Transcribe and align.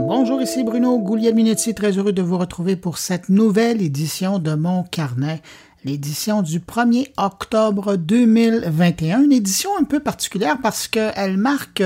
Bonjour, 0.00 0.40
ici 0.40 0.62
Bruno 0.62 0.96
Gouliel-Minetti, 1.00 1.74
très 1.74 1.98
heureux 1.98 2.12
de 2.12 2.22
vous 2.22 2.38
retrouver 2.38 2.76
pour 2.76 2.98
cette 2.98 3.28
nouvelle 3.28 3.82
édition 3.82 4.38
de 4.38 4.54
mon 4.54 4.84
carnet, 4.84 5.42
l'édition 5.84 6.40
du 6.40 6.60
1er 6.60 7.08
octobre 7.16 7.96
2021, 7.96 9.24
une 9.24 9.32
édition 9.32 9.70
un 9.76 9.82
peu 9.82 9.98
particulière 9.98 10.58
parce 10.62 10.86
qu'elle 10.86 11.36
marque 11.36 11.82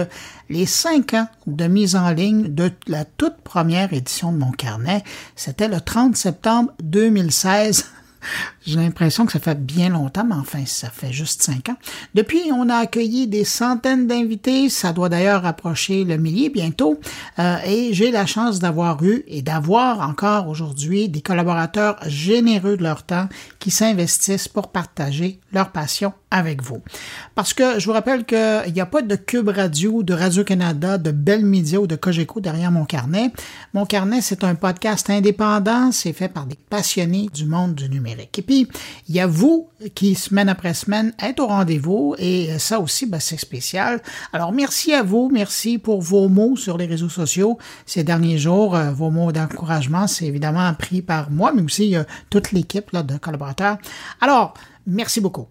les 0.50 0.66
cinq 0.66 1.14
ans 1.14 1.26
de 1.46 1.66
mise 1.66 1.96
en 1.96 2.10
ligne 2.10 2.54
de 2.54 2.70
la 2.86 3.06
toute 3.06 3.38
première 3.42 3.94
édition 3.94 4.30
de 4.30 4.36
mon 4.36 4.50
carnet. 4.50 5.02
C'était 5.34 5.68
le 5.68 5.80
30 5.80 6.14
septembre 6.14 6.70
2016. 6.82 7.86
J'ai 8.64 8.76
l'impression 8.76 9.26
que 9.26 9.32
ça 9.32 9.40
fait 9.40 9.60
bien 9.60 9.88
longtemps, 9.88 10.24
mais 10.24 10.36
enfin, 10.36 10.64
ça 10.66 10.88
fait 10.88 11.12
juste 11.12 11.42
cinq 11.42 11.68
ans. 11.68 11.76
Depuis, 12.14 12.40
on 12.52 12.68
a 12.68 12.76
accueilli 12.76 13.26
des 13.26 13.44
centaines 13.44 14.06
d'invités. 14.06 14.68
Ça 14.68 14.92
doit 14.92 15.08
d'ailleurs 15.08 15.44
approcher 15.46 16.04
le 16.04 16.16
millier 16.16 16.48
bientôt. 16.48 17.00
Euh, 17.38 17.56
et 17.66 17.92
j'ai 17.92 18.10
la 18.10 18.26
chance 18.26 18.60
d'avoir 18.60 19.02
eu 19.02 19.24
et 19.26 19.42
d'avoir 19.42 20.08
encore 20.08 20.48
aujourd'hui 20.48 21.08
des 21.08 21.22
collaborateurs 21.22 21.96
généreux 22.06 22.76
de 22.76 22.82
leur 22.82 23.02
temps 23.02 23.28
qui 23.58 23.70
s'investissent 23.70 24.48
pour 24.48 24.68
partager 24.68 25.40
leur 25.52 25.70
passion 25.70 26.12
avec 26.30 26.62
vous. 26.62 26.82
Parce 27.34 27.52
que 27.52 27.78
je 27.78 27.86
vous 27.86 27.92
rappelle 27.92 28.24
qu'il 28.24 28.72
n'y 28.72 28.80
a 28.80 28.86
pas 28.86 29.02
de 29.02 29.16
Cube 29.16 29.48
Radio, 29.48 30.02
de 30.02 30.14
Radio-Canada, 30.14 30.98
de 30.98 31.10
Bell 31.10 31.44
Media 31.44 31.80
ou 31.80 31.86
de 31.86 31.94
Cogeco 31.96 32.40
derrière 32.40 32.72
mon 32.72 32.86
carnet. 32.86 33.32
Mon 33.74 33.84
carnet, 33.86 34.20
c'est 34.22 34.42
un 34.44 34.54
podcast 34.54 35.10
indépendant. 35.10 35.92
C'est 35.92 36.12
fait 36.12 36.28
par 36.28 36.46
des 36.46 36.56
passionnés 36.70 37.28
du 37.32 37.44
monde 37.44 37.74
du 37.74 37.88
numérique. 37.88 38.30
Il 39.08 39.14
y 39.14 39.20
a 39.20 39.26
vous 39.26 39.68
qui, 39.94 40.14
semaine 40.14 40.48
après 40.48 40.74
semaine, 40.74 41.12
êtes 41.20 41.40
au 41.40 41.46
rendez-vous 41.46 42.14
et 42.18 42.58
ça 42.58 42.80
aussi, 42.80 43.06
ben, 43.06 43.20
c'est 43.20 43.38
spécial. 43.38 44.00
Alors, 44.32 44.52
merci 44.52 44.92
à 44.92 45.02
vous. 45.02 45.30
Merci 45.32 45.78
pour 45.78 46.00
vos 46.00 46.28
mots 46.28 46.56
sur 46.56 46.78
les 46.78 46.86
réseaux 46.86 47.08
sociaux 47.08 47.58
ces 47.86 48.04
derniers 48.04 48.38
jours. 48.38 48.76
Euh, 48.76 48.92
vos 48.92 49.10
mots 49.10 49.32
d'encouragement, 49.32 50.06
c'est 50.06 50.26
évidemment 50.26 50.72
pris 50.74 51.02
par 51.02 51.30
moi, 51.30 51.52
mais 51.54 51.62
aussi 51.62 51.96
euh, 51.96 52.04
toute 52.30 52.52
l'équipe 52.52 52.94
de 52.94 53.16
collaborateurs. 53.18 53.78
Alors, 54.20 54.54
merci 54.86 55.20
beaucoup. 55.20 55.46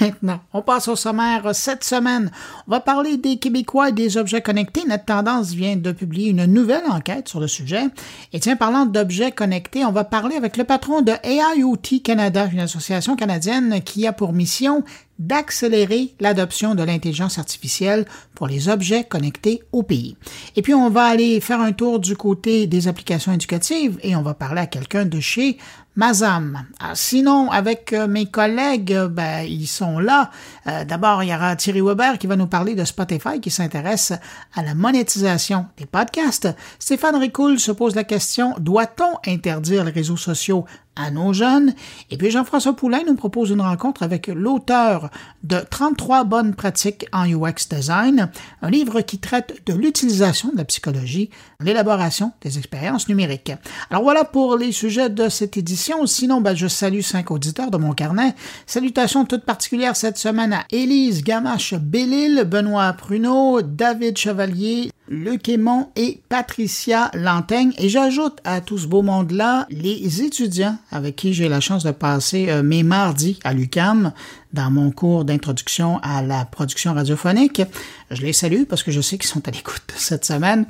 Maintenant, 0.00 0.40
on 0.52 0.62
passe 0.62 0.88
au 0.88 0.96
sommaire 0.96 1.54
cette 1.54 1.84
semaine. 1.84 2.30
On 2.66 2.70
va 2.72 2.80
parler 2.80 3.16
des 3.16 3.36
Québécois 3.38 3.90
et 3.90 3.92
des 3.92 4.16
objets 4.16 4.42
connectés. 4.42 4.84
Notre 4.86 5.04
tendance 5.04 5.52
vient 5.52 5.76
de 5.76 5.92
publier 5.92 6.30
une 6.30 6.46
nouvelle 6.46 6.86
enquête 6.88 7.28
sur 7.28 7.40
le 7.40 7.48
sujet. 7.48 7.84
Et 8.32 8.40
tiens, 8.40 8.56
parlant 8.56 8.86
d'objets 8.86 9.32
connectés, 9.32 9.84
on 9.84 9.92
va 9.92 10.04
parler 10.04 10.36
avec 10.36 10.56
le 10.56 10.64
patron 10.64 11.02
de 11.02 11.12
AIoT 11.22 12.00
Canada, 12.02 12.48
une 12.52 12.60
association 12.60 13.16
canadienne 13.16 13.80
qui 13.82 14.06
a 14.06 14.12
pour 14.12 14.32
mission 14.32 14.82
d'accélérer 15.18 16.14
l'adoption 16.20 16.74
de 16.74 16.82
l'intelligence 16.82 17.38
artificielle 17.38 18.04
pour 18.36 18.46
les 18.46 18.68
objets 18.68 19.02
connectés 19.02 19.62
au 19.72 19.82
pays. 19.82 20.16
Et 20.54 20.62
puis, 20.62 20.74
on 20.74 20.90
va 20.90 21.06
aller 21.06 21.40
faire 21.40 21.60
un 21.60 21.72
tour 21.72 21.98
du 21.98 22.16
côté 22.16 22.68
des 22.68 22.86
applications 22.86 23.32
éducatives 23.32 23.98
et 24.02 24.14
on 24.14 24.22
va 24.22 24.34
parler 24.34 24.60
à 24.60 24.66
quelqu'un 24.66 25.06
de 25.06 25.18
chez 25.18 25.58
Mazam. 25.96 26.66
Ah, 26.78 26.92
sinon, 26.94 27.50
avec 27.50 27.94
euh, 27.94 28.06
mes 28.06 28.26
collègues, 28.26 28.92
euh, 28.92 29.08
ben, 29.08 29.40
ils 29.40 29.66
sont 29.66 29.98
là. 29.98 30.30
Euh, 30.66 30.84
d'abord, 30.84 31.22
il 31.22 31.30
y 31.30 31.34
aura 31.34 31.56
Thierry 31.56 31.80
Weber 31.80 32.18
qui 32.18 32.26
va 32.26 32.36
nous 32.36 32.46
parler 32.46 32.74
de 32.74 32.84
Spotify 32.84 33.40
qui 33.40 33.50
s'intéresse 33.50 34.12
à 34.54 34.62
la 34.62 34.74
monétisation 34.74 35.66
des 35.78 35.86
podcasts. 35.86 36.48
Stéphane 36.78 37.16
Ricoul 37.16 37.58
se 37.58 37.72
pose 37.72 37.94
la 37.94 38.04
question, 38.04 38.54
doit-on 38.58 39.16
interdire 39.26 39.84
les 39.84 39.90
réseaux 39.90 40.18
sociaux 40.18 40.66
à 40.96 41.10
nos 41.10 41.32
jeunes? 41.32 41.72
Et 42.10 42.18
puis 42.18 42.30
Jean-François 42.30 42.76
Poulain 42.76 43.00
nous 43.06 43.16
propose 43.16 43.48
une 43.48 43.62
rencontre 43.62 44.02
avec 44.02 44.26
l'auteur 44.26 45.08
de 45.44 45.60
33 45.60 46.24
bonnes 46.24 46.54
pratiques 46.54 47.06
en 47.10 47.24
UX 47.24 47.68
design, 47.70 48.25
un 48.62 48.70
livre 48.70 49.00
qui 49.00 49.18
traite 49.18 49.62
de 49.66 49.74
l'utilisation 49.74 50.50
de 50.50 50.56
la 50.56 50.64
psychologie, 50.64 51.30
l'élaboration 51.60 52.32
des 52.42 52.58
expériences 52.58 53.08
numériques. 53.08 53.52
Alors 53.90 54.02
voilà 54.02 54.24
pour 54.24 54.56
les 54.56 54.72
sujets 54.72 55.10
de 55.10 55.28
cette 55.28 55.56
édition. 55.56 56.06
Sinon, 56.06 56.40
ben, 56.40 56.54
je 56.54 56.66
salue 56.66 57.00
cinq 57.00 57.30
auditeurs 57.30 57.70
de 57.70 57.76
mon 57.76 57.92
carnet. 57.92 58.34
Salutations 58.66 59.24
toutes 59.24 59.44
particulières 59.44 59.96
cette 59.96 60.18
semaine 60.18 60.52
à 60.52 60.64
Élise 60.70 61.22
Gamache-Bellil, 61.22 62.44
Benoît 62.44 62.92
Pruneau, 62.92 63.62
David 63.62 64.16
Chevalier, 64.18 64.90
Luc 65.08 65.48
Aymon 65.48 65.88
et 65.96 66.20
Patricia 66.28 67.10
Lantaigne. 67.14 67.72
Et 67.78 67.88
j'ajoute 67.88 68.38
à 68.44 68.60
tout 68.60 68.78
ce 68.78 68.86
beau 68.86 69.02
monde-là 69.02 69.66
les 69.70 70.22
étudiants 70.22 70.78
avec 70.90 71.16
qui 71.16 71.32
j'ai 71.32 71.48
la 71.48 71.60
chance 71.60 71.84
de 71.84 71.90
passer 71.90 72.50
euh, 72.50 72.62
mes 72.62 72.82
mardis 72.82 73.38
à 73.44 73.52
l'UCAM 73.52 74.12
dans 74.52 74.70
mon 74.70 74.90
cours 74.90 75.24
d'introduction 75.24 75.98
à 76.02 76.22
la 76.22 76.44
production 76.44 76.94
radiophonique. 76.94 77.62
Je 78.10 78.22
les 78.22 78.32
salue 78.32 78.64
parce 78.64 78.82
que 78.82 78.90
je 78.90 79.00
sais 79.00 79.18
qu'ils 79.18 79.28
sont 79.28 79.46
à 79.46 79.50
l'écoute 79.50 79.82
cette 79.96 80.24
semaine. 80.24 80.66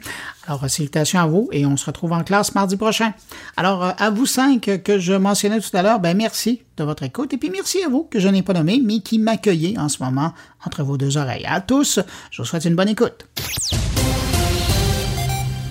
Alors, 0.46 0.68
salutations 0.68 1.20
à 1.20 1.26
vous 1.26 1.48
et 1.52 1.66
on 1.66 1.76
se 1.76 1.86
retrouve 1.86 2.12
en 2.12 2.22
classe 2.22 2.54
mardi 2.54 2.76
prochain. 2.76 3.12
Alors, 3.56 3.84
euh, 3.84 3.92
à 3.98 4.10
vous 4.10 4.26
cinq 4.26 4.82
que 4.84 4.98
je 4.98 5.12
mentionnais 5.12 5.60
tout 5.60 5.74
à 5.74 5.82
l'heure, 5.82 6.00
ben 6.00 6.16
merci 6.16 6.62
de 6.76 6.84
votre 6.84 7.04
écoute 7.04 7.32
et 7.32 7.38
puis 7.38 7.50
merci 7.50 7.82
à 7.82 7.88
vous 7.88 8.04
que 8.04 8.20
je 8.20 8.28
n'ai 8.28 8.42
pas 8.42 8.52
nommé 8.52 8.82
mais 8.84 9.00
qui 9.00 9.18
m'accueillez 9.18 9.78
en 9.78 9.88
ce 9.88 10.02
moment 10.02 10.32
entre 10.64 10.82
vos 10.82 10.96
deux 10.96 11.16
oreilles. 11.16 11.46
À 11.46 11.60
tous, 11.60 12.00
je 12.30 12.42
vous 12.42 12.46
souhaite 12.46 12.64
une 12.64 12.76
bonne 12.76 12.88
écoute. 12.88 13.26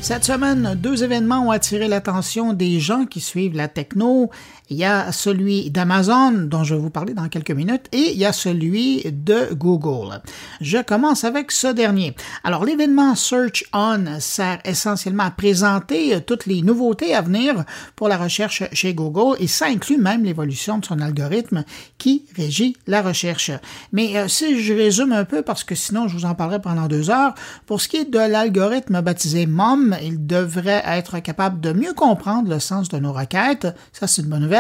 Cette 0.06 0.24
semaine, 0.24 0.76
deux 0.80 1.04
événements 1.04 1.48
ont 1.48 1.50
attiré 1.50 1.88
l'attention 1.88 2.54
des 2.54 2.80
gens 2.80 3.08
qui 3.08 3.20
suivent 3.20 3.56
la 3.56 3.68
techno. 3.68 4.30
Il 4.72 4.78
y 4.78 4.84
a 4.84 5.12
celui 5.12 5.70
d'Amazon, 5.70 6.32
dont 6.32 6.64
je 6.64 6.74
vais 6.74 6.82
vous 6.82 6.90
parler 6.90 7.14
dans 7.14 7.30
quelques 7.30 7.52
minutes, 7.52 7.86
et 7.92 8.14
il 8.14 8.18
y 8.18 8.26
a 8.26 8.34
celui 8.34 9.04
de 9.04 9.54
Google. 9.54 10.22
Je 10.60 10.80
commence 10.80 11.24
avec 11.24 11.52
ce 11.52 11.68
dernier. 11.68 12.16
Alors, 12.44 12.66
l'événement 12.66 13.14
Search 13.14 13.64
On 13.74 14.20
sert 14.20 14.60
essentiellement 14.66 15.26
à 15.26 15.30
présenter 15.32 16.20
toutes 16.26 16.48
les 16.48 16.64
nouveautés 16.64 17.14
à 17.14 17.22
venir 17.22 17.64
pour 17.96 18.08
la 18.08 18.18
recherche 18.18 18.64
chez 18.74 18.96
Google, 18.96 19.38
et 19.40 19.46
ça 19.46 19.68
inclut 19.68 20.00
même 20.00 20.24
l'évolution 20.24 20.80
de 20.80 20.86
son 20.86 21.00
algorithme 21.00 21.64
qui 22.00 22.26
régit 22.36 22.76
la 22.88 23.04
recherche. 23.04 23.52
Mais 23.92 24.18
euh, 24.18 24.28
si 24.28 24.64
je 24.64 24.74
résume 24.74 25.12
un 25.12 25.26
peu, 25.26 25.44
parce 25.44 25.64
que 25.64 25.76
sinon 25.76 26.08
je 26.08 26.18
vous 26.18 26.26
en 26.26 26.34
parlerai 26.34 26.60
pendant 26.60 26.88
deux 26.88 27.12
heures, 27.12 27.36
pour 27.68 27.82
ce 27.82 27.88
qui 27.88 27.98
est 27.98 28.10
de 28.10 28.18
l'algorithme 28.18 29.00
baptisé 29.02 29.46
MOM, 29.46 29.96
il 30.02 30.26
devrait 30.26 30.84
être 30.88 31.20
capable 31.20 31.62
de 31.62 31.72
mieux 31.72 31.94
comprendre 31.94 32.50
le 32.50 32.60
sens 32.60 32.90
de 32.90 32.98
nos 32.98 33.14
requêtes. 33.14 33.68
Ça, 33.94 34.08
c'est 34.08 34.24
une 34.24 34.30
bonne 34.30 34.42
nouvelle 34.42 34.55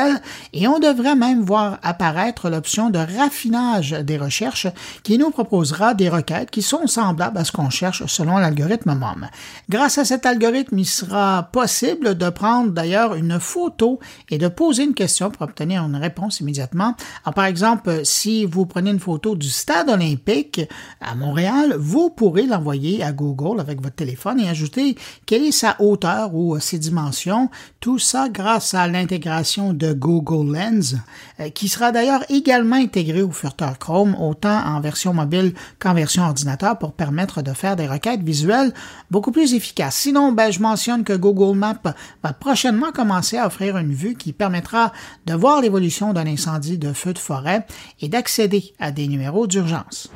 et 0.53 0.67
on 0.67 0.79
devrait 0.79 1.15
même 1.15 1.41
voir 1.41 1.79
apparaître 1.83 2.49
l'option 2.49 2.89
de 2.89 2.99
raffinage 2.99 3.91
des 3.91 4.17
recherches 4.17 4.67
qui 5.03 5.17
nous 5.17 5.29
proposera 5.29 5.93
des 5.93 6.09
requêtes 6.09 6.51
qui 6.51 6.61
sont 6.61 6.87
semblables 6.87 7.37
à 7.37 7.45
ce 7.45 7.51
qu'on 7.51 7.69
cherche 7.69 8.05
selon 8.07 8.37
l'algorithme 8.37 8.93
MOM. 8.93 9.27
Grâce 9.69 9.97
à 9.97 10.05
cet 10.05 10.25
algorithme, 10.25 10.79
il 10.79 10.85
sera 10.85 11.49
possible 11.51 12.15
de 12.15 12.29
prendre 12.29 12.71
d'ailleurs 12.71 13.15
une 13.15 13.39
photo 13.39 13.99
et 14.29 14.37
de 14.37 14.47
poser 14.47 14.83
une 14.83 14.93
question 14.93 15.29
pour 15.29 15.43
obtenir 15.43 15.83
une 15.83 15.95
réponse 15.95 16.39
immédiatement. 16.39 16.95
par 17.35 17.45
exemple, 17.45 18.01
si 18.03 18.45
vous 18.45 18.65
prenez 18.65 18.91
une 18.91 18.99
photo 18.99 19.35
du 19.35 19.49
stade 19.49 19.89
olympique 19.89 20.61
à 21.01 21.15
Montréal, 21.15 21.75
vous 21.77 22.09
pourrez 22.09 22.45
l'envoyer 22.45 23.03
à 23.03 23.11
Google 23.11 23.59
avec 23.59 23.81
votre 23.81 23.95
téléphone 23.95 24.39
et 24.39 24.49
ajouter 24.49 24.95
quelle 25.25 25.43
est 25.43 25.51
sa 25.51 25.75
hauteur 25.79 26.33
ou 26.35 26.59
ses 26.59 26.79
dimensions. 26.79 27.49
Tout 27.79 27.99
ça 27.99 28.29
grâce 28.29 28.73
à 28.73 28.87
l'intégration 28.87 29.73
de 29.73 29.84
Google 29.93 30.53
Lens, 30.53 30.95
euh, 31.39 31.49
qui 31.49 31.67
sera 31.67 31.91
d'ailleurs 31.91 32.23
également 32.29 32.75
intégré 32.75 33.21
au 33.21 33.31
furteur 33.31 33.77
Chrome, 33.79 34.15
autant 34.19 34.65
en 34.65 34.79
version 34.81 35.13
mobile 35.13 35.53
qu'en 35.79 35.93
version 35.93 36.23
ordinateur, 36.23 36.77
pour 36.77 36.93
permettre 36.93 37.41
de 37.41 37.53
faire 37.53 37.75
des 37.75 37.87
requêtes 37.87 38.21
visuelles 38.21 38.73
beaucoup 39.11 39.31
plus 39.31 39.53
efficaces. 39.53 39.95
Sinon, 39.95 40.31
ben, 40.31 40.51
je 40.51 40.59
mentionne 40.59 41.03
que 41.03 41.13
Google 41.13 41.57
Maps 41.57 41.93
va 42.23 42.33
prochainement 42.33 42.91
commencer 42.91 43.37
à 43.37 43.47
offrir 43.47 43.77
une 43.77 43.93
vue 43.93 44.15
qui 44.15 44.33
permettra 44.33 44.91
de 45.25 45.33
voir 45.33 45.61
l'évolution 45.61 46.13
d'un 46.13 46.27
incendie 46.27 46.77
de 46.77 46.93
feu 46.93 47.13
de 47.13 47.19
forêt 47.19 47.65
et 48.01 48.09
d'accéder 48.09 48.73
à 48.79 48.91
des 48.91 49.07
numéros 49.07 49.47
d'urgence. 49.47 50.09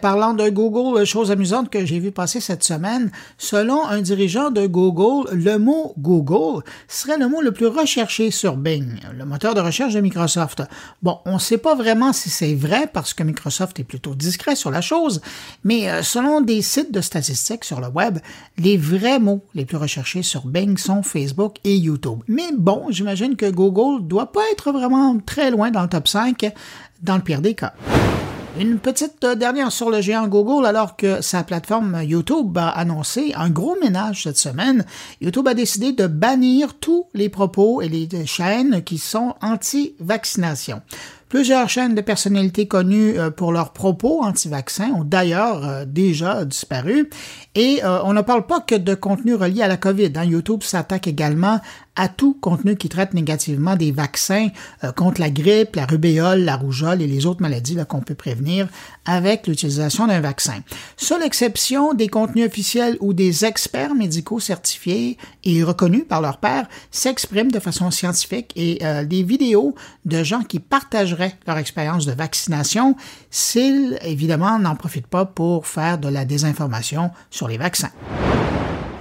Parlant 0.00 0.32
de 0.32 0.48
Google, 0.48 1.04
chose 1.04 1.30
amusante 1.30 1.68
que 1.68 1.84
j'ai 1.84 1.98
vu 1.98 2.10
passer 2.10 2.40
cette 2.40 2.64
semaine, 2.64 3.10
selon 3.36 3.86
un 3.86 4.00
dirigeant 4.00 4.50
de 4.50 4.66
Google, 4.66 5.30
le 5.32 5.58
mot 5.58 5.92
Google 5.98 6.62
serait 6.88 7.18
le 7.18 7.28
mot 7.28 7.42
le 7.42 7.52
plus 7.52 7.66
recherché 7.66 8.30
sur 8.30 8.56
Bing, 8.56 8.98
le 9.16 9.24
moteur 9.26 9.54
de 9.54 9.60
recherche 9.60 9.92
de 9.92 10.00
Microsoft. 10.00 10.62
Bon, 11.02 11.18
on 11.26 11.34
ne 11.34 11.38
sait 11.38 11.58
pas 11.58 11.74
vraiment 11.74 12.14
si 12.14 12.30
c'est 12.30 12.54
vrai 12.54 12.88
parce 12.92 13.12
que 13.12 13.22
Microsoft 13.22 13.78
est 13.78 13.84
plutôt 13.84 14.14
discret 14.14 14.56
sur 14.56 14.70
la 14.70 14.80
chose, 14.80 15.20
mais 15.64 15.90
euh, 15.90 16.02
selon 16.02 16.40
des 16.40 16.62
sites 16.62 16.92
de 16.92 17.02
statistiques 17.02 17.64
sur 17.64 17.80
le 17.80 17.88
web, 17.88 18.18
les 18.56 18.78
vrais 18.78 19.18
mots 19.18 19.44
les 19.54 19.66
plus 19.66 19.76
recherchés 19.76 20.22
sur 20.22 20.46
Bing 20.46 20.78
sont 20.78 21.02
Facebook 21.02 21.56
et 21.62 21.76
YouTube. 21.76 22.20
Mais 22.26 22.50
bon, 22.56 22.86
j'imagine 22.88 23.36
que 23.36 23.50
Google 23.50 24.06
doit 24.06 24.32
pas 24.32 24.42
être 24.52 24.72
vraiment 24.72 25.18
très 25.18 25.50
loin 25.50 25.70
dans 25.70 25.82
le 25.82 25.88
top 25.88 26.08
5 26.08 26.52
dans 27.02 27.16
le 27.16 27.22
pire 27.22 27.42
des 27.42 27.54
cas. 27.54 27.74
Une 28.56 28.78
petite 28.78 29.24
euh, 29.24 29.34
dernière 29.34 29.72
sur 29.72 29.90
le 29.90 30.00
géant 30.00 30.28
Google, 30.28 30.64
alors 30.64 30.96
que 30.96 31.20
sa 31.22 31.42
plateforme 31.42 32.00
YouTube 32.04 32.56
a 32.56 32.68
annoncé 32.68 33.32
un 33.34 33.50
gros 33.50 33.76
ménage 33.82 34.22
cette 34.22 34.38
semaine. 34.38 34.84
YouTube 35.20 35.48
a 35.48 35.54
décidé 35.54 35.90
de 35.90 36.06
bannir 36.06 36.74
tous 36.74 37.06
les 37.14 37.28
propos 37.28 37.82
et 37.82 37.88
les 37.88 38.08
chaînes 38.26 38.84
qui 38.84 38.98
sont 38.98 39.34
anti-vaccination. 39.42 40.82
Plusieurs 41.28 41.68
chaînes 41.68 41.96
de 41.96 42.00
personnalités 42.00 42.68
connues 42.68 43.16
pour 43.36 43.50
leurs 43.50 43.72
propos 43.72 44.22
anti-vaccins 44.22 44.92
ont 44.92 45.02
d'ailleurs 45.02 45.84
déjà 45.84 46.44
disparu. 46.44 47.10
Et 47.56 47.80
on 47.84 48.12
ne 48.12 48.20
parle 48.20 48.46
pas 48.46 48.60
que 48.60 48.76
de 48.76 48.94
contenu 48.94 49.34
relié 49.34 49.62
à 49.62 49.66
la 49.66 49.76
COVID. 49.76 50.12
Hein. 50.14 50.24
YouTube 50.24 50.62
s'attaque 50.62 51.08
également 51.08 51.58
à 51.96 52.08
tout 52.08 52.36
contenu 52.40 52.76
qui 52.76 52.88
traite 52.88 53.14
négativement 53.14 53.76
des 53.76 53.92
vaccins 53.92 54.48
euh, 54.82 54.92
contre 54.92 55.20
la 55.20 55.30
grippe, 55.30 55.76
la 55.76 55.86
rubéole, 55.86 56.40
la 56.40 56.56
rougeole 56.56 57.02
et 57.02 57.06
les 57.06 57.26
autres 57.26 57.42
maladies 57.42 57.76
qu'on 57.88 58.00
peut 58.00 58.14
prévenir 58.14 58.68
avec 59.04 59.46
l'utilisation 59.46 60.06
d'un 60.06 60.20
vaccin. 60.20 60.60
Seule 60.96 61.22
exception, 61.22 61.94
des 61.94 62.08
contenus 62.08 62.46
officiels 62.46 62.96
ou 63.00 63.12
des 63.12 63.44
experts 63.44 63.94
médicaux 63.94 64.40
certifiés 64.40 65.18
et 65.44 65.62
reconnus 65.62 66.04
par 66.08 66.20
leur 66.20 66.38
père 66.38 66.66
s'expriment 66.90 67.50
de 67.50 67.60
façon 67.60 67.90
scientifique 67.90 68.52
et 68.56 68.78
euh, 68.82 69.04
des 69.04 69.22
vidéos 69.22 69.74
de 70.04 70.22
gens 70.24 70.42
qui 70.42 70.58
partageraient 70.60 71.34
leur 71.46 71.58
expérience 71.58 72.06
de 72.06 72.12
vaccination 72.12 72.96
s'ils, 73.30 73.98
évidemment, 74.02 74.58
n'en 74.58 74.76
profitent 74.76 75.06
pas 75.06 75.24
pour 75.24 75.66
faire 75.66 75.98
de 75.98 76.08
la 76.08 76.24
désinformation 76.24 77.10
sur 77.30 77.48
les 77.48 77.58
vaccins. 77.58 77.90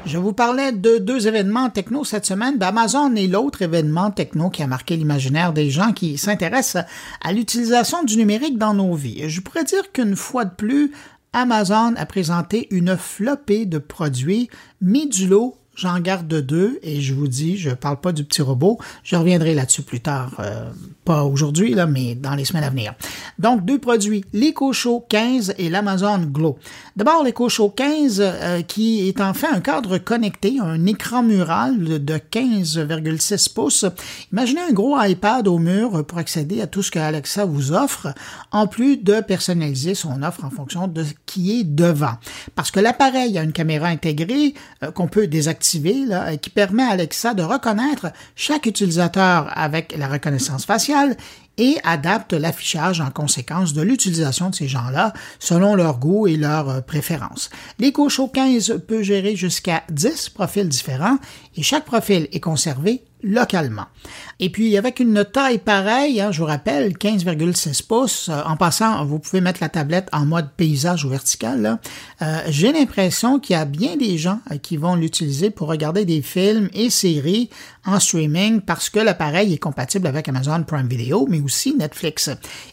Je 0.05 0.17
vous 0.17 0.33
parlais 0.33 0.73
de 0.73 0.97
deux 0.97 1.27
événements 1.27 1.69
techno 1.69 2.03
cette 2.03 2.25
semaine. 2.25 2.61
Amazon 2.61 3.15
est 3.15 3.27
l'autre 3.27 3.61
événement 3.61 4.11
techno 4.11 4.49
qui 4.49 4.61
a 4.61 4.67
marqué 4.67 4.97
l'imaginaire 4.97 5.53
des 5.53 5.69
gens 5.69 5.93
qui 5.93 6.17
s'intéressent 6.17 6.85
à 7.21 7.31
l'utilisation 7.31 8.03
du 8.03 8.17
numérique 8.17 8.57
dans 8.57 8.73
nos 8.73 8.95
vies. 8.95 9.29
Je 9.29 9.39
pourrais 9.39 9.63
dire 9.63 9.93
qu'une 9.93 10.17
fois 10.17 10.43
de 10.43 10.53
plus, 10.53 10.91
Amazon 11.31 11.93
a 11.95 12.05
présenté 12.05 12.67
une 12.71 12.97
flopée 12.97 13.65
de 13.65 13.77
produits 13.77 14.49
mis 14.81 15.07
du 15.07 15.25
lot 15.25 15.57
J'en 15.75 15.99
garde 15.99 16.27
deux 16.27 16.77
et 16.83 17.01
je 17.01 17.15
vous 17.15 17.27
dis, 17.27 17.57
je 17.57 17.71
parle 17.71 17.99
pas 17.99 18.11
du 18.11 18.23
petit 18.23 18.43
robot. 18.43 18.77
Je 19.03 19.15
reviendrai 19.15 19.55
là-dessus 19.55 19.81
plus 19.81 20.01
tard, 20.01 20.29
euh, 20.37 20.69
pas 21.03 21.23
aujourd'hui 21.23 21.73
là, 21.73 21.87
mais 21.87 22.13
dans 22.13 22.35
les 22.35 22.45
semaines 22.45 22.63
à 22.63 22.69
venir. 22.69 22.93
Donc 23.39 23.65
deux 23.65 23.79
produits, 23.79 24.23
l'EcoShow 24.33 25.03
15 25.09 25.55
et 25.57 25.71
l'Amazon 25.71 26.19
Glow. 26.19 26.59
D'abord 26.95 27.23
l'EcoShow 27.23 27.69
15 27.69 28.19
euh, 28.21 28.61
qui 28.61 29.07
est 29.07 29.19
en 29.19 29.33
fait 29.33 29.47
un 29.47 29.61
cadre 29.61 29.97
connecté, 29.97 30.57
un 30.61 30.85
écran 30.85 31.23
mural 31.23 31.79
de 31.79 32.17
15,6 32.17 33.51
pouces. 33.51 33.85
Imaginez 34.31 34.61
un 34.69 34.73
gros 34.73 35.01
iPad 35.01 35.47
au 35.47 35.57
mur 35.57 36.05
pour 36.05 36.19
accéder 36.19 36.61
à 36.61 36.67
tout 36.67 36.83
ce 36.83 36.91
que 36.91 36.99
Alexa 36.99 37.45
vous 37.45 37.71
offre, 37.71 38.13
en 38.51 38.67
plus 38.67 38.97
de 38.97 39.21
personnaliser 39.21 39.95
son 39.95 40.21
offre 40.21 40.45
en 40.45 40.51
fonction 40.51 40.87
de 40.87 41.03
ce 41.03 41.13
qui 41.25 41.59
est 41.59 41.63
devant. 41.63 42.13
Parce 42.53 42.69
que 42.69 42.79
l'appareil 42.79 43.39
a 43.39 43.41
une 43.41 43.53
caméra 43.53 43.87
intégrée 43.87 44.53
euh, 44.83 44.91
qu'on 44.91 45.07
peut 45.07 45.25
désactiver 45.25 45.62
qui 45.63 46.49
permet 46.49 46.83
à 46.83 46.89
Alexa 46.89 47.33
de 47.33 47.43
reconnaître 47.43 48.11
chaque 48.35 48.65
utilisateur 48.65 49.51
avec 49.55 49.95
la 49.97 50.07
reconnaissance 50.07 50.65
faciale 50.65 51.15
et 51.57 51.77
adapte 51.83 52.33
l'affichage 52.33 53.01
en 53.01 53.11
conséquence 53.11 53.73
de 53.73 53.81
l'utilisation 53.81 54.49
de 54.49 54.55
ces 54.55 54.67
gens-là 54.67 55.13
selon 55.39 55.75
leur 55.75 55.99
goût 55.99 56.27
et 56.27 56.35
leurs 56.35 56.69
euh, 56.69 56.81
préférences. 56.81 57.49
L'EcoShow 57.79 58.27
15 58.27 58.81
peut 58.87 59.03
gérer 59.03 59.35
jusqu'à 59.35 59.83
10 59.89 60.29
profils 60.29 60.67
différents 60.67 61.17
et 61.55 61.63
chaque 61.63 61.85
profil 61.85 62.27
est 62.31 62.39
conservé 62.39 63.03
localement. 63.23 63.85
Et 64.39 64.49
puis, 64.49 64.75
avec 64.77 64.99
une 64.99 65.23
taille 65.23 65.59
pareille, 65.59 66.19
hein, 66.19 66.31
je 66.31 66.41
vous 66.41 66.45
rappelle, 66.45 66.91
15,6 66.93 67.87
pouces, 67.87 68.29
euh, 68.29 68.41
en 68.45 68.57
passant, 68.57 69.05
vous 69.05 69.19
pouvez 69.19 69.39
mettre 69.39 69.59
la 69.61 69.69
tablette 69.69 70.09
en 70.11 70.25
mode 70.25 70.51
paysage 70.57 71.05
ou 71.05 71.09
vertical, 71.09 71.79
euh, 72.21 72.41
j'ai 72.49 72.73
l'impression 72.73 73.39
qu'il 73.39 73.55
y 73.55 73.59
a 73.59 73.65
bien 73.65 73.95
des 73.95 74.17
gens 74.17 74.39
qui 74.61 74.75
vont 74.75 74.95
l'utiliser 74.95 75.49
pour 75.49 75.69
regarder 75.69 76.03
des 76.03 76.21
films 76.21 76.69
et 76.73 76.89
séries 76.89 77.49
en 77.85 77.99
streaming 77.99 78.61
parce 78.61 78.89
que 78.89 78.99
l'appareil 78.99 79.53
est 79.53 79.57
compatible 79.57 80.07
avec 80.07 80.27
Amazon 80.29 80.63
Prime 80.63 80.87
Video, 80.87 81.27
mais 81.29 81.41
aussi 81.41 81.75
Netflix. 81.75 82.29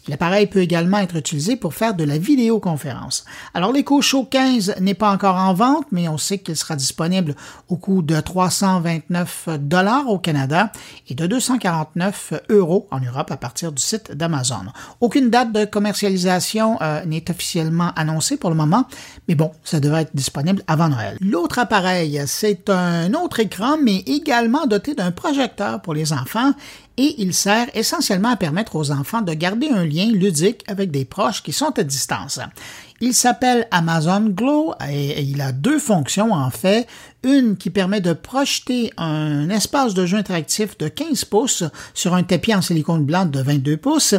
L'appareil 0.08 0.46
peut 0.46 0.60
également 0.60 0.98
être 0.98 1.16
utilisé 1.16 1.56
pour 1.56 1.74
faire 1.74 1.94
de 1.94 2.04
la 2.04 2.18
vidéoconférence. 2.18 3.24
Alors, 3.54 3.72
l'EcoShow 3.72 4.24
15 4.24 4.76
n'est 4.80 4.94
pas 4.94 5.10
encore 5.10 5.36
en 5.36 5.54
vente, 5.54 5.86
mais 5.90 6.08
on 6.08 6.18
sait 6.18 6.38
qu'il 6.38 6.56
sera 6.56 6.76
disponible 6.76 7.34
au 7.68 7.76
coût 7.76 8.02
de 8.02 8.20
329 8.20 9.48
dollars 9.60 10.08
au 10.08 10.18
Canada 10.18 10.72
et 11.08 11.14
de 11.14 11.26
249 11.26 12.34
euros 12.48 12.86
en 12.90 13.00
Europe 13.00 13.30
à 13.30 13.36
partir 13.36 13.72
du 13.72 13.82
site 13.82 14.12
d'Amazon. 14.12 14.66
Aucune 15.00 15.30
date 15.30 15.52
de 15.52 15.64
commercialisation 15.64 16.78
euh, 16.82 17.04
n'est 17.04 17.30
officiellement 17.30 17.92
annoncée 17.96 18.36
pour 18.36 18.50
le 18.50 18.56
moment, 18.56 18.86
mais 19.30 19.36
bon, 19.36 19.52
ça 19.62 19.78
devrait 19.78 20.02
être 20.02 20.16
disponible 20.16 20.60
avant 20.66 20.88
Noël. 20.88 21.16
L'autre 21.20 21.60
appareil, 21.60 22.20
c'est 22.26 22.68
un 22.68 23.14
autre 23.14 23.38
écran, 23.38 23.76
mais 23.80 23.98
également 23.98 24.66
doté 24.66 24.96
d'un 24.96 25.12
projecteur 25.12 25.80
pour 25.82 25.94
les 25.94 26.12
enfants 26.12 26.52
et 27.00 27.14
il 27.16 27.32
sert 27.32 27.68
essentiellement 27.74 28.28
à 28.28 28.36
permettre 28.36 28.76
aux 28.76 28.90
enfants 28.90 29.22
de 29.22 29.32
garder 29.32 29.70
un 29.70 29.86
lien 29.86 30.10
ludique 30.10 30.62
avec 30.66 30.90
des 30.90 31.06
proches 31.06 31.42
qui 31.42 31.52
sont 31.52 31.78
à 31.78 31.82
distance. 31.82 32.40
Il 33.00 33.14
s'appelle 33.14 33.66
Amazon 33.70 34.20
Glow 34.28 34.74
et 34.86 35.22
il 35.22 35.40
a 35.40 35.52
deux 35.52 35.78
fonctions 35.78 36.32
en 36.32 36.50
fait. 36.50 36.86
Une 37.22 37.56
qui 37.56 37.70
permet 37.70 38.02
de 38.02 38.12
projeter 38.12 38.92
un 38.98 39.48
espace 39.48 39.94
de 39.94 40.04
jeu 40.04 40.18
interactif 40.18 40.76
de 40.76 40.88
15 40.88 41.24
pouces 41.24 41.64
sur 41.94 42.14
un 42.14 42.22
tapis 42.22 42.54
en 42.54 42.60
silicone 42.60 43.04
blanc 43.04 43.24
de 43.24 43.40
22 43.40 43.78
pouces 43.78 44.14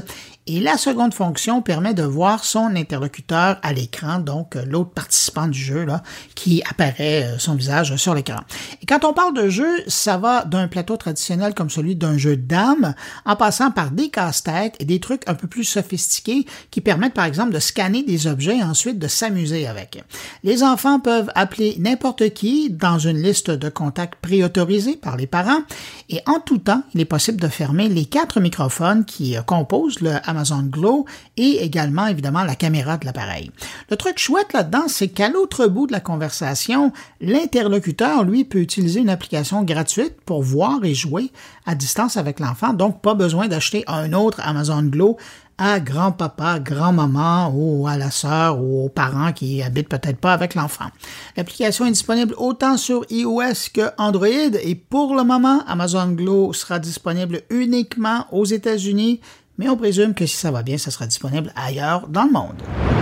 et 0.53 0.59
la 0.59 0.75
seconde 0.75 1.13
fonction 1.13 1.62
permet 1.62 1.94
de 1.94 2.03
voir 2.03 2.44
son 2.44 2.75
interlocuteur 2.75 3.57
à 3.62 3.71
l'écran, 3.71 4.19
donc 4.19 4.57
euh, 4.57 4.65
l'autre 4.65 4.89
participant 4.89 5.48
du 5.48 5.57
jeu 5.57 5.86
là, 5.86 6.03
qui 6.36 6.62
apparaît 6.69 7.24
euh, 7.24 7.39
son 7.39 7.56
visage 7.56 7.95
sur 7.95 8.13
l'écran. 8.13 8.42
Et 8.81 8.86
quand 8.86 9.06
on 9.06 9.13
parle 9.13 9.33
de 9.33 9.48
jeu, 9.48 9.69
ça 9.88 10.18
va 10.18 10.44
d'un 10.44 10.68
plateau 10.68 10.98
traditionnel 10.98 11.53
comme 11.53 11.69
celui 11.69 11.95
d'un 11.95 12.18
jeu 12.18 12.36
de 12.36 12.42
dames, 12.42 12.95
en 13.25 13.38
passant 13.38 13.71
par 13.71 13.92
des 13.92 14.09
casse-têtes 14.09 14.75
et 14.80 14.83
des 14.83 15.00
trucs 15.00 15.21
un 15.30 15.36
peu 15.36 15.48
plus 15.48 15.63
sophistiqués 15.63 16.45
qui 16.69 16.81
permettent 16.81 17.13
par 17.13 17.25
exemple 17.25 17.53
de 17.53 17.59
scanner 17.59 18.03
des 18.03 18.27
objets 18.27 18.57
et 18.57 18.63
ensuite 18.63 19.00
de 19.00 19.07
s'amuser 19.07 19.68
avec. 19.68 20.03
Les 20.44 20.63
enfants 20.63 21.00
peuvent 21.00 21.31
appeler 21.33 21.77
n'importe 21.80 22.33
qui 22.33 22.69
dans 22.69 23.00
une 23.00 23.21
liste 23.21 23.51
de 23.51 23.69
contacts 23.69 24.19
préautorisés 24.21 24.98
par 24.98 25.15
les 25.15 25.27
parents 25.27 25.62
et 26.09 26.19
en 26.25 26.42
tout 26.42 26.57
temps, 26.57 26.83
il 26.94 27.00
est 27.00 27.06
possible 27.06 27.39
de 27.39 27.48
fermer 27.48 27.88
les 27.88 28.03
quatre 28.03 28.42
microphones 28.42 29.06
qui 29.06 29.38
euh, 29.38 29.44
composent 29.44 30.01
le 30.01 30.15
Amazon 30.25 30.41
Glow 30.64 31.06
et 31.38 31.64
également 31.64 32.08
évidemment 32.08 32.44
la 32.44 32.56
caméra 32.56 32.98
de 32.98 33.06
l'appareil. 33.06 33.52
Le 33.90 33.96
truc 33.96 34.20
chouette 34.20 34.54
là-dedans, 34.54 34.88
c'est 34.88 35.10
qu'à 35.10 35.30
l'autre 35.30 35.68
bout 35.68 35.88
de 35.88 35.92
la 35.92 36.00
conversation, 36.00 36.92
l'interlocuteur, 37.20 38.24
lui, 38.24 38.44
peut 38.44 38.60
utiliser 38.60 39.00
une 39.00 39.10
application 39.10 39.64
gratuite 39.64 40.16
pour 40.26 40.42
voir 40.42 40.84
et 40.84 40.94
jouer 40.94 41.32
à 41.66 41.76
distance 41.76 42.18
avec 42.18 42.40
l'enfant, 42.40 42.74
donc 42.74 43.02
pas 43.02 43.14
besoin 43.14 43.48
d'acheter 43.48 43.84
un 43.88 44.14
autre 44.14 44.40
Amazon 44.44 44.84
Glow 44.84 45.18
à 45.64 45.80
grand-papa, 45.80 46.60
grand-maman 46.60 47.54
ou 47.54 47.88
à 47.88 47.96
la 47.96 48.10
sœur 48.10 48.60
ou 48.60 48.86
aux 48.86 48.90
parents 48.90 49.32
qui 49.32 49.62
habitent 49.62 49.90
peut-être 49.90 50.18
pas 50.18 50.34
avec 50.34 50.56
l'enfant. 50.56 50.88
L'application 51.38 51.86
est 51.86 51.92
disponible 51.92 52.34
autant 52.38 52.78
sur 52.78 53.06
iOS 53.12 53.70
que 53.72 53.92
Android 54.00 54.27
et 54.63 54.74
pour 54.74 55.13
le 55.15 55.24
moment, 55.24 55.63
Amazon 55.68 56.13
Glow 56.13 56.51
sera 56.54 56.80
disponible 56.80 57.44
uniquement 57.51 58.25
aux 58.32 58.46
États-Unis 58.46 59.22
mais 59.62 59.70
on 59.70 59.77
présume 59.77 60.15
que 60.15 60.25
si 60.25 60.36
ça 60.36 60.50
va 60.50 60.63
bien, 60.63 60.80
ça 60.80 60.89
sera 60.89 61.06
disponible 61.06 61.53
ailleurs 61.56 62.08
dans 62.08 62.24
le 62.24 62.32
monde. 62.32 63.00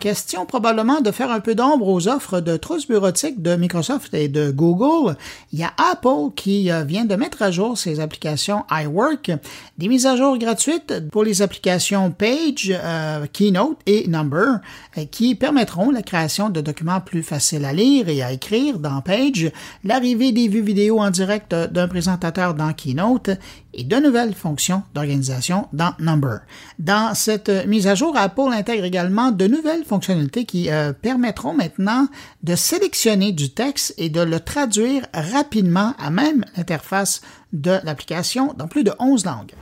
Question 0.00 0.44
probablement 0.44 1.00
de 1.00 1.10
faire 1.10 1.30
un 1.30 1.40
peu 1.40 1.54
d'ombre 1.54 1.88
aux 1.88 2.06
offres 2.06 2.40
de 2.40 2.58
trousses 2.58 2.86
bureautiques 2.86 3.40
de 3.40 3.56
Microsoft 3.56 4.12
et 4.12 4.28
de 4.28 4.50
Google. 4.50 5.16
Il 5.52 5.58
y 5.58 5.64
a 5.64 5.72
Apple 5.90 6.32
qui 6.36 6.70
euh, 6.70 6.84
vient 6.84 7.06
de 7.06 7.16
mettre 7.16 7.40
à 7.40 7.50
jour 7.50 7.78
ses 7.78 7.98
applications 7.98 8.64
iWork, 8.70 9.32
des 9.78 9.88
mises 9.88 10.04
à 10.04 10.16
jour 10.16 10.36
gratuites 10.36 11.08
pour 11.10 11.24
les 11.24 11.40
applications 11.40 12.10
Page, 12.10 12.70
euh, 12.70 13.26
Keynote 13.32 13.78
et 13.86 14.06
Number, 14.06 14.58
euh, 14.98 15.06
qui 15.10 15.34
permettront 15.34 15.90
la 15.90 16.02
création 16.02 16.50
de 16.50 16.60
documents 16.60 17.00
plus 17.00 17.22
faciles 17.22 17.64
à 17.64 17.72
lire 17.72 18.10
et 18.10 18.22
à 18.22 18.32
écrire 18.32 18.78
dans 18.78 19.00
Page, 19.00 19.50
l'arrivée 19.82 20.30
des 20.30 20.48
vues 20.48 20.60
vidéo 20.60 21.00
en 21.00 21.10
direct 21.10 21.54
d'un 21.54 21.88
présentateur 21.88 22.52
dans 22.52 22.74
Keynote 22.74 23.30
et 23.72 23.84
de 23.84 23.96
nouvelles 23.96 24.34
fonctions 24.34 24.82
d'organisation 24.94 25.68
dans 25.72 25.92
Number. 25.98 26.40
Dans 26.78 27.14
cette 27.14 27.48
mise 27.66 27.86
à 27.86 27.94
jour, 27.94 28.16
Apple 28.16 28.52
intègre 28.52 28.84
également 28.84 29.30
de 29.30 29.46
nouvelles 29.46 29.84
fonctionnalités 29.86 30.44
qui 30.44 30.70
euh, 30.70 30.92
permettront 30.92 31.54
maintenant 31.54 32.08
de 32.42 32.54
sélectionner 32.54 33.32
du 33.32 33.50
texte 33.50 33.94
et 33.96 34.08
de 34.08 34.20
le 34.20 34.40
traduire 34.40 35.06
rapidement 35.14 35.94
à 35.98 36.10
même 36.10 36.44
l'interface 36.56 37.22
de 37.52 37.78
l'application 37.84 38.54
dans 38.56 38.68
plus 38.68 38.84
de 38.84 38.92
11 38.98 39.24
langues. 39.24 39.54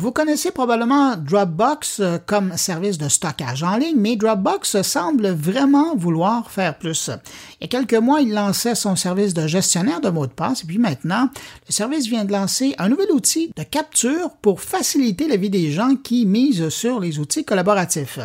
Vous 0.00 0.12
connaissez 0.12 0.52
probablement 0.52 1.16
Dropbox 1.16 1.98
euh, 1.98 2.18
comme 2.24 2.56
service 2.56 2.98
de 2.98 3.08
stockage 3.08 3.64
en 3.64 3.76
ligne, 3.78 3.96
mais 3.96 4.14
Dropbox 4.14 4.82
semble 4.82 5.30
vraiment 5.30 5.96
vouloir 5.96 6.52
faire 6.52 6.78
plus. 6.78 7.10
Il 7.60 7.62
y 7.62 7.64
a 7.64 7.68
quelques 7.68 8.00
mois, 8.00 8.20
il 8.20 8.32
lançait 8.32 8.76
son 8.76 8.94
service 8.94 9.34
de 9.34 9.48
gestionnaire 9.48 10.00
de 10.00 10.08
mots 10.08 10.28
de 10.28 10.32
passe 10.32 10.62
et 10.62 10.66
puis 10.66 10.78
maintenant, 10.78 11.30
le 11.66 11.72
service 11.72 12.06
vient 12.06 12.24
de 12.24 12.30
lancer 12.30 12.76
un 12.78 12.90
nouvel 12.90 13.10
outil 13.10 13.50
de 13.56 13.64
capture 13.64 14.30
pour 14.40 14.60
faciliter 14.60 15.26
la 15.26 15.36
vie 15.36 15.50
des 15.50 15.72
gens 15.72 15.96
qui 15.96 16.26
misent 16.26 16.68
sur 16.68 17.00
les 17.00 17.18
outils 17.18 17.44
collaboratifs. 17.44 18.20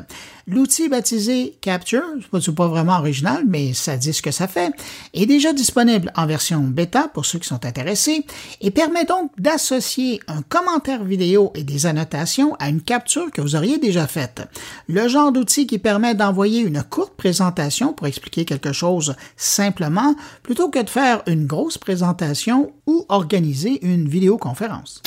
L'outil 0.46 0.90
baptisé 0.90 1.58
Capture, 1.62 2.04
c'est 2.42 2.54
pas 2.54 2.68
vraiment 2.68 2.98
original, 2.98 3.46
mais 3.48 3.74
ça 3.74 3.96
dit 3.96 4.12
ce 4.12 4.22
que 4.22 4.32
ça 4.32 4.50
fait, 4.50 4.74
est 5.14 5.26
déjà 5.26 5.54
disponible 5.54 6.12
en 6.18 6.26
version 6.26 6.60
bêta 6.60 7.08
pour 7.08 7.26
ceux 7.26 7.40
qui 7.40 7.48
sont 7.48 7.66
intéressés 7.66 8.26
et 8.60 8.70
permet 8.70 9.06
donc 9.06 9.32
d'associer 9.38 10.20
un 10.28 10.42
commentaire 10.42 11.06
vidéo 11.06 11.54
et 11.56 11.64
des 11.64 11.86
annotations 11.86 12.56
à 12.60 12.68
une 12.68 12.82
capture 12.82 13.32
que 13.32 13.40
vous 13.40 13.56
auriez 13.56 13.78
déjà 13.78 14.06
faite. 14.06 14.42
Le 14.90 15.08
genre 15.08 15.32
d'outil 15.32 15.66
qui 15.66 15.80
permet 15.80 16.14
d'envoyer 16.14 16.60
une 16.60 16.84
courte 16.84 17.16
présentation 17.16 17.94
pour 17.94 18.08
expliquer 18.08 18.44
quelque 18.44 18.74
chose 18.74 19.16
simplement 19.38 20.14
plutôt 20.42 20.70
que 20.70 20.84
de 20.84 20.90
faire 20.90 21.24
une 21.26 21.48
grosse 21.48 21.78
présentation 21.78 22.74
ou 22.86 23.06
organiser 23.08 23.80
une 23.86 24.10
vidéoconférence. 24.10 25.02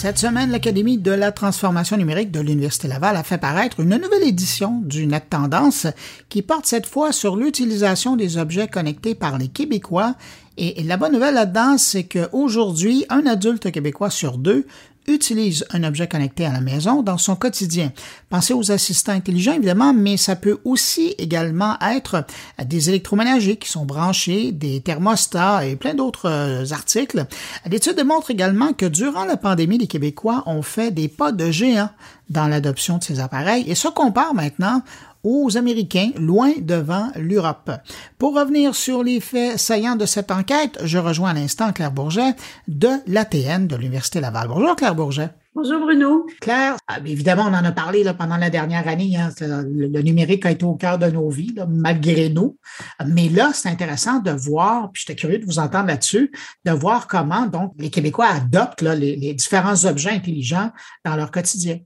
Cette 0.00 0.18
semaine, 0.18 0.52
l'Académie 0.52 0.96
de 0.96 1.10
la 1.10 1.32
transformation 1.32 1.96
numérique 1.96 2.30
de 2.30 2.38
l'Université 2.38 2.86
Laval 2.86 3.16
a 3.16 3.24
fait 3.24 3.36
paraître 3.36 3.80
une 3.80 3.96
nouvelle 3.96 4.22
édition 4.22 4.80
du 4.84 5.08
Net 5.08 5.24
Tendance 5.28 5.88
qui 6.28 6.42
porte 6.42 6.66
cette 6.66 6.86
fois 6.86 7.10
sur 7.10 7.34
l'utilisation 7.34 8.14
des 8.14 8.38
objets 8.38 8.68
connectés 8.68 9.16
par 9.16 9.38
les 9.38 9.48
Québécois. 9.48 10.14
Et 10.56 10.84
la 10.84 10.98
bonne 10.98 11.14
nouvelle 11.14 11.34
là-dedans, 11.34 11.78
c'est 11.78 12.04
qu'aujourd'hui, 12.04 13.06
un 13.08 13.26
adulte 13.26 13.72
québécois 13.72 14.10
sur 14.10 14.38
deux 14.38 14.68
utilise 15.08 15.64
un 15.70 15.84
objet 15.84 16.06
connecté 16.06 16.44
à 16.44 16.52
la 16.52 16.60
maison 16.60 17.02
dans 17.02 17.18
son 17.18 17.36
quotidien. 17.36 17.92
Pensez 18.28 18.54
aux 18.54 18.70
assistants 18.70 19.12
intelligents, 19.12 19.54
évidemment, 19.54 19.92
mais 19.92 20.16
ça 20.16 20.36
peut 20.36 20.58
aussi 20.64 21.14
également 21.18 21.76
être 21.80 22.24
des 22.64 22.88
électroménagers 22.88 23.56
qui 23.56 23.68
sont 23.68 23.84
branchés, 23.84 24.52
des 24.52 24.80
thermostats 24.80 25.66
et 25.66 25.76
plein 25.76 25.94
d'autres 25.94 26.28
euh, 26.28 26.72
articles. 26.72 27.26
L'étude 27.66 27.96
démontre 27.96 28.30
également 28.30 28.72
que 28.72 28.86
durant 28.86 29.24
la 29.24 29.36
pandémie, 29.36 29.78
les 29.78 29.86
Québécois 29.86 30.42
ont 30.46 30.62
fait 30.62 30.90
des 30.90 31.08
pas 31.08 31.32
de 31.32 31.50
géant 31.50 31.90
dans 32.30 32.46
l'adoption 32.46 32.98
de 32.98 33.04
ces 33.04 33.20
appareils 33.20 33.64
et 33.68 33.74
se 33.74 33.88
compare 33.88 34.34
maintenant 34.34 34.82
aux 35.22 35.56
Américains, 35.56 36.10
loin 36.16 36.52
devant 36.60 37.10
l'Europe. 37.16 37.70
Pour 38.18 38.34
revenir 38.34 38.74
sur 38.74 39.02
les 39.02 39.20
faits 39.20 39.58
saillants 39.58 39.96
de 39.96 40.06
cette 40.06 40.30
enquête, 40.30 40.78
je 40.84 40.98
rejoins 40.98 41.30
à 41.30 41.34
l'instant 41.34 41.72
Claire 41.72 41.92
Bourget 41.92 42.34
de 42.66 42.88
l'ATN 43.06 43.66
de 43.66 43.76
l'Université 43.76 44.20
Laval. 44.20 44.48
Bonjour 44.48 44.76
Claire 44.76 44.94
Bourget. 44.94 45.30
Bonjour 45.60 45.80
Bruno. 45.80 46.24
Claire, 46.40 46.76
ah, 46.86 46.98
évidemment, 47.04 47.46
on 47.46 47.52
en 47.52 47.64
a 47.64 47.72
parlé 47.72 48.04
pendant 48.16 48.36
la 48.36 48.48
dernière 48.48 48.86
année. 48.86 49.16
Hein, 49.16 49.30
le, 49.40 50.02
numérique 50.02 50.46
a 50.46 50.52
été 50.52 50.64
au 50.64 50.76
cœur 50.76 50.98
de 50.98 51.06
nos 51.06 51.28
vies, 51.30 51.52
malgré 51.68 52.28
nous. 52.28 52.56
Mais 53.04 53.28
là, 53.28 53.50
c'est 53.52 53.68
intéressant 53.68 54.20
de 54.20 54.30
voir, 54.30 54.92
puis 54.92 55.02
j'étais 55.04 55.18
curieux 55.18 55.38
de 55.38 55.44
vous 55.46 55.58
entendre 55.58 55.88
là-dessus, 55.88 56.30
de 56.64 56.70
voir 56.70 57.08
comment 57.08 57.46
donc 57.46 57.72
les 57.76 57.90
Québécois 57.90 58.26
adoptent 58.26 58.82
les, 58.82 59.34
différents 59.34 59.84
objets 59.84 60.10
intelligents 60.10 60.70
dans 61.04 61.16
leur 61.16 61.32
quotidien. 61.32 61.80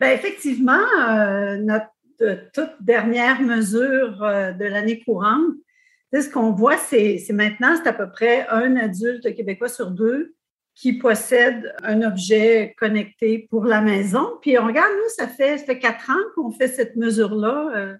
Bien, 0.00 0.10
effectivement, 0.10 0.84
euh, 1.00 1.56
notre 1.62 1.86
de 2.20 2.38
toute 2.52 2.72
dernière 2.80 3.40
mesure 3.40 4.22
euh, 4.22 4.52
de 4.52 4.64
l'année 4.64 5.00
courante, 5.00 5.54
ce 6.12 6.28
qu'on 6.30 6.52
voit, 6.52 6.78
c'est 6.78 7.22
maintenant, 7.30 7.76
c'est 7.76 7.88
à 7.88 7.92
peu 7.92 8.10
près 8.10 8.46
un 8.48 8.76
adulte 8.76 9.34
québécois 9.34 9.68
sur 9.68 9.90
deux 9.90 10.34
qui 10.74 10.92
possède 10.92 11.74
un 11.82 12.02
objet 12.02 12.74
connecté 12.78 13.48
pour 13.50 13.64
la 13.64 13.80
maison. 13.80 14.38
Puis 14.40 14.58
on 14.58 14.66
regarde, 14.66 14.90
nous, 14.96 15.08
ça 15.08 15.26
fait, 15.26 15.58
ça 15.58 15.64
fait 15.64 15.78
quatre 15.78 16.08
ans 16.10 16.22
qu'on 16.34 16.52
fait 16.52 16.68
cette 16.68 16.96
mesure-là. 16.96 17.72
Euh, 17.74 17.94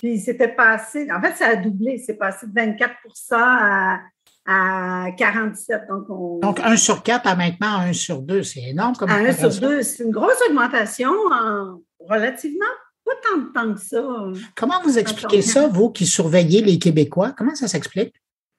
puis 0.00 0.18
c'était 0.18 0.48
passé, 0.48 1.08
en 1.12 1.20
fait, 1.20 1.34
ça 1.34 1.48
a 1.48 1.56
doublé, 1.56 1.98
c'est 1.98 2.16
passé 2.16 2.46
de 2.46 2.52
24 2.54 2.94
à, 3.32 4.00
à 4.46 5.10
47. 5.16 5.82
Donc, 5.88 6.06
on, 6.08 6.38
donc, 6.38 6.58
un 6.60 6.76
sur 6.76 7.02
quatre 7.02 7.26
à 7.26 7.36
maintenant 7.36 7.80
un 7.80 7.92
sur 7.92 8.22
deux, 8.22 8.42
c'est 8.42 8.62
énorme 8.62 8.96
comme 8.96 9.10
Un 9.10 9.32
sur 9.32 9.50
deux, 9.60 9.82
c'est 9.82 10.02
une 10.02 10.10
grosse 10.10 10.40
augmentation 10.48 11.12
en 11.30 11.82
relativement 12.00 12.64
pas 13.12 13.28
tant 13.28 13.38
de 13.38 13.52
temps 13.52 13.74
que 13.74 13.80
ça. 13.80 14.32
Comment 14.56 14.80
vous 14.82 14.98
expliquez 14.98 15.42
ça, 15.42 15.68
vous 15.68 15.90
qui 15.90 16.06
surveillez 16.06 16.62
les 16.62 16.78
Québécois? 16.78 17.32
Comment 17.36 17.54
ça 17.54 17.68
s'explique? 17.68 18.14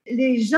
Les 0.05 0.41
gens, 0.41 0.57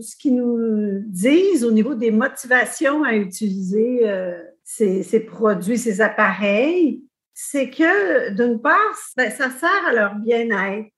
ce 0.00 0.16
qu'ils 0.16 0.36
nous 0.36 1.02
disent 1.06 1.64
au 1.64 1.70
niveau 1.70 1.94
des 1.94 2.10
motivations 2.10 3.04
à 3.04 3.14
utiliser 3.14 4.08
euh, 4.08 4.42
ces, 4.64 5.20
produits, 5.20 5.78
ces 5.78 6.00
appareils, 6.00 7.02
c'est 7.34 7.70
que 7.70 8.30
d'une 8.30 8.60
part, 8.60 8.96
ben, 9.16 9.30
ça 9.30 9.50
sert 9.50 9.86
à 9.86 9.92
leur 9.92 10.14
bien-être 10.16 10.90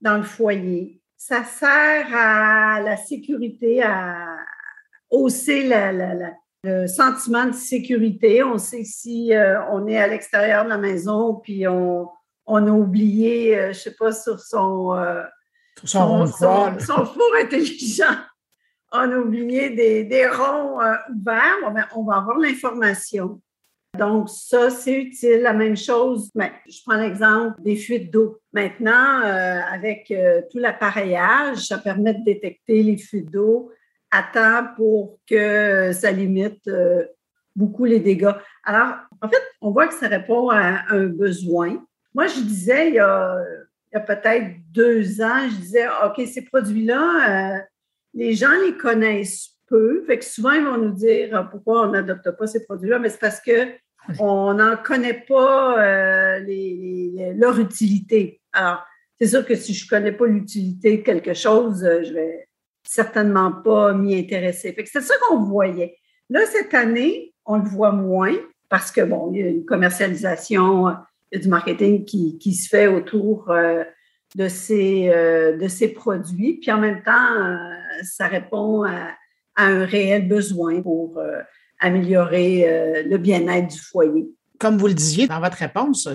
dans 0.00 0.16
le 0.16 0.24
foyer. 0.24 1.00
Ça 1.16 1.44
sert 1.44 2.08
à 2.14 2.80
la 2.80 2.96
sécurité, 2.96 3.82
à 3.82 4.38
hausser 5.10 5.66
la, 5.66 5.92
le 6.62 6.86
sentiment 6.86 7.46
de 7.46 7.52
sécurité. 7.52 8.42
On 8.42 8.58
sait 8.58 8.84
si 8.84 9.34
euh, 9.34 9.60
on 9.70 9.86
est 9.86 9.98
à 9.98 10.06
l'extérieur 10.06 10.64
de 10.64 10.70
la 10.70 10.78
maison, 10.78 11.34
puis 11.34 11.66
on, 11.66 12.08
on 12.46 12.66
a 12.66 12.70
oublié, 12.70 13.56
euh, 13.56 13.62
je 13.64 13.68
ne 13.68 13.72
sais 13.74 13.94
pas, 13.94 14.12
sur 14.12 14.38
son, 14.40 14.94
euh, 14.94 15.22
son, 15.84 16.26
four 16.26 16.70
intelligent, 17.42 18.16
on 18.92 19.10
a 19.10 19.16
oublié 19.16 19.70
des, 19.70 20.04
des 20.04 20.26
ronds 20.28 20.78
ouverts, 21.10 21.72
ben, 21.72 21.86
on 21.94 22.04
va 22.04 22.16
avoir 22.16 22.38
l'information. 22.38 23.40
Donc, 23.98 24.28
ça, 24.28 24.70
c'est 24.70 24.94
utile. 24.94 25.42
La 25.42 25.52
même 25.52 25.76
chose, 25.76 26.30
ben, 26.34 26.50
je 26.68 26.78
prends 26.86 26.96
l'exemple 26.96 27.60
des 27.60 27.74
fuites 27.74 28.12
d'eau. 28.12 28.38
Maintenant, 28.52 29.22
avec 29.22 30.12
tout 30.52 30.58
l'appareillage, 30.58 31.66
ça 31.66 31.78
permet 31.78 32.14
de 32.14 32.22
détecter 32.24 32.84
les 32.84 32.96
fuites 32.96 33.30
d'eau 33.30 33.72
à 34.10 34.22
temps 34.22 34.68
pour 34.76 35.18
que 35.28 35.92
ça 35.92 36.10
limite 36.10 36.66
euh, 36.68 37.04
beaucoup 37.54 37.84
les 37.84 38.00
dégâts. 38.00 38.34
Alors, 38.64 38.94
en 39.20 39.28
fait, 39.28 39.42
on 39.60 39.70
voit 39.70 39.88
que 39.88 39.94
ça 39.94 40.08
répond 40.08 40.50
à 40.50 40.84
un 40.88 41.06
besoin. 41.06 41.84
Moi, 42.14 42.26
je 42.26 42.40
disais 42.40 42.88
il 42.88 42.94
y 42.94 42.98
a, 42.98 43.36
peut-être 43.92 44.56
deux 44.70 45.20
ans, 45.20 45.48
je 45.48 45.56
disais, 45.56 45.86
OK, 46.04 46.26
ces 46.26 46.42
produits-là, 46.42 47.56
euh, 47.56 47.58
les 48.14 48.34
gens 48.34 48.52
les 48.64 48.76
connaissent 48.76 49.50
peu. 49.68 50.02
Fait 50.06 50.18
que 50.18 50.24
souvent, 50.24 50.52
ils 50.52 50.64
vont 50.64 50.78
nous 50.78 50.94
dire 50.94 51.48
pourquoi 51.50 51.86
on 51.86 51.92
n'adopte 51.92 52.30
pas 52.32 52.46
ces 52.46 52.64
produits-là, 52.64 52.98
mais 52.98 53.08
c'est 53.08 53.20
parce 53.20 53.40
qu'on 53.40 54.54
n'en 54.54 54.76
connaît 54.76 55.24
pas 55.28 55.80
euh, 55.80 56.40
leur 57.36 57.58
utilité. 57.60 58.40
Alors, 58.52 58.84
c'est 59.20 59.28
sûr 59.28 59.44
que 59.44 59.54
si 59.54 59.74
je 59.74 59.84
ne 59.84 59.90
connais 59.90 60.12
pas 60.12 60.26
l'utilité 60.26 60.98
de 60.98 61.02
quelque 61.02 61.34
chose, 61.34 61.80
je 61.82 62.12
vais, 62.12 62.48
certainement 62.90 63.52
pas 63.52 63.92
m'y 63.92 64.18
intéresser. 64.18 64.74
c'est 64.84 65.00
ça 65.00 65.14
qu'on 65.28 65.44
voyait. 65.44 65.96
Là, 66.28 66.40
cette 66.46 66.74
année, 66.74 67.32
on 67.46 67.58
le 67.58 67.62
voit 67.62 67.92
moins 67.92 68.34
parce 68.68 68.90
que, 68.90 69.00
bon, 69.00 69.30
il 69.32 69.40
y 69.40 69.44
a 69.44 69.48
une 69.48 69.64
commercialisation, 69.64 70.88
il 70.88 71.36
y 71.36 71.36
a 71.36 71.38
du 71.40 71.48
marketing 71.48 72.04
qui, 72.04 72.52
se 72.52 72.68
fait 72.68 72.88
autour 72.88 73.48
euh, 73.52 73.84
de, 74.34 74.48
ces, 74.48 75.08
euh, 75.08 75.56
de 75.56 75.68
ces 75.68 75.92
produits. 75.92 76.54
Puis 76.54 76.72
en 76.72 76.78
même 76.78 77.04
temps, 77.04 77.36
euh, 77.36 77.58
ça 78.02 78.26
répond 78.26 78.82
à, 78.82 79.10
un 79.56 79.84
réel 79.84 80.26
besoin 80.26 80.80
pour 80.80 81.20
améliorer 81.80 83.04
le 83.04 83.18
bien-être 83.18 83.66
du 83.66 83.78
foyer 83.78 84.30
comme 84.60 84.76
vous 84.76 84.88
le 84.88 84.94
disiez 84.94 85.26
dans 85.26 85.40
votre 85.40 85.56
réponse, 85.56 86.06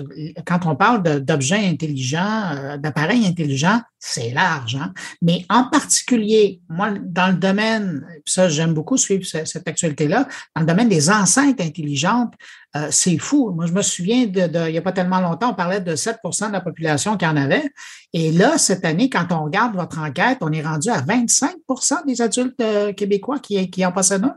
quand 0.46 0.66
on 0.66 0.76
parle 0.76 1.02
d'objets 1.20 1.66
intelligents, 1.66 2.52
euh, 2.54 2.76
d'appareils 2.76 3.26
intelligents, 3.26 3.80
c'est 3.98 4.30
large. 4.30 4.76
Hein. 4.76 4.94
Mais 5.20 5.44
en 5.50 5.64
particulier, 5.64 6.60
moi, 6.68 6.92
dans 7.02 7.32
le 7.32 7.38
domaine, 7.38 8.06
ça, 8.24 8.48
j'aime 8.48 8.72
beaucoup 8.72 8.96
suivre 8.96 9.24
cette, 9.26 9.66
actualité-là, 9.66 10.28
dans 10.54 10.62
le 10.62 10.66
domaine 10.66 10.88
des 10.88 11.10
enceintes 11.10 11.60
intelligentes, 11.60 12.34
euh, 12.76 12.86
c'est 12.92 13.18
fou. 13.18 13.50
Moi, 13.50 13.66
je 13.66 13.72
me 13.72 13.82
souviens, 13.82 14.26
de, 14.26 14.68
il 14.68 14.72
n'y 14.72 14.78
a 14.78 14.82
pas 14.82 14.92
tellement 14.92 15.20
longtemps, 15.20 15.50
on 15.50 15.54
parlait 15.54 15.80
de 15.80 15.96
7% 15.96 16.46
de 16.46 16.52
la 16.52 16.60
population 16.60 17.16
qui 17.16 17.26
en 17.26 17.36
avait. 17.36 17.64
Et 18.12 18.30
là, 18.30 18.58
cette 18.58 18.84
année, 18.84 19.10
quand 19.10 19.26
on 19.32 19.44
regarde 19.44 19.74
votre 19.74 19.98
enquête, 19.98 20.38
on 20.40 20.52
est 20.52 20.62
rendu 20.62 20.88
à 20.88 21.00
25% 21.00 22.06
des 22.06 22.22
adultes 22.22 22.60
euh, 22.60 22.92
québécois 22.92 23.40
qui, 23.40 23.68
qui 23.70 23.84
en 23.84 23.90
possèdent 23.90 24.24
un. 24.24 24.36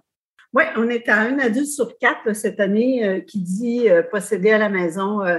Oui, 0.53 0.63
on 0.77 0.89
est 0.89 1.07
à 1.09 1.19
un 1.19 1.37
adulte 1.37 1.67
sur 1.67 1.97
quatre 1.99 2.33
cette 2.33 2.59
année 2.59 3.05
euh, 3.05 3.19
qui 3.19 3.39
dit 3.39 3.87
euh, 3.89 4.01
posséder 4.01 4.51
à 4.51 4.57
la 4.57 4.69
maison 4.69 5.23
euh, 5.23 5.37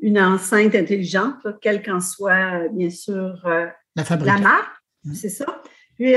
une 0.00 0.18
enceinte 0.18 0.74
intelligente, 0.74 1.46
quelle 1.60 1.82
qu'en 1.82 2.00
soit, 2.00 2.68
bien 2.72 2.90
sûr, 2.90 3.38
la, 3.44 4.38
marque. 4.38 4.72
Mmh. 5.04 5.14
C'est 5.14 5.28
ça. 5.28 5.62
Puis, 5.96 6.14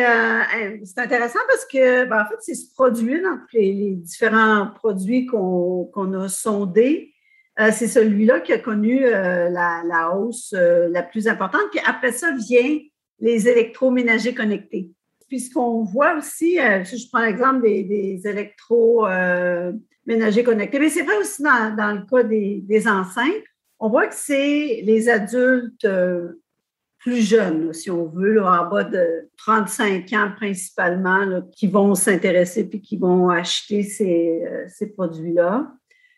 c'est 0.85 0.99
intéressant 0.99 1.39
parce 1.49 1.65
que, 1.65 2.05
ben, 2.05 2.21
en 2.21 2.25
fait, 2.25 2.37
c'est 2.39 2.55
ce 2.55 2.73
produit, 2.73 3.21
dans 3.21 3.37
les, 3.51 3.95
différents 3.97 4.67
produits 4.67 5.25
qu'on 5.25 6.13
a 6.13 6.29
sondés, 6.29 7.13
c'est 7.57 7.87
celui-là 7.87 8.39
qui 8.39 8.53
a 8.53 8.59
connu 8.59 9.01
la, 9.01 9.49
la, 9.83 10.15
hausse 10.15 10.53
la 10.53 11.03
plus 11.03 11.27
importante. 11.27 11.63
Puis 11.71 11.81
après 11.85 12.13
ça 12.13 12.31
vient 12.31 12.79
les 13.19 13.49
électroménagers 13.49 14.33
connectés. 14.33 14.91
Puis 15.27 15.39
ce 15.39 15.53
qu'on 15.53 15.83
voit 15.83 16.15
aussi, 16.15 16.59
euh, 16.59 16.83
si 16.83 16.97
je 16.97 17.07
prends 17.09 17.21
l'exemple 17.21 17.61
des, 17.61 17.83
des 17.83 18.27
électroménagers 18.27 20.41
euh, 20.41 20.43
connectés, 20.43 20.79
mais 20.79 20.89
c'est 20.89 21.03
vrai 21.03 21.17
aussi 21.17 21.43
dans, 21.43 21.99
le 21.99 22.05
cas 22.09 22.23
des, 22.23 22.87
enceintes, 22.87 23.43
on 23.79 23.89
voit 23.89 24.07
que 24.07 24.15
c'est 24.15 24.81
les 24.83 25.09
adultes 25.09 25.85
euh, 25.85 26.41
plus 26.99 27.21
jeunes, 27.21 27.71
si 27.73 27.91
on 27.91 28.05
veut, 28.05 28.43
en 28.43 28.69
bas 28.69 28.83
de 28.83 29.29
35 29.37 30.11
ans 30.13 30.31
principalement, 30.35 31.41
qui 31.55 31.67
vont 31.67 31.95
s'intéresser 31.95 32.69
puis 32.69 32.81
qui 32.81 32.97
vont 32.97 33.29
acheter 33.29 33.83
ces, 33.83 34.41
ces 34.69 34.93
produits-là. 34.93 35.71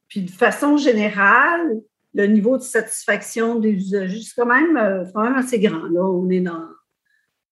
Puis 0.07 0.21
de 0.21 0.29
façon 0.29 0.77
générale, 0.77 1.81
le 2.13 2.27
niveau 2.27 2.57
de 2.57 2.62
satisfaction 2.62 3.59
des 3.59 3.71
usagers, 3.71 4.21
c'est 4.21 4.39
quand 4.39 4.45
même, 4.45 5.09
quand 5.13 5.24
même 5.24 5.35
assez 5.35 5.59
grand. 5.59 5.88
Là. 5.88 6.05
On 6.05 6.29
est 6.29 6.41
dans 6.41 6.62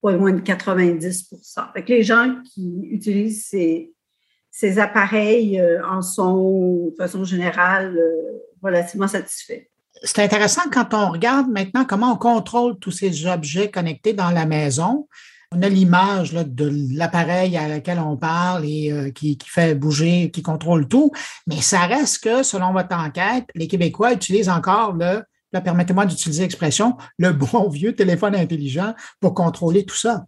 pas 0.03 0.11
de 0.11 0.39
90 0.39 1.29
fait 1.73 1.83
que 1.83 1.93
Les 1.93 2.03
gens 2.03 2.35
qui 2.53 2.87
utilisent 2.91 3.47
ces, 4.51 4.79
appareils 4.79 5.59
euh, 5.59 5.83
en 5.87 6.01
sont, 6.01 6.89
de 6.91 6.95
façon 6.95 7.23
générale, 7.23 7.97
relativement 8.61 9.07
satisfaits. 9.07 9.63
C'est 10.03 10.19
intéressant 10.19 10.63
quand 10.71 10.93
on 10.93 11.11
regarde 11.11 11.49
maintenant 11.49 11.85
comment 11.85 12.13
on 12.13 12.17
contrôle 12.17 12.77
tous 12.79 12.91
ces 12.91 13.25
objets 13.25 13.71
connectés 13.71 14.13
dans 14.13 14.31
la 14.31 14.45
maison. 14.45 15.07
On 15.55 15.61
a 15.61 15.69
l'image 15.69 16.33
de 16.33 16.97
l'appareil 16.97 17.55
à 17.57 17.67
laquelle 17.67 17.99
on 17.99 18.17
parle 18.17 18.65
et 18.65 18.91
euh, 18.91 19.11
qui, 19.11 19.37
fait 19.45 19.75
bouger, 19.75 20.31
qui 20.31 20.41
contrôle 20.41 20.87
tout, 20.87 21.11
mais 21.47 21.61
ça 21.61 21.81
reste 21.81 22.23
que, 22.23 22.43
selon 22.43 22.73
votre 22.73 22.95
enquête, 22.95 23.45
les 23.53 23.67
Québécois 23.67 24.13
utilisent 24.13 24.49
encore 24.49 24.93
le, 24.93 25.23
permettez-moi 25.61 26.05
d'utiliser 26.05 26.43
l'expression, 26.43 26.95
le 27.17 27.31
bon 27.31 27.69
vieux 27.69 27.93
téléphone 27.93 28.35
intelligent 28.35 28.93
pour 29.19 29.33
contrôler 29.33 29.85
tout 29.85 29.95
ça. 29.95 30.25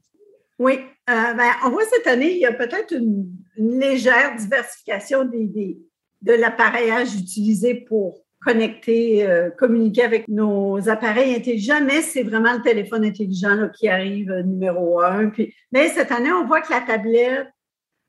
Oui, 0.60 0.80
euh, 1.10 1.34
ben, 1.34 1.52
on 1.66 1.70
voit 1.70 1.84
cette 1.86 2.08
année, 2.08 2.34
il 2.34 2.40
y 2.40 2.46
a 2.46 2.54
peut-être 2.54 2.94
une, 2.94 3.28
légère 3.58 4.36
diversification 4.36 5.24
des, 5.24 5.78
de 6.22 6.34
l'appareillage 6.34 7.16
utilisé 7.16 7.76
pour 7.76 8.22
connecter, 8.42 9.26
euh, 9.26 9.50
communiquer 9.50 10.04
avec 10.04 10.28
nos 10.28 10.90
appareils 10.90 11.36
intelligents, 11.36 11.82
mais 11.84 12.02
c'est 12.02 12.24
vraiment 12.24 12.54
le 12.54 12.62
téléphone 12.62 13.06
intelligent 13.06 13.70
qui 13.78 13.88
arrive 13.88 14.32
euh, 14.32 14.44
numéro 14.44 15.02
un. 15.02 15.32
Mais 15.72 15.90
cette 15.90 16.12
année, 16.12 16.32
on 16.32 16.46
voit 16.46 16.62
que 16.62 16.72
la 16.74 16.82
tablette, 16.82 17.48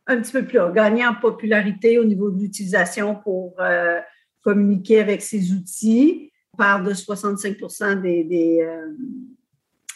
un 0.06 0.20
petit 0.20 0.32
peu 0.32 0.44
plus, 0.44 0.58
a 0.58 0.70
gagné 0.70 1.06
en 1.06 1.14
popularité 1.14 1.98
au 1.98 2.04
niveau 2.04 2.30
de 2.30 2.40
l'utilisation 2.40 3.16
pour 3.16 3.56
communiquer 4.40 5.00
avec 5.00 5.20
ces 5.20 5.52
outils. 5.52 6.30
On 6.58 6.62
parle 6.62 6.88
de 6.88 6.94
65 6.94 7.58
des, 8.00 8.24
des, 8.24 8.66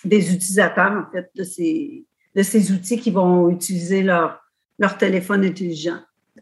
des, 0.04 0.34
utilisateurs, 0.34 0.92
en 0.92 1.10
fait, 1.10 1.30
de 1.34 1.42
ces, 1.42 2.04
de 2.36 2.42
ces 2.42 2.70
outils 2.70 3.00
qui 3.00 3.10
vont 3.10 3.48
utiliser 3.48 4.02
leur, 4.02 4.38
leur 4.78 4.98
téléphone 4.98 5.42
intelligent. 5.42 6.00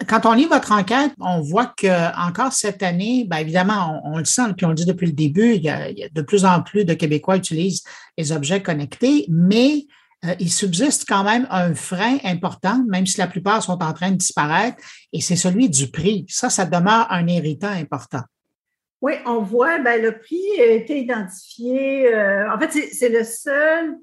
Quand 0.09 0.27
on 0.27 0.33
lit 0.33 0.47
votre 0.47 0.73
enquête, 0.73 1.13
on 1.21 1.41
voit 1.41 1.73
que 1.77 2.29
encore 2.29 2.53
cette 2.53 2.83
année, 2.83 3.27
bien 3.29 3.39
évidemment, 3.39 4.01
on, 4.05 4.19
le 4.19 4.25
sent, 4.25 4.55
puis 4.57 4.67
on 4.67 4.71
le 4.71 4.75
dit 4.75 4.87
depuis 4.87 5.07
le 5.07 5.13
début, 5.13 5.55
il 5.55 5.63
y, 5.63 5.71
a, 5.71 5.91
de 6.13 6.23
plus 6.23 6.45
en 6.45 6.63
plus 6.63 6.85
de 6.85 6.95
Québécois 6.95 7.37
utilisent 7.37 7.85
les 8.17 8.33
objets 8.33 8.61
connectés, 8.61 9.27
mais 9.29 9.87
euh, 10.25 10.35
il 10.41 10.51
subsiste 10.51 11.05
quand 11.09 11.23
même 11.23 11.47
un 11.51 11.75
frein 11.75 12.19
important, 12.25 12.85
même 12.89 13.07
si 13.07 13.19
la 13.19 13.29
plupart 13.29 13.63
sont 13.63 13.81
en 13.83 13.93
train 13.93 14.11
de 14.11 14.17
disparaître, 14.17 14.79
et 15.13 15.21
c'est 15.21 15.37
celui 15.37 15.69
du 15.69 15.89
prix. 15.89 16.27
Ça, 16.29 16.51
ça 16.51 16.65
demeure 16.65 17.07
un 17.11 17.27
irritant 17.29 17.71
important. 17.71 18.23
Oui, 19.01 19.15
on 19.27 19.43
voit, 19.43 19.79
ben, 19.79 20.03
le 20.03 20.19
prix 20.19 20.43
a 20.61 20.67
été 20.67 20.99
identifié. 20.99 22.13
Euh, 22.13 22.53
en 22.53 22.59
fait, 22.59 22.71
c'est 22.93 23.09
le 23.09 23.25
seul, 23.25 23.97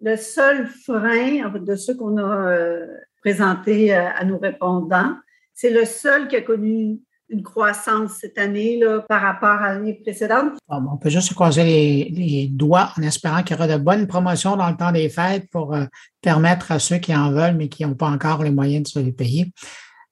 le 0.00 0.16
seul 0.16 0.66
frein 0.66 1.50
de 1.50 1.74
ceux 1.74 1.96
qu'on 1.96 2.18
a 2.18 2.50
euh, 2.50 2.86
présentés 3.22 3.94
à 3.94 4.24
nos 4.24 4.38
répondants. 4.38 5.16
C'est 5.54 5.70
le 5.70 5.84
seul 5.84 6.28
qui 6.28 6.36
a 6.36 6.42
connu 6.42 7.00
une 7.32 7.42
croissance 7.42 8.12
cette 8.20 8.38
année 8.38 8.78
là, 8.78 9.00
par 9.08 9.22
rapport 9.22 9.62
à 9.62 9.74
l'année 9.74 9.94
précédente. 9.94 10.52
on 10.68 10.96
peut 10.98 11.08
juste 11.08 11.30
se 11.30 11.34
croiser 11.34 11.64
les, 11.64 12.48
doigts 12.52 12.92
en 12.98 13.02
espérant 13.02 13.42
qu'il 13.42 13.56
y 13.56 13.58
aura 13.58 13.66
de 13.66 13.82
bonnes 13.82 14.06
promotions 14.06 14.56
dans 14.56 14.68
le 14.68 14.76
temps 14.76 14.92
des 14.92 15.08
fêtes 15.08 15.48
pour 15.50 15.74
euh, 15.74 15.84
permettre 16.20 16.70
à 16.72 16.78
ceux 16.78 16.98
qui 16.98 17.14
en 17.16 17.32
veulent 17.32 17.56
mais 17.56 17.68
qui 17.68 17.84
n'ont 17.84 17.94
pas 17.94 18.08
encore 18.08 18.42
les 18.42 18.50
moyens 18.50 18.84
de 18.84 18.88
se 18.88 18.98
les 18.98 19.12
payer 19.12 19.52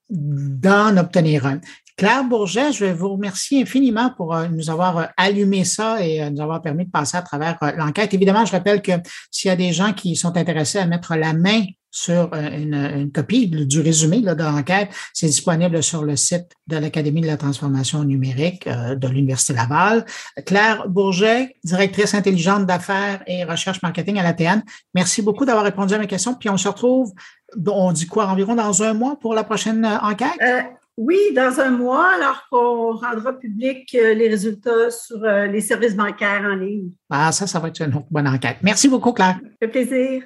d'en 0.09 0.97
obtenir 0.97 1.47
un. 1.47 1.61
Claire 2.01 2.25
Bourget, 2.25 2.73
je 2.73 2.87
vais 2.87 2.95
vous 2.95 3.11
remercier 3.11 3.61
infiniment 3.61 4.11
pour 4.17 4.35
euh, 4.35 4.49
nous 4.49 4.71
avoir 4.71 4.97
euh, 4.97 5.05
allumé 5.19 5.65
ça 5.65 6.03
et 6.03 6.31
nous 6.31 6.41
avoir 6.41 6.63
permis 6.63 6.87
de 6.87 6.91
passer 6.91 7.19
à 7.19 7.23
travers 7.23 7.59
l'enquête. 7.77 8.15
Évidemment, 8.15 8.47
je 8.47 8.53
rappelle 8.53 8.81
que 8.81 8.93
s'il 9.31 9.49
y 9.49 9.53
a 9.53 9.57
des 9.57 9.73
gens 9.73 9.93
qui 9.93 10.17
sont 10.17 10.35
intéressés 10.37 10.79
à 10.79 10.87
mettre 10.87 11.15
la 11.15 11.35
main 11.35 11.63
sur 11.91 12.31
euh, 12.33 12.51
une, 12.51 13.11
copie 13.13 13.49
du 13.49 13.81
résumé 13.81 14.21
de 14.21 14.43
l'enquête. 14.43 14.91
C'est 15.13 15.27
disponible 15.27 15.83
sur 15.83 16.05
le 16.05 16.17
site 16.17 16.53
de 16.67 16.77
l'Académie 16.77 17.21
de 17.21 17.27
la 17.27 17.37
transformation 17.37 18.05
numérique 18.05 18.67
euh, 18.67 18.95
de 18.95 19.09
l'Université 19.09 19.55
Laval. 19.55 20.05
Claire 20.47 20.89
Bourget, 20.89 21.57
directrice 21.65 22.15
intelligente 22.15 22.67
d'affaires 22.67 23.23
et 23.27 23.45
recherche 23.45 23.83
marketing 23.83 24.19
à 24.19 24.23
l'ATN, 24.23 24.63
merci 24.95 25.23
beaucoup 25.23 25.45
d'avoir 25.45 25.65
répondu 25.65 25.95
à 25.95 25.99
mes 25.99 26.07
questions. 26.07 26.35
Puis 26.35 26.49
on 26.49 26.57
se 26.57 26.69
retrouve, 26.69 27.13
on 27.67 27.93
dit 27.93 28.07
quoi, 28.07 28.29
environ 28.29 28.55
dans 28.55 28.83
un 28.83 28.95
mois 28.95 29.19
pour 29.19 29.35
la 29.35 29.45
prochaine 29.45 29.85
euh, 29.85 29.99
enquête? 29.99 30.39
Oui, 31.03 31.19
dans 31.35 31.59
un 31.61 31.71
mois, 31.71 32.11
alors 32.15 32.47
qu'on 32.51 32.93
rendra 32.93 33.33
public 33.33 33.91
les 33.93 34.29
résultats 34.29 34.91
sur 34.91 35.19
les 35.21 35.61
services 35.63 35.97
bancaires 35.97 36.43
en 36.45 36.55
ligne. 36.55 36.91
Ah, 37.09 37.33
ça, 37.33 37.47
ça 37.47 37.59
va 37.59 37.69
être 37.69 37.81
une 37.81 38.05
bonne 38.11 38.29
enquête. 38.29 38.59
Merci 38.63 38.87
beaucoup, 38.87 39.13
Claire. 39.13 39.39
Ça 39.43 39.49
fait 39.61 39.69
plaisir. 39.69 40.23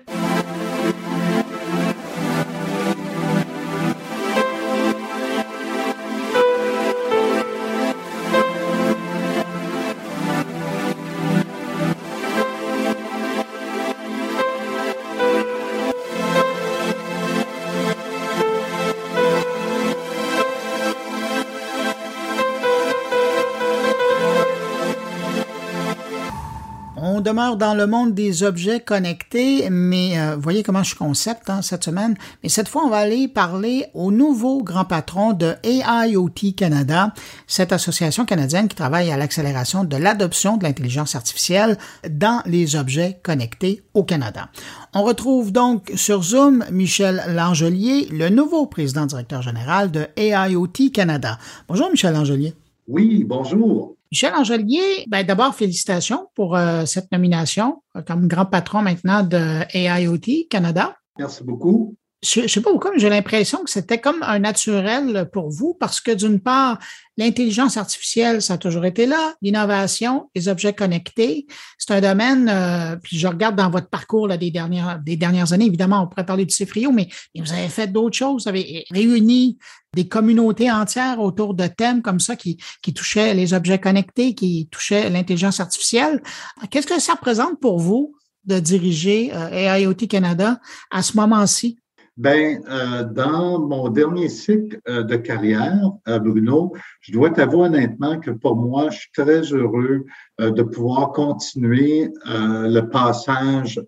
Dans 27.35 27.75
le 27.75 27.87
monde 27.88 28.14
des 28.14 28.44
objets 28.44 28.79
connectés, 28.79 29.68
mais 29.68 30.16
euh, 30.18 30.37
voyez 30.37 30.62
comment 30.62 30.85
je 30.85 30.94
concept 30.94 31.51
hein, 31.51 31.62
cette 31.62 31.83
semaine. 31.83 32.14
Mais 32.42 32.49
cette 32.49 32.68
fois, 32.68 32.85
on 32.85 32.90
va 32.90 32.99
aller 32.99 33.27
parler 33.27 33.87
au 33.92 34.12
nouveau 34.12 34.62
grand 34.62 34.85
patron 34.85 35.33
de 35.33 35.55
AIoT 35.64 36.53
Canada, 36.57 37.12
cette 37.49 37.73
association 37.73 38.25
canadienne 38.25 38.68
qui 38.68 38.77
travaille 38.77 39.11
à 39.11 39.16
l'accélération 39.16 39.83
de 39.83 39.97
l'adoption 39.97 40.57
de 40.57 40.62
l'intelligence 40.62 41.16
artificielle 41.16 41.77
dans 42.09 42.40
les 42.47 42.77
objets 42.77 43.18
connectés 43.25 43.83
au 43.94 44.05
Canada. 44.05 44.49
On 44.94 45.03
retrouve 45.03 45.51
donc 45.51 45.90
sur 45.97 46.23
Zoom 46.23 46.64
Michel 46.70 47.20
Langelier, 47.29 48.07
le 48.12 48.29
nouveau 48.29 48.66
président 48.66 49.07
directeur 49.07 49.42
général 49.42 49.90
de 49.90 50.07
AIoT 50.16 50.90
Canada. 50.92 51.38
Bonjour 51.66 51.90
Michel 51.90 52.14
Langelier. 52.14 52.55
Oui, 52.87 53.25
bonjour. 53.25 53.97
Michel 54.14 54.33
Angelier, 54.37 55.05
ben 55.09 55.27
d'abord, 55.27 55.57
félicitations 55.57 56.29
pour 56.37 56.55
euh, 56.57 56.85
cette 56.87 57.11
nomination 57.11 57.83
euh, 57.96 58.03
comme 58.03 58.29
grand 58.29 58.46
patron 58.46 58.81
maintenant 58.81 59.24
de 59.24 59.64
AIoT 59.77 60.46
Canada. 60.48 60.94
Merci 61.18 61.42
beaucoup 61.42 61.96
je 62.25 62.41
ne 62.41 62.47
sais 62.47 62.61
pas 62.61 62.71
pourquoi, 62.71 62.91
mais 62.93 62.99
j'ai 62.99 63.11
l'impression 63.11 63.63
que 63.63 63.71
c'était 63.71 64.01
comme 64.01 64.23
un 64.23 64.39
naturel 64.39 65.29
pour 65.33 65.51
vous 65.51 65.77
parce 65.79 66.01
que 66.01 66.11
d'une 66.11 66.41
part, 66.41 66.79
l'intelligence 67.19 67.77
artificielle, 67.77 68.41
ça 68.41 68.55
a 68.55 68.59
toujours 68.59 68.87
été 68.87 69.07
là, 69.07 69.35
l'innovation, 69.43 70.31
les 70.35 70.49
objets 70.49 70.73
connectés, 70.73 71.47
c'est 71.79 71.93
un 71.93 72.01
domaine, 72.01 72.49
euh, 72.49 72.97
puis 72.97 73.19
je 73.19 73.29
regarde 73.29 73.57
dans 73.57 73.69
votre 73.71 73.89
parcours 73.89 74.27
là, 74.27 74.37
des, 74.37 74.51
dernières, 74.51 74.99
des 75.05 75.17
dernières 75.17 75.53
années, 75.53 75.67
évidemment, 75.67 76.03
on 76.03 76.07
pourrait 76.09 76.27
parler 76.27 76.47
du 76.47 76.55
CIFRIO, 76.55 76.93
mais, 76.93 77.09
vous 77.37 77.53
avez 77.53 77.69
fait 77.69 77.89
d'autres 77.89 78.17
choses, 78.17 78.45
vous 78.45 78.49
avez 78.49 78.87
réuni 78.91 79.59
des 79.95 80.09
communautés 80.09 80.73
entières 80.73 81.21
autour 81.21 81.55
de 81.55 81.67
thèmes 81.67 82.01
comme 82.03 82.21
ça 82.21 82.37
qui, 82.37 82.59
touchaient 82.95 83.35
les 83.35 83.53
objets 83.53 83.79
connectés, 83.79 84.35
qui 84.35 84.69
touchaient 84.71 85.11
l'intelligence 85.11 85.61
artificielle. 85.61 86.23
Qu'est-ce 86.71 86.87
que 86.87 86.99
ça 86.99 87.13
représente 87.13 87.61
pour 87.61 87.79
vous 87.79 88.17
de 88.45 88.59
diriger 88.59 89.31
euh, 89.35 89.51
AIoT 89.51 90.07
Canada 90.09 90.59
à 90.91 91.03
ce 91.03 91.17
moment-ci? 91.17 91.79
Ben, 92.16 92.62
euh, 92.68 93.03
dans 93.03 93.59
mon 93.59 93.88
dernier 93.88 94.29
cycle 94.29 94.81
euh, 94.88 95.03
de 95.03 95.16
carrière, 95.16 95.90
euh, 96.07 96.20
Bruno, 96.20 96.72
je 97.00 97.12
dois 97.12 97.31
t'avouer 97.31 97.66
honnêtement 97.66 98.20
que 98.20 98.31
pour 98.31 98.55
moi, 98.55 98.90
je 98.90 98.98
suis 99.00 99.11
très 99.11 99.40
heureux 99.53 100.07
de 100.38 100.62
pouvoir 100.62 101.12
continuer 101.12 102.11
le 102.27 102.81
passage 102.81 103.81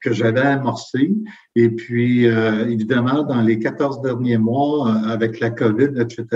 que 0.00 0.12
j'avais 0.12 0.40
amorcé. 0.40 1.14
Et 1.54 1.68
puis, 1.70 2.24
évidemment, 2.24 3.22
dans 3.22 3.40
les 3.40 3.58
14 3.58 4.00
derniers 4.00 4.38
mois, 4.38 4.92
avec 5.06 5.38
la 5.38 5.50
COVID, 5.50 6.00
etc., 6.00 6.26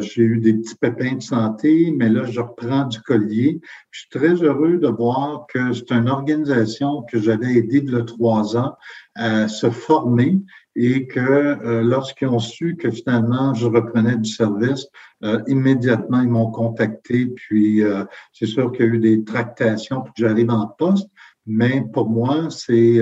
j'ai 0.00 0.22
eu 0.22 0.38
des 0.38 0.54
petits 0.54 0.76
pépins 0.76 1.16
de 1.16 1.22
santé, 1.22 1.92
mais 1.96 2.08
là, 2.08 2.24
je 2.24 2.40
reprends 2.40 2.84
du 2.86 3.00
collier. 3.00 3.60
Je 3.90 4.00
suis 4.00 4.10
très 4.10 4.34
heureux 4.34 4.78
de 4.78 4.88
voir 4.88 5.46
que 5.52 5.72
c'est 5.72 5.90
une 5.90 6.08
organisation 6.08 7.02
que 7.10 7.18
j'avais 7.18 7.54
aidé 7.54 7.84
a 7.94 8.02
trois 8.02 8.56
ans 8.56 8.76
à 9.16 9.48
se 9.48 9.70
former 9.70 10.38
et 10.76 11.06
que 11.06 11.20
euh, 11.20 11.82
lorsqu'ils 11.82 12.28
ont 12.28 12.38
su 12.38 12.76
que 12.76 12.90
finalement 12.90 13.54
je 13.54 13.66
reprenais 13.66 14.16
du 14.16 14.30
service, 14.30 14.86
euh, 15.24 15.42
immédiatement 15.46 16.20
ils 16.20 16.28
m'ont 16.28 16.50
contacté. 16.50 17.26
Puis 17.26 17.82
euh, 17.82 18.04
c'est 18.32 18.46
sûr 18.46 18.72
qu'il 18.72 18.86
y 18.86 18.88
a 18.88 18.92
eu 18.92 18.98
des 18.98 19.24
tractations 19.24 20.02
pour 20.02 20.14
que 20.14 20.22
j'arrive 20.22 20.50
en 20.50 20.66
poste, 20.66 21.08
mais 21.46 21.84
pour 21.92 22.08
moi, 22.08 22.48
c'est 22.50 23.00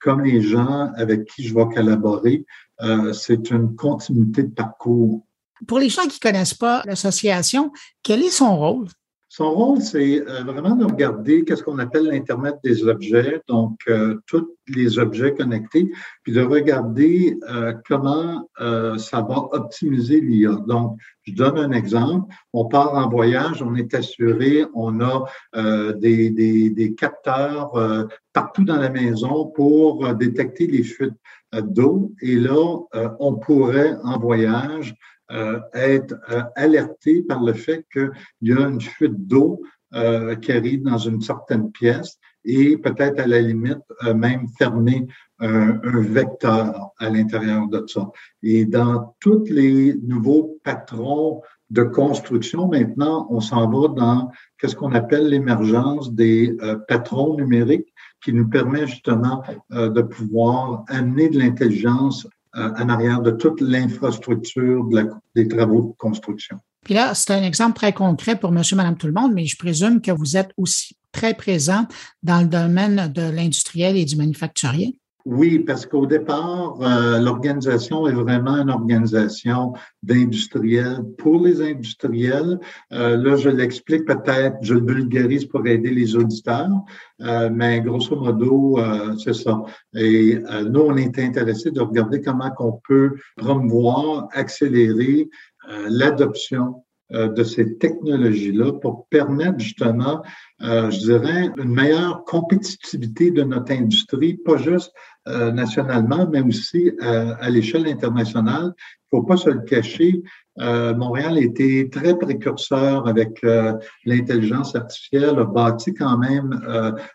comme 0.00 0.24
les 0.24 0.40
gens 0.40 0.90
avec 0.96 1.26
qui 1.26 1.44
je 1.44 1.54
vais 1.54 1.68
collaborer, 1.72 2.46
c'est 3.12 3.50
une 3.50 3.76
continuité 3.76 4.44
de 4.44 4.50
parcours. 4.52 5.26
Pour 5.68 5.78
les 5.78 5.90
gens 5.90 6.02
qui 6.02 6.18
ne 6.24 6.30
connaissent 6.30 6.54
pas 6.54 6.82
l'association, 6.86 7.70
quel 8.02 8.22
est 8.22 8.30
son 8.30 8.56
rôle? 8.56 8.88
Son 9.32 9.52
rôle, 9.52 9.80
c'est 9.80 10.28
euh, 10.28 10.42
vraiment 10.42 10.74
de 10.74 10.84
regarder 10.84 11.44
qu'est-ce 11.44 11.62
qu'on 11.62 11.78
appelle 11.78 12.06
l'Internet 12.06 12.56
des 12.64 12.84
objets, 12.88 13.40
donc 13.46 13.78
euh, 13.86 14.18
tous 14.26 14.56
les 14.66 14.98
objets 14.98 15.36
connectés, 15.36 15.88
puis 16.24 16.32
de 16.32 16.40
regarder 16.40 17.38
euh, 17.48 17.72
comment 17.86 18.48
ça 18.98 19.20
va 19.20 19.48
optimiser 19.52 20.20
l'IA. 20.20 20.56
Donc, 20.66 20.98
je 21.22 21.32
donne 21.32 21.58
un 21.58 21.70
exemple. 21.70 22.34
On 22.52 22.64
part 22.64 22.94
en 22.94 23.08
voyage, 23.08 23.62
on 23.62 23.76
est 23.76 23.94
assuré, 23.94 24.66
on 24.74 25.00
a 25.00 25.26
des, 25.94 26.30
des, 26.30 26.70
des, 26.70 26.94
capteurs 26.94 28.08
partout 28.32 28.64
dans 28.64 28.76
la 28.76 28.90
maison 28.90 29.46
pour 29.46 30.12
détecter 30.14 30.66
les 30.66 30.82
fuites 30.82 31.14
d'eau. 31.52 32.12
Et 32.20 32.36
là, 32.36 32.80
on 33.18 33.34
pourrait 33.36 33.96
en 34.04 34.18
voyage 34.18 34.94
euh, 35.32 35.60
être 35.74 36.16
euh, 36.30 36.42
alerté 36.56 37.22
par 37.22 37.42
le 37.44 37.52
fait 37.52 37.86
qu'il 37.92 38.10
y 38.42 38.52
a 38.52 38.66
une 38.66 38.80
fuite 38.80 39.28
d'eau 39.28 39.62
euh, 39.94 40.34
qui 40.34 40.50
arrive 40.50 40.82
dans 40.82 40.98
une 40.98 41.20
certaine 41.20 41.70
pièce 41.70 42.18
et 42.44 42.76
peut-être 42.76 43.20
à 43.20 43.26
la 43.28 43.40
limite 43.40 43.84
même 44.14 44.48
fermer 44.58 45.06
un, 45.40 45.78
vecteur 46.00 46.90
à 46.98 47.10
l'intérieur 47.10 47.68
de 47.68 47.84
ça. 47.86 48.08
Et 48.42 48.64
dans 48.64 49.14
tous 49.20 49.44
les 49.44 49.94
nouveaux 50.02 50.58
patrons 50.64 51.42
de 51.68 51.82
construction, 51.82 52.66
maintenant, 52.66 53.26
on 53.30 53.40
s'en 53.40 53.68
va 53.70 53.88
dans 53.88 54.30
qu'est-ce 54.58 54.74
qu'on 54.74 54.94
appelle 54.94 55.28
l'émergence 55.28 56.14
des 56.14 56.56
patrons 56.88 57.36
numériques 57.36 57.92
qui 58.24 58.32
nous 58.32 58.48
permet 58.48 58.86
justement 58.86 59.42
de 59.70 60.00
pouvoir 60.00 60.84
amener 60.88 61.28
de 61.28 61.38
l'intelligence 61.38 62.26
euh, 62.26 62.39
en 62.54 62.88
arrière 62.88 63.20
de 63.22 63.30
toute 63.30 63.60
l'infrastructure 63.60 64.88
des 65.34 65.48
travaux 65.48 65.82
de 65.82 65.96
construction. 65.96 66.58
Puis 66.84 66.94
là, 66.94 67.14
c'est 67.14 67.32
un 67.32 67.42
exemple 67.42 67.76
très 67.76 67.92
concret 67.92 68.36
pour 68.36 68.52
monsieur, 68.52 68.76
madame, 68.76 68.96
tout 68.96 69.06
le 69.06 69.12
monde, 69.12 69.32
mais 69.34 69.46
je 69.46 69.56
présume 69.56 70.00
que 70.00 70.10
vous 70.10 70.36
êtes 70.36 70.50
aussi 70.56 70.96
très 71.12 71.34
présent 71.34 71.86
dans 72.22 72.40
le 72.40 72.46
domaine 72.46 73.12
de 73.12 73.22
l'industriel 73.22 73.96
et 73.96 74.04
du 74.04 74.16
manufacturier. 74.16 74.99
Oui, 75.26 75.58
parce 75.58 75.84
qu'au 75.84 76.06
départ, 76.06 76.80
euh, 76.80 77.18
l'organisation 77.18 78.06
est 78.06 78.12
vraiment 78.12 78.56
une 78.56 78.70
organisation 78.70 79.74
d'industriels 80.02 81.04
pour 81.18 81.44
les 81.44 81.60
industriels. 81.60 82.58
Euh, 82.92 83.16
là, 83.16 83.36
je 83.36 83.50
l'explique 83.50 84.06
peut-être, 84.06 84.56
je 84.62 84.74
le 84.74 84.94
vulgarise 84.94 85.44
pour 85.44 85.66
aider 85.66 85.90
les 85.90 86.16
auditeurs, 86.16 86.70
euh, 87.20 87.50
mais 87.52 87.82
grosso 87.82 88.16
modo, 88.16 88.78
c'est 89.18 89.34
ça. 89.34 89.62
Et 89.94 90.38
nous, 90.68 90.80
on 90.80 90.96
est 90.96 91.18
intéressés 91.18 91.70
de 91.70 91.80
regarder 91.80 92.22
comment 92.22 92.50
on 92.58 92.80
peut 92.86 93.16
promouvoir, 93.36 94.28
accélérer 94.32 95.28
l'adoption 95.88 96.82
de 97.10 97.42
ces 97.42 97.76
technologies-là 97.76 98.72
pour 98.74 99.06
permettre 99.08 99.58
justement, 99.58 100.22
je 100.60 100.98
dirais, 100.98 101.50
une 101.56 101.74
meilleure 101.74 102.24
compétitivité 102.24 103.30
de 103.30 103.42
notre 103.42 103.72
industrie, 103.72 104.34
pas 104.34 104.56
juste 104.56 104.92
euh, 105.28 105.52
nationalement, 105.52 106.26
mais 106.32 106.40
aussi 106.40 106.90
euh, 107.02 107.34
à 107.38 107.50
l'échelle 107.50 107.86
internationale. 107.86 108.72
Il 109.12 109.16
ne 109.16 109.20
faut 109.20 109.22
pas 109.22 109.36
se 109.36 109.50
le 109.50 109.60
cacher. 109.60 110.22
Euh, 110.60 110.94
Montréal 110.94 111.38
été 111.38 111.88
très 111.90 112.16
précurseur 112.18 113.08
avec 113.08 113.44
l'intelligence 114.04 114.76
artificielle, 114.76 115.38
a 115.38 115.44
bâti 115.44 115.94
quand 115.94 116.18
même 116.18 116.60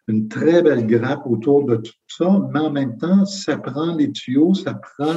une 0.07 0.27
très 0.27 0.61
belle 0.61 0.87
grappe 0.87 1.25
autour 1.25 1.65
de 1.65 1.77
tout 1.77 1.93
ça, 2.07 2.27
mais 2.51 2.59
en 2.59 2.71
même 2.71 2.97
temps, 2.97 3.25
ça 3.25 3.57
prend 3.57 3.95
les 3.95 4.11
tuyaux, 4.11 4.53
ça 4.53 4.73
prend 4.73 5.15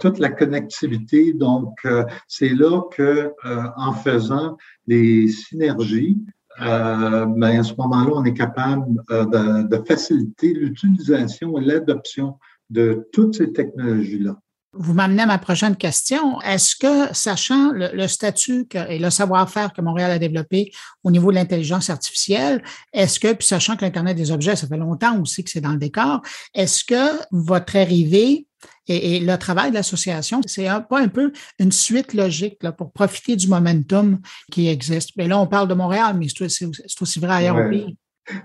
toute 0.00 0.18
la 0.18 0.30
connectivité. 0.30 1.32
Donc, 1.32 1.86
c'est 2.26 2.54
là 2.54 2.82
que, 2.90 3.32
en 3.76 3.92
faisant 3.92 4.56
des 4.86 5.28
synergies, 5.28 6.18
euh, 6.60 7.26
ben, 7.26 7.60
à 7.60 7.62
ce 7.62 7.74
moment-là, 7.78 8.12
on 8.14 8.24
est 8.24 8.34
capable 8.34 9.02
euh, 9.10 9.24
de, 9.24 9.68
de, 9.68 9.84
faciliter 9.84 10.52
l'utilisation 10.52 11.58
et 11.58 11.64
l'adoption 11.64 12.38
de 12.68 13.08
toutes 13.12 13.36
ces 13.36 13.52
technologies-là. 13.52 14.38
Vous 14.74 14.94
m'amenez 14.94 15.22
à 15.22 15.26
ma 15.26 15.38
prochaine 15.38 15.76
question. 15.76 16.40
Est-ce 16.40 16.74
que, 16.76 17.14
sachant 17.14 17.72
le, 17.72 18.06
statut 18.06 18.66
et 18.88 18.98
le 18.98 19.10
savoir-faire 19.10 19.74
que 19.74 19.82
Montréal 19.82 20.10
a 20.10 20.18
développé 20.18 20.72
au 21.04 21.10
niveau 21.10 21.30
de 21.30 21.36
l'intelligence 21.36 21.90
artificielle, 21.90 22.62
est-ce 22.94 23.20
que, 23.20 23.34
puis 23.34 23.46
sachant 23.46 23.76
que 23.76 23.84
l'Internet 23.84 24.16
des 24.16 24.30
objets, 24.30 24.56
ça 24.56 24.66
fait 24.66 24.78
longtemps 24.78 25.20
aussi 25.20 25.44
que 25.44 25.50
c'est 25.50 25.60
dans 25.60 25.72
le 25.72 25.78
décor, 25.78 26.22
est-ce 26.54 26.84
que 26.84 27.20
votre 27.30 27.76
arrivée 27.76 28.46
et, 28.88 29.20
le 29.20 29.36
travail 29.36 29.70
de 29.70 29.74
l'association, 29.74 30.40
c'est 30.46 30.66
pas 30.66 31.00
un 31.00 31.08
peu 31.08 31.32
une 31.58 31.72
suite 31.72 32.14
logique 32.14 32.62
là, 32.62 32.72
pour 32.72 32.92
profiter 32.92 33.36
du 33.36 33.48
momentum 33.48 34.20
qui 34.50 34.68
existe? 34.68 35.10
Mais 35.16 35.28
là, 35.28 35.38
on 35.38 35.46
parle 35.46 35.68
de 35.68 35.74
Montréal, 35.74 36.16
mais 36.18 36.26
c'est 36.28 36.64
aussi, 37.00 37.20
vrai 37.20 37.34
ailleurs 37.34 37.56
au 37.56 37.68
pays. 37.68 37.96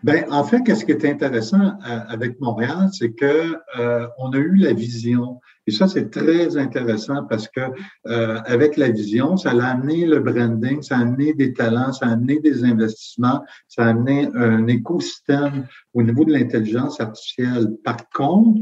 Ben, 0.03 0.25
en 0.31 0.43
fait, 0.43 0.63
qu'est-ce 0.63 0.85
qui 0.85 0.91
est 0.91 1.05
intéressant 1.05 1.61
euh, 1.61 1.99
avec 2.07 2.39
Montréal, 2.39 2.89
c'est 2.91 3.11
que 3.11 3.55
euh, 3.77 4.07
on 4.17 4.31
a 4.31 4.37
eu 4.37 4.55
la 4.55 4.73
vision, 4.73 5.39
et 5.67 5.71
ça 5.71 5.87
c'est 5.87 6.09
très 6.09 6.57
intéressant 6.57 7.25
parce 7.25 7.47
que 7.47 7.61
euh, 8.07 8.39
avec 8.45 8.75
la 8.75 8.89
vision, 8.89 9.37
ça 9.37 9.51
a 9.51 9.65
amené 9.65 10.07
le 10.07 10.19
branding, 10.19 10.81
ça 10.81 10.97
a 10.97 11.01
amené 11.01 11.33
des 11.33 11.53
talents, 11.53 11.93
ça 11.93 12.07
a 12.07 12.11
amené 12.13 12.39
des 12.39 12.63
investissements, 12.63 13.43
ça 13.67 13.83
a 13.83 13.89
amené 13.89 14.29
un 14.33 14.65
écosystème 14.65 15.67
au 15.93 16.01
niveau 16.01 16.25
de 16.25 16.33
l'intelligence 16.33 16.99
artificielle. 16.99 17.67
Par 17.83 18.09
contre, 18.09 18.61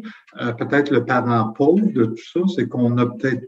peut-être 0.58 0.91
le 0.91 1.06
parent 1.06 1.54
pauvre 1.54 1.86
de 1.93 2.06
tout 2.06 2.30
ça, 2.34 2.41
c'est 2.54 2.67
qu'on 2.67 2.97
a 2.97 3.06
peut-être 3.06 3.47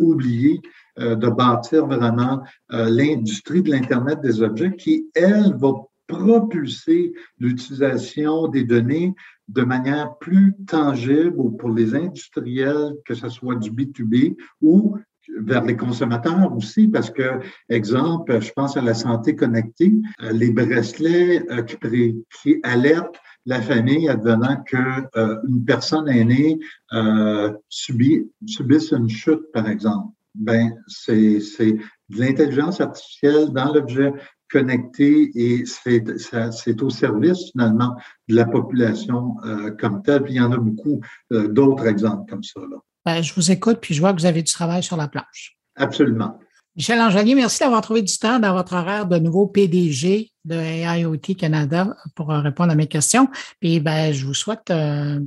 oublié 0.00 0.60
de 0.96 1.28
bâtir 1.28 1.86
vraiment 1.86 2.42
l'industrie 2.70 3.62
de 3.62 3.70
l'Internet 3.70 4.20
des 4.20 4.40
objets 4.40 4.74
qui, 4.76 5.10
elle, 5.14 5.54
va 5.56 5.72
propulser 6.06 7.12
l'utilisation 7.38 8.48
des 8.48 8.64
données 8.64 9.14
de 9.48 9.62
manière 9.62 10.16
plus 10.18 10.54
tangible 10.66 11.56
pour 11.58 11.70
les 11.70 11.94
industriels, 11.94 12.94
que 13.04 13.14
ce 13.14 13.28
soit 13.28 13.56
du 13.56 13.70
B2B 13.70 14.36
ou 14.62 14.96
vers 15.40 15.64
les 15.64 15.76
consommateurs 15.76 16.54
aussi, 16.54 16.88
parce 16.88 17.10
que, 17.10 17.40
exemple, 17.68 18.40
je 18.40 18.52
pense 18.52 18.76
à 18.76 18.82
la 18.82 18.94
santé 18.94 19.34
connectée, 19.34 19.92
euh, 20.22 20.32
les 20.32 20.50
bracelets 20.50 21.44
euh, 21.50 21.62
qui, 21.62 22.24
qui 22.42 22.60
alertent 22.62 23.18
la 23.46 23.60
famille 23.60 24.08
advenant 24.08 24.62
que 24.64 24.76
euh, 25.16 25.36
personne 25.66 26.08
aînée 26.08 26.58
euh, 26.92 27.52
subit, 27.68 28.30
subisse 28.46 28.92
une 28.92 29.08
chute, 29.08 29.52
par 29.52 29.68
exemple. 29.68 30.08
Ben, 30.34 30.76
c'est 30.88 31.38
de 31.38 32.18
l'intelligence 32.18 32.80
artificielle 32.80 33.50
dans 33.50 33.72
l'objet 33.72 34.12
connecté 34.54 35.32
et 35.34 35.64
c'est 35.66 36.82
au 36.82 36.90
service 36.90 37.50
finalement 37.50 37.96
de 38.28 38.36
la 38.36 38.44
population 38.46 39.34
euh, 39.44 39.72
comme 39.72 40.02
telle. 40.02 40.22
Puis 40.22 40.34
il 40.34 40.36
y 40.36 40.40
en 40.40 40.52
a 40.52 40.56
beaucoup 40.56 41.00
euh, 41.32 41.48
d'autres 41.48 41.86
exemples 41.86 42.30
comme 42.30 42.44
ça. 42.44 42.60
Là. 42.60 42.76
Ben, 43.04 43.20
je 43.20 43.34
vous 43.34 43.50
écoute, 43.50 43.78
puis 43.80 43.94
je 43.94 44.00
vois 44.00 44.12
que 44.12 44.20
vous 44.20 44.26
avez 44.26 44.42
du 44.42 44.52
travail 44.52 44.82
sur 44.82 44.96
la 44.96 45.08
planche. 45.08 45.58
Absolument. 45.74 46.38
Michel 46.76 47.00
Angelier, 47.00 47.36
merci 47.36 47.60
d'avoir 47.60 47.82
trouvé 47.82 48.02
du 48.02 48.18
temps 48.18 48.40
dans 48.40 48.52
votre 48.52 48.74
horaire 48.74 49.06
de 49.06 49.16
nouveau 49.18 49.46
PDG 49.46 50.32
de 50.44 50.56
AIoT 50.56 51.36
Canada 51.38 51.94
pour 52.16 52.30
répondre 52.30 52.72
à 52.72 52.74
mes 52.74 52.88
questions. 52.88 53.28
Puis 53.60 53.78
ben, 53.78 54.12
je 54.12 54.26
vous 54.26 54.34
souhaite 54.34 54.70
euh, 54.70 55.20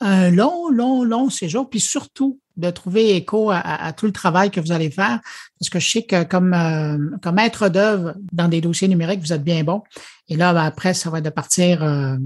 un 0.00 0.30
long, 0.30 0.70
long, 0.70 1.04
long 1.04 1.28
séjour, 1.28 1.68
puis 1.68 1.80
surtout 1.80 2.40
de 2.56 2.70
trouver 2.70 3.16
écho 3.16 3.50
à, 3.52 3.92
tout 3.92 4.06
le 4.06 4.12
travail 4.12 4.50
que 4.50 4.60
vous 4.60 4.72
allez 4.72 4.90
faire, 4.90 5.20
parce 5.58 5.68
que 5.68 5.78
je 5.78 5.90
sais 5.90 6.02
que 6.04 6.22
comme, 6.22 6.54
euh, 6.54 7.16
comme 7.20 7.34
maître 7.34 7.68
d'œuvre 7.68 8.14
dans 8.32 8.48
des 8.48 8.62
dossiers 8.62 8.88
numériques, 8.88 9.20
vous 9.20 9.32
êtes 9.32 9.44
bien 9.44 9.62
bon. 9.62 9.82
Et 10.28 10.36
là, 10.36 10.54
ben, 10.54 10.62
après, 10.62 10.94
ça 10.94 11.10
va 11.10 11.18
être 11.18 11.24
de 11.24 11.30
partir 11.30 11.82
euh, 11.82 12.16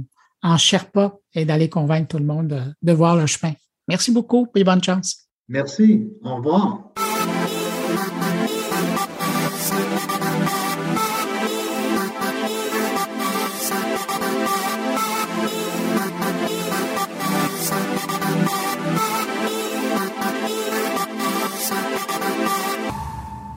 en 0.42 0.56
Sherpa 0.56 1.14
et 1.34 1.44
d'aller 1.44 1.68
convaincre 1.68 2.08
tout 2.08 2.18
le 2.18 2.26
monde 2.26 2.48
de, 2.48 2.60
de 2.80 2.92
voir 2.92 3.16
le 3.16 3.26
chemin. 3.26 3.54
Merci 3.88 4.12
beaucoup 4.12 4.46
et 4.54 4.62
bonne 4.62 4.84
chance. 4.84 5.28
Merci. 5.48 6.06
Au 6.22 6.36
revoir. 6.36 6.92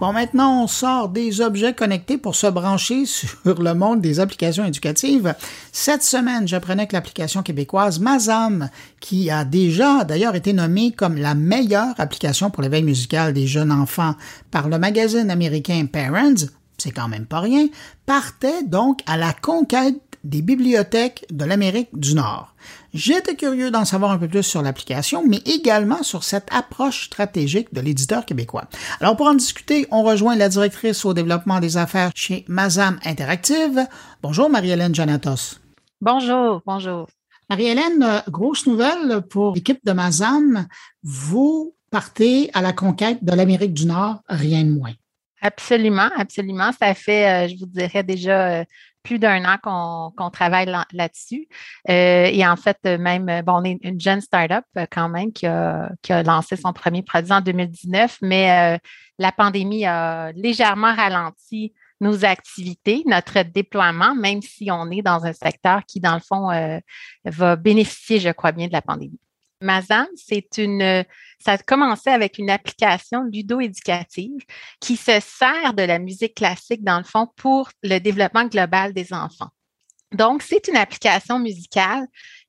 Bon, 0.02 0.14
maintenant, 0.14 0.64
on 0.64 0.68
sort 0.68 1.10
des 1.10 1.42
objets 1.42 1.76
connectés 1.76 2.18
pour 2.18 2.34
se 2.34 2.48
brancher 2.48 3.06
sur 3.44 3.62
le 3.62 3.76
monde 3.76 4.02
des 4.02 4.20
applications 4.20 4.66
éducatives. 4.66 5.36
Cette 5.72 6.02
semaine, 6.02 6.48
j'apprenais 6.48 6.88
que 6.88 6.94
l'application 6.94 7.44
québécoise 7.44 8.00
Mazam, 8.00 8.72
qui 9.00 9.30
a 9.30 9.46
déjà 9.46 10.04
d'ailleurs 10.04 10.34
été 10.34 10.54
nommée 10.54 10.92
comme 10.92 11.18
la 11.18 11.36
meilleure 11.36 11.94
application 12.00 12.50
pour 12.50 12.64
l'éveil 12.64 12.82
musical 12.82 13.32
des 13.32 13.46
jeunes 13.46 13.72
enfants 13.72 14.16
par 14.50 14.70
le 14.70 14.80
magazine 14.80 15.30
américain 15.30 15.86
Parents, 15.86 16.48
c'est 16.80 16.90
quand 16.90 17.08
même 17.08 17.28
pas 17.28 17.42
rien, 17.42 17.68
partait 18.08 18.64
donc 18.64 19.02
à 19.06 19.18
la 19.18 19.34
conquête 19.34 20.02
des 20.24 20.42
bibliothèques 20.42 21.26
de 21.32 21.46
l'Amérique 21.46 21.90
du 21.94 22.16
Nord. 22.16 22.54
J'étais 22.94 23.36
curieux 23.36 23.72
d'en 23.72 23.86
savoir 23.86 24.12
un 24.12 24.18
peu 24.18 24.28
plus 24.28 24.44
sur 24.44 24.62
l'application, 24.62 25.24
mais 25.28 25.40
également 25.46 26.04
sur 26.04 26.24
cette 26.24 26.48
approche 26.52 27.06
stratégique 27.06 27.74
de 27.74 27.82
l'éditeur 27.82 28.26
québécois. 28.26 28.66
Alors 29.00 29.16
pour 29.16 29.28
en 29.28 29.34
discuter, 29.34 29.88
on 29.92 30.04
rejoint 30.04 30.36
la 30.36 30.50
directrice 30.50 31.06
au 31.06 31.14
développement 31.14 31.60
des 31.60 31.78
affaires 31.78 32.12
chez 32.16 32.46
Mazam 32.48 33.00
Interactive. 33.06 33.88
Bonjour 34.22 34.50
Marie-Hélène 34.50 34.94
Janatos. 34.94 35.60
Bonjour, 36.02 36.62
bonjour. 36.66 37.08
Marie-Hélène, 37.50 38.04
euh, 38.04 38.20
grosse 38.30 38.66
nouvelle 38.66 39.22
pour 39.30 39.56
l'équipe 39.56 39.84
de 39.84 39.92
Mazam. 39.92 40.68
Vous 41.04 41.76
partez 41.90 42.50
à 42.54 42.62
la 42.62 42.74
conquête 42.74 43.24
de 43.24 43.34
l'Amérique 43.34 43.74
du 43.74 43.86
Nord, 43.86 44.22
rien 44.30 44.64
de 44.64 44.72
moins. 44.72 44.94
Absolument, 45.42 46.10
absolument. 46.16 46.72
Ça 46.72 46.94
fait, 46.94 47.28
euh, 47.28 47.48
je 47.50 47.58
vous 47.58 47.66
dirais 47.66 48.04
déjà, 48.04 48.62
euh, 48.62 48.64
plus 49.04 49.20
d'un 49.20 49.44
an 49.46 50.12
qu'on 50.16 50.30
travaille 50.30 50.72
là-dessus. 50.92 51.48
et 51.88 52.48
en 52.48 52.56
fait, 52.56 52.78
même, 52.84 53.42
bon, 53.46 53.54
on 53.58 53.64
est 53.64 53.80
une 53.84 54.00
jeune 54.00 54.22
startup 54.22 54.66
quand 54.92 55.10
même 55.10 55.32
qui 55.34 55.46
a, 55.46 55.90
lancé 56.24 56.56
son 56.56 56.74
premier 56.74 57.04
produit 57.04 57.32
en 57.32 57.42
2019, 57.42 58.18
mais 58.22 58.80
la 59.18 59.32
pandémie 59.32 59.86
a 59.86 60.32
légèrement 60.34 60.94
ralenti 60.94 61.74
nos 62.02 62.26
activités, 62.26 63.04
notre 63.06 63.44
déploiement, 63.44 64.16
même 64.16 64.42
si 64.42 64.70
on 64.72 64.90
est 64.90 65.04
dans 65.04 65.24
un 65.24 65.34
secteur 65.34 65.86
qui, 65.86 66.00
dans 66.00 66.16
le 66.16 66.20
fond, 66.20 66.52
euh, 66.52 66.80
va 67.24 67.56
bénéficier, 67.56 68.20
je 68.20 68.30
crois 68.30 68.52
bien, 68.52 68.68
de 68.68 68.74
la 68.74 68.82
pandémie. 68.82 69.20
Mazam, 69.62 70.08
c'est 70.16 70.58
une, 70.58 71.06
ça 71.40 71.54
a 71.54 71.58
commencé 71.58 72.10
avec 72.10 72.38
une 72.38 72.50
application 72.50 73.24
ludo-éducative 73.24 74.42
qui 74.80 74.96
se 74.96 75.20
sert 75.20 75.74
de 75.74 75.84
la 75.84 76.00
musique 76.00 76.36
classique, 76.36 76.84
dans 76.84 76.98
le 76.98 77.04
fond, 77.04 77.28
pour 77.36 77.70
le 77.84 78.00
développement 78.00 78.46
global 78.46 78.94
des 78.94 79.14
enfants. 79.14 79.50
Donc, 80.12 80.42
c'est 80.42 80.68
une 80.68 80.76
application 80.76 81.40
musicale 81.40 82.06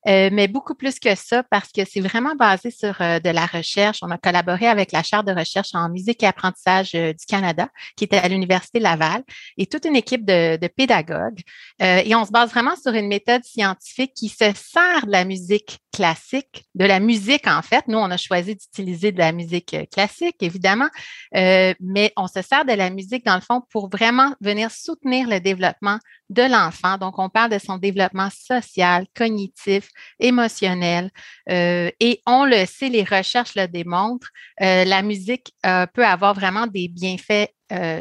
euh, 0.08 0.30
mais 0.32 0.48
beaucoup 0.48 0.74
plus 0.74 0.98
que 0.98 1.14
ça 1.14 1.44
parce 1.44 1.70
que 1.70 1.84
c'est 1.84 2.00
vraiment 2.00 2.34
basé 2.34 2.70
sur 2.70 3.00
euh, 3.00 3.20
de 3.20 3.30
la 3.30 3.46
recherche. 3.46 3.98
On 4.02 4.10
a 4.10 4.18
collaboré 4.18 4.66
avec 4.66 4.90
la 4.90 5.02
chaire 5.02 5.22
de 5.22 5.32
recherche 5.32 5.74
en 5.74 5.88
musique 5.88 6.22
et 6.22 6.26
apprentissage 6.26 6.92
euh, 6.94 7.12
du 7.12 7.24
Canada, 7.26 7.68
qui 7.96 8.04
était 8.04 8.18
à 8.18 8.26
l'Université 8.28 8.80
Laval, 8.80 9.22
et 9.56 9.66
toute 9.66 9.84
une 9.84 9.94
équipe 9.94 10.24
de, 10.24 10.56
de 10.56 10.66
pédagogues. 10.66 11.40
et 11.80 12.14
on 12.14 12.24
se 12.24 12.30
base 12.30 12.50
vraiment 12.50 12.74
sur 12.76 12.92
une 12.92 13.08
méthode 13.08 13.44
scientifique 13.44 14.12
qui 14.14 14.28
se 14.28 14.52
sert 14.54 15.06
de 15.06 15.12
la 15.12 15.24
musique 15.24 15.78
classique, 15.92 16.64
de 16.74 16.84
la 16.84 17.00
musique 17.00 17.46
en 17.46 17.62
fait. 17.62 17.86
Nous, 17.88 17.98
on 17.98 18.10
a 18.10 18.16
choisi 18.16 18.56
d'utiliser 18.56 19.12
de 19.12 19.18
la 19.18 19.32
musique 19.32 19.76
classique, 19.92 20.36
évidemment, 20.40 20.88
mais 21.32 22.12
on 22.16 22.26
se 22.26 22.42
sert 22.42 22.64
de 22.64 22.72
la 22.72 22.90
musique 22.90 23.24
dans 23.24 23.34
le 23.34 23.40
fond 23.40 23.62
pour 23.70 23.88
vraiment 23.88 24.34
venir 24.40 24.70
soutenir 24.70 25.28
le 25.28 25.40
développement 25.40 25.98
de 26.32 26.42
l'enfant. 26.42 26.96
Donc, 26.98 27.18
on 27.18 27.28
parle 27.28 27.50
de 27.50 27.58
son 27.58 27.76
développement 27.76 28.28
social, 28.30 29.06
cognitif, 29.14 29.88
émotionnel. 30.18 31.10
Euh, 31.50 31.90
et 32.00 32.22
on 32.26 32.44
le 32.44 32.64
sait, 32.66 32.88
les 32.88 33.04
recherches 33.04 33.54
le 33.54 33.66
démontrent, 33.66 34.30
euh, 34.62 34.84
la 34.84 35.02
musique 35.02 35.52
euh, 35.66 35.86
peut 35.86 36.06
avoir 36.06 36.34
vraiment 36.34 36.66
des 36.66 36.88
bienfaits 36.88 37.50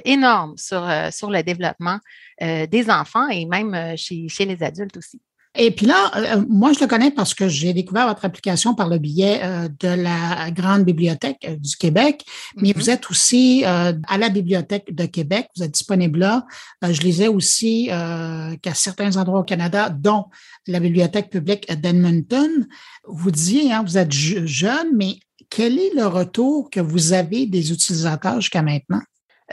énormes 0.03 0.57
sur, 0.57 0.81
le 0.81 1.41
développement 1.43 1.97
des 2.41 2.89
enfants 2.89 3.29
et 3.29 3.45
même 3.45 3.95
chez 3.95 4.45
les 4.45 4.61
adultes 4.63 4.97
aussi. 4.97 5.21
Et 5.53 5.71
puis 5.71 5.85
là, 5.85 6.11
euh, 6.15 6.45
moi, 6.47 6.71
je 6.71 6.79
le 6.79 6.87
connais 6.87 7.11
parce 7.11 7.33
que 7.33 7.49
j'ai 7.49 7.73
découvert 7.73 8.07
votre 8.07 8.23
application 8.23 8.73
par 8.73 8.87
le 8.87 8.99
biais 8.99 9.41
euh, 9.43 9.67
de 9.67 9.89
la 9.89 10.49
Grande 10.51 10.85
Bibliothèque 10.85 11.45
euh, 11.45 11.57
du 11.57 11.75
Québec, 11.75 12.25
mais 12.55 12.69
mm-hmm. 12.69 12.75
vous 12.75 12.89
êtes 12.89 13.09
aussi 13.09 13.63
à 13.65 14.17
la 14.17 14.29
Bibliothèque 14.29 14.95
de 14.95 15.05
Québec, 15.05 15.49
vous 15.55 15.63
êtes 15.63 15.71
disponible 15.71 16.19
là. 16.19 16.45
je 16.81 17.01
lisais 17.01 17.27
aussi 17.27 17.87
qu'à 17.87 18.73
certains 18.73 19.17
endroits 19.17 19.41
au 19.41 19.43
Canada, 19.43 19.89
dont 19.89 20.25
la 20.67 20.79
Bibliothèque 20.79 21.29
publique 21.29 21.71
d'Edmonton, 21.71 22.67
vous 23.07 23.31
disiez, 23.31 23.73
hein, 23.73 23.83
vous 23.85 23.97
êtes 23.97 24.11
jeune, 24.11 24.95
mais 24.95 25.17
quel 25.49 25.79
est 25.79 25.93
le 25.93 26.07
retour 26.07 26.69
que 26.69 26.79
vous 26.79 27.13
avez 27.13 27.45
des 27.45 27.71
utilisateurs 27.71 28.39
jusqu'à 28.39 28.61
maintenant? 28.61 29.01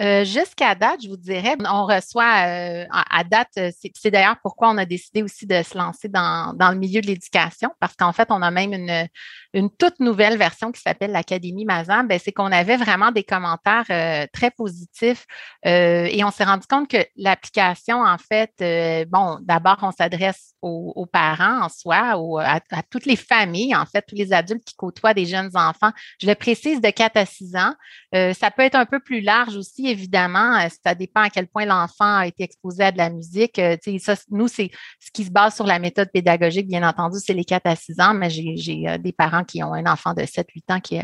Euh, 0.01 0.25
jusqu'à 0.25 0.77
date, 0.77 1.03
je 1.03 1.09
vous 1.09 1.17
dirais, 1.17 1.57
on 1.69 1.85
reçoit 1.85 2.47
euh, 2.47 2.85
à 2.91 3.25
date, 3.25 3.49
euh, 3.59 3.71
c'est 3.95 4.11
d'ailleurs 4.13 4.37
pourquoi 4.43 4.71
on 4.71 4.79
a 4.79 4.85
décidé 4.85 5.25
aussi 5.25 5.45
de 5.45 5.61
se 5.63 5.77
lancer 5.77 6.09
dans, 6.09 6.55
dans 6.55 6.71
le 6.71 6.77
milieu 6.77 7.01
de 7.01 7.07
l'éducation, 7.07 7.71
parce 7.81 7.97
qu'en 7.97 8.13
fait, 8.13 8.29
on 8.31 8.41
a 8.43 8.51
même 8.53 8.73
une, 8.73 9.09
une 9.55 9.71
toute 9.71 9.99
nouvelle 9.99 10.39
version 10.39 10.71
qui 10.71 10.81
s'appelle 10.81 11.11
l'Académie 11.11 11.65
Mazam, 11.65 12.07
ben, 12.07 12.21
c'est 12.23 12.31
qu'on 12.31 12.53
avait 12.53 12.77
vraiment 12.77 13.11
des 13.11 13.25
commentaires 13.25 14.29
très 14.33 14.51
positifs 14.51 15.27
et 15.65 16.23
on 16.25 16.31
s'est 16.31 16.45
rendu 16.45 16.67
compte 16.69 16.89
que 16.89 17.05
l'application, 17.17 18.03
en 18.03 18.19
fait, 18.19 19.07
bon, 19.09 19.39
d'abord, 19.43 19.79
on 19.83 19.91
s'adresse 19.91 20.55
aux, 20.63 21.07
parents 21.07 21.63
en 21.63 21.69
soi, 21.69 22.17
à, 22.45 22.61
toutes 22.91 23.07
les 23.07 23.17
familles, 23.17 23.75
en 23.75 23.87
fait, 23.87 24.03
tous 24.07 24.17
les 24.17 24.33
adultes 24.33 24.65
qui 24.65 24.75
côtoient 24.75 25.15
des 25.15 25.27
jeunes 25.27 25.51
enfants. 25.55 25.93
Je 26.21 26.27
le 26.27 26.35
précise 26.35 26.81
de 26.81 26.91
4 26.91 27.17
à 27.17 27.27
6 27.27 27.57
ans. 27.57 27.75
ça 28.13 28.51
peut 28.51 28.63
être 28.63 28.75
un 28.77 28.87
peu 28.87 29.01
plus 29.01 29.21
large 29.21 29.57
aussi, 29.57 29.88
évidemment. 29.89 30.59
ça 30.85 30.95
dépend 30.95 31.23
à 31.23 31.31
quel 31.31 31.49
point 31.49 31.65
l'enfant 31.65 32.19
a 32.19 32.27
été 32.27 32.45
exposé 32.45 32.85
à 32.85 32.93
de 32.93 32.99
la 32.99 33.11
musique. 33.11 33.61
ça, 34.01 34.15
nous, 34.31 34.49
c'est 34.49 34.71
ce 35.01 35.11
qui 35.13 35.25
se 35.25 35.31
base 35.31 35.55
sur 35.55 35.67
la 35.67 35.79
méthode 35.79 36.11
pédagogique, 36.13 36.69
bien 36.69 36.87
entendu, 36.87 37.19
c'est 37.25 37.35
les 37.35 37.45
4 37.45 37.67
à 37.67 37.77
6 37.77 38.01
ans, 38.01 38.15
mais 38.15 38.31
j'ai 38.31 38.99
des 38.99 39.13
parents 39.13 39.45
qui 39.45 39.63
ont 39.63 39.75
un 39.75 39.87
enfant 39.87 40.15
de 40.15 40.23
7-8 40.23 40.75
ans 40.75 40.81
qui, 40.81 41.01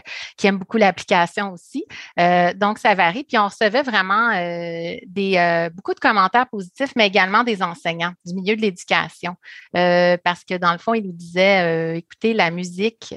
aime 0.46 0.58
beaucoup 0.58 0.76
l'application 0.76 1.52
aussi. 1.52 1.84
Euh, 2.20 2.52
donc, 2.54 2.78
ça 2.78 2.94
varie. 2.94 3.24
Puis, 3.24 3.38
on 3.38 3.46
recevait 3.46 3.82
vraiment 3.82 4.30
euh, 4.30 4.94
euh, 5.18 5.70
beaucoup 5.70 5.94
de 5.94 6.00
commentaires 6.00 6.48
positifs, 6.48 6.92
mais 6.96 7.06
également 7.06 7.44
des 7.44 7.62
enseignants 7.62 8.12
du 8.24 8.34
milieu 8.34 8.56
de 8.56 8.60
l'éducation. 8.60 9.36
parce 9.72 10.44
que, 10.44 10.56
dans 10.56 10.72
le 10.72 10.78
fond, 10.78 10.94
ils 10.94 11.04
nous 11.04 11.12
disaient, 11.12 11.98
écoutez, 11.98 12.34
la 12.34 12.50
musique 12.50 13.14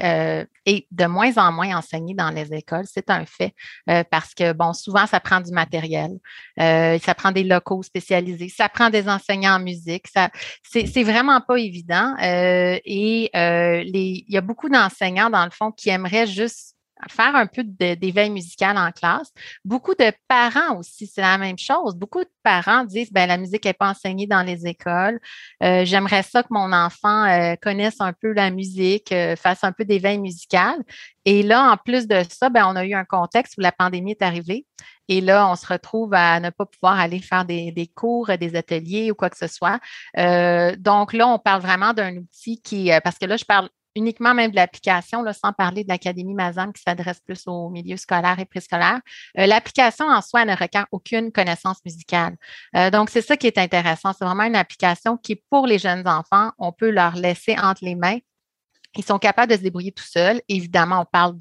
est 0.68 0.86
de 0.92 1.06
moins 1.06 1.36
en 1.38 1.52
moins 1.52 1.76
enseignée 1.78 2.14
dans 2.14 2.30
les 2.30 2.54
écoles. 2.54 2.86
C'est 2.86 3.10
un 3.10 3.26
fait. 3.26 3.56
parce 4.12 4.36
que, 4.36 4.54
bon, 4.54 4.74
souvent, 4.74 5.08
ça 5.08 5.20
prend 5.20 5.42
du 5.42 5.52
matériel. 5.52 6.12
ça 6.58 7.16
prend 7.16 7.32
des 7.32 7.44
locaux 7.44 7.82
spécialisés. 7.82 8.50
Ça 8.50 8.70
prend 8.70 8.90
des 8.90 9.10
enseignants 9.10 9.56
en 9.56 9.60
musique. 9.60 10.08
Ça, 10.08 10.30
c'est 10.64 11.04
vraiment 11.04 11.42
pas 11.42 11.58
évident. 11.58 12.16
et 12.22 13.30
les, 13.34 14.24
il 14.28 14.34
y 14.34 14.38
a 14.38 14.42
beaucoup 14.42 14.70
d'enseignants 14.70 15.30
dans 15.30 15.46
le 15.46 15.52
fond, 15.52 15.72
qui 15.72 15.90
aimeraient 15.90 16.28
juste 16.28 16.77
faire 17.10 17.36
un 17.36 17.48
peu 17.48 17.64
d'éveil 17.64 18.30
musical 18.30 18.78
en 18.78 18.92
classe. 18.92 19.32
Beaucoup 19.64 19.94
de 19.94 20.12
parents 20.28 20.78
aussi, 20.78 21.08
c'est 21.08 21.22
la 21.22 21.38
même 21.38 21.58
chose. 21.58 21.96
Beaucoup 21.96 22.24
de 22.24 22.30
parents 22.44 22.84
disent, 22.84 23.12
ben 23.12 23.28
la 23.28 23.38
musique 23.38 23.66
n'est 23.66 23.74
pas 23.74 23.90
enseignée 23.90 24.28
dans 24.28 24.44
les 24.44 24.66
écoles. 24.68 25.20
Euh, 25.64 25.86
j'aimerais 25.86 26.24
ça 26.24 26.44
que 26.44 26.50
mon 26.52 26.72
enfant 26.74 27.26
euh, 27.26 27.56
connaisse 27.62 28.00
un 28.00 28.14
peu 28.14 28.34
la 28.34 28.50
musique, 28.52 29.12
euh, 29.12 29.36
fasse 29.36 29.64
un 29.64 29.72
peu 29.72 29.86
d'éveil 29.86 30.18
musical. 30.18 30.78
Et 31.26 31.44
là, 31.44 31.72
en 31.72 31.78
plus 31.78 32.08
de 32.08 32.24
ça, 32.30 32.50
ben, 32.50 32.66
on 32.68 32.76
a 32.76 32.86
eu 32.86 32.94
un 32.94 33.06
contexte 33.06 33.56
où 33.58 33.62
la 33.62 33.72
pandémie 33.72 34.12
est 34.12 34.22
arrivée. 34.22 34.66
Et 35.10 35.22
là, 35.22 35.50
on 35.50 35.56
se 35.56 35.66
retrouve 35.66 36.14
à 36.14 36.40
ne 36.40 36.50
pas 36.50 36.66
pouvoir 36.66 37.00
aller 37.00 37.20
faire 37.20 37.46
des, 37.46 37.72
des 37.72 37.88
cours, 37.88 38.30
des 38.38 38.56
ateliers 38.56 39.12
ou 39.12 39.16
quoi 39.16 39.30
que 39.30 39.38
ce 39.38 39.48
soit. 39.48 39.80
donc 40.78 41.14
là, 41.14 41.28
on 41.28 41.40
parle 41.40 41.62
vraiment 41.62 41.94
d'un 41.94 42.18
outil 42.18 42.62
qui, 42.62 42.92
parce 43.04 43.18
que 43.18 43.26
là, 43.26 43.38
je 43.38 43.46
parle 43.46 43.70
uniquement 43.98 44.34
même 44.34 44.52
de 44.52 44.56
l'application, 44.56 45.26
sans 45.34 45.52
parler 45.52 45.84
de 45.84 45.90
l'Académie 45.90 46.34
Mazam 46.34 46.72
qui 46.72 46.82
s'adresse 46.82 47.20
plus 47.20 47.44
au 47.48 47.70
milieu 47.70 47.98
scolaire 47.98 48.40
et 48.40 48.46
préscolaire. 48.46 49.00
Euh, 49.38 49.48
l'application 49.48 50.06
en 50.06 50.22
soi 50.22 50.46
ne 50.46 50.56
requiert 50.56 50.86
aucune 50.92 51.32
connaissance 51.32 51.80
musicale. 51.84 52.36
Euh, 52.76 52.90
donc, 52.92 53.10
c'est 53.10 53.22
ça 53.22 53.36
qui 53.36 53.48
est 53.48 53.58
intéressant. 53.58 54.14
C'est 54.14 54.26
vraiment 54.26 54.44
une 54.44 54.56
application 54.56 55.18
qui, 55.18 55.36
pour 55.36 55.68
les 55.68 55.80
jeunes 55.80 56.08
enfants, 56.08 56.52
on 56.58 56.72
peut 56.72 56.92
leur 56.92 57.16
laisser 57.16 57.56
entre 57.60 57.84
les 57.84 57.96
mains 57.96 58.20
ils 58.98 59.06
sont 59.06 59.20
capables 59.20 59.52
de 59.52 59.58
se 59.58 59.62
débrouiller 59.62 59.92
tout 59.92 60.04
seuls. 60.04 60.42
Évidemment, 60.50 61.02
on 61.02 61.06
parle 61.06 61.38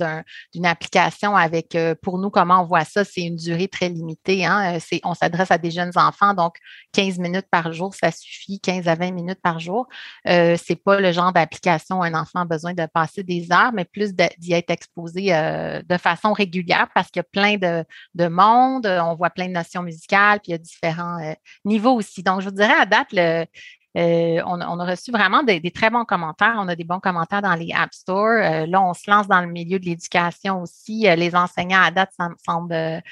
d'une 0.53 0.67
application 0.67 1.35
avec, 1.35 1.75
euh, 1.75 1.95
pour 2.01 2.19
nous, 2.19 2.31
comment 2.31 2.63
on 2.63 2.67
voit 2.67 2.85
ça, 2.85 3.05
c'est 3.05 3.23
une 3.23 3.37
durée 3.37 3.69
très 3.69 3.89
limitée. 3.89 4.45
Hein? 4.45 4.77
Euh, 4.77 4.99
on 5.05 5.15
s'adresse 5.15 5.51
à 5.51 5.59
des 5.59 5.71
jeunes 5.71 5.93
enfants, 5.97 6.35
donc 6.35 6.57
15 6.93 7.19
minutes 7.19 7.47
par 7.51 7.73
jour, 7.73 7.95
ça 7.95 8.11
suffit, 8.11 8.61
15 8.61 8.89
à 8.89 8.95
20 8.95 9.11
minutes 9.13 9.41
par 9.43 9.59
jour. 9.59 9.89
Euh, 10.29 10.57
c'est 10.63 10.77
pas 10.77 11.01
le 11.01 11.13
genre 11.13 11.33
d'application 11.33 12.01
où 12.01 12.03
un 12.03 12.15
enfant 12.15 12.41
a 12.41 12.45
besoin 12.45 12.75
de 12.75 12.87
passer 12.87 13.23
des 13.23 13.51
heures, 13.51 13.73
mais 13.73 13.87
plus 13.87 14.15
d'y 14.15 14.53
être 14.53 14.71
exposé 14.71 15.35
euh, 15.35 15.81
de 15.83 15.97
façon 15.97 16.35
régulière 16.35 16.89
parce 16.95 17.11
qu'il 17.11 17.21
y 17.21 17.25
a 17.25 17.25
plein 17.25 17.57
de, 17.57 17.85
de 18.15 18.29
monde, 18.29 18.87
on 18.87 19.15
voit 19.15 19.31
plein 19.31 19.47
de 19.47 19.53
notions 19.53 19.83
musicales, 19.83 20.41
puis 20.41 20.51
il 20.51 20.53
y 20.53 20.55
a 20.55 20.59
différents 20.59 21.35
niveaux 21.65 21.95
aussi. 21.95 22.23
Donc, 22.23 22.41
je 22.41 22.47
vous 22.49 22.55
dirais 22.55 22.75
à 22.79 22.85
date, 22.85 23.09
le, 23.13 23.47
euh, 23.97 24.43
on, 24.45 24.61
a 24.61 24.85
reçu 24.85 25.11
vraiment 25.11 25.43
des, 25.43 25.61
très 25.71 25.89
bons 25.89 26.05
commentaires. 26.05 26.57
On 26.59 26.69
a 26.69 26.77
des 26.77 26.85
bons 26.85 27.01
commentaires 27.01 27.41
dans 27.41 27.55
les 27.55 27.73
App 27.73 27.95
Store. 27.95 28.29
Euh, 28.29 28.67
là, 28.67 28.83
on 28.83 28.93
se 28.93 29.11
lance 29.11 29.27
dans 29.27 29.41
le 29.41 29.47
milieu 29.47 29.79
de 29.79 29.87
l'éducation 29.87 30.63
aussi. 30.63 31.09
Euh, 31.09 31.17
les 31.17 31.35
enseignants 31.35 31.81
à 31.81 31.91
date 31.91 32.11
semblent 32.45 33.03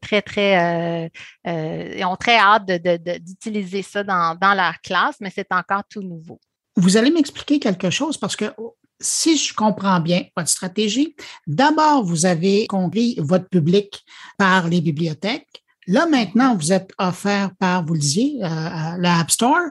très, 0.00 0.22
très, 0.22 1.10
ils 1.44 2.04
ont 2.04 2.16
très 2.16 2.36
hâte 2.36 2.66
d'utiliser 2.66 3.82
ça 3.82 4.04
dans, 4.04 4.54
leur 4.54 4.80
classe, 4.80 5.16
mais 5.20 5.32
c'est 5.34 5.50
encore 5.50 5.82
tout 5.88 6.02
nouveau. 6.02 6.38
Vous 6.76 6.96
allez 6.96 7.10
m'expliquer 7.10 7.58
quelque 7.58 7.90
chose 7.90 8.16
parce 8.16 8.36
que 8.36 8.52
si 9.00 9.36
je 9.36 9.52
comprends 9.54 9.98
bien 9.98 10.24
votre 10.36 10.48
stratégie, 10.48 11.16
d'abord, 11.46 12.04
vous 12.04 12.26
avez 12.26 12.66
compris 12.66 13.16
votre 13.18 13.48
public 13.48 14.04
par 14.38 14.68
les 14.68 14.80
bibliothèques. 14.80 15.64
Là, 15.88 16.06
maintenant, 16.06 16.54
vous 16.54 16.72
êtes 16.72 16.92
offert 16.98 17.50
par, 17.58 17.84
vous 17.84 17.94
le 17.94 18.00
disiez, 18.00 18.38
l'App 18.40 19.30
Store. 19.30 19.70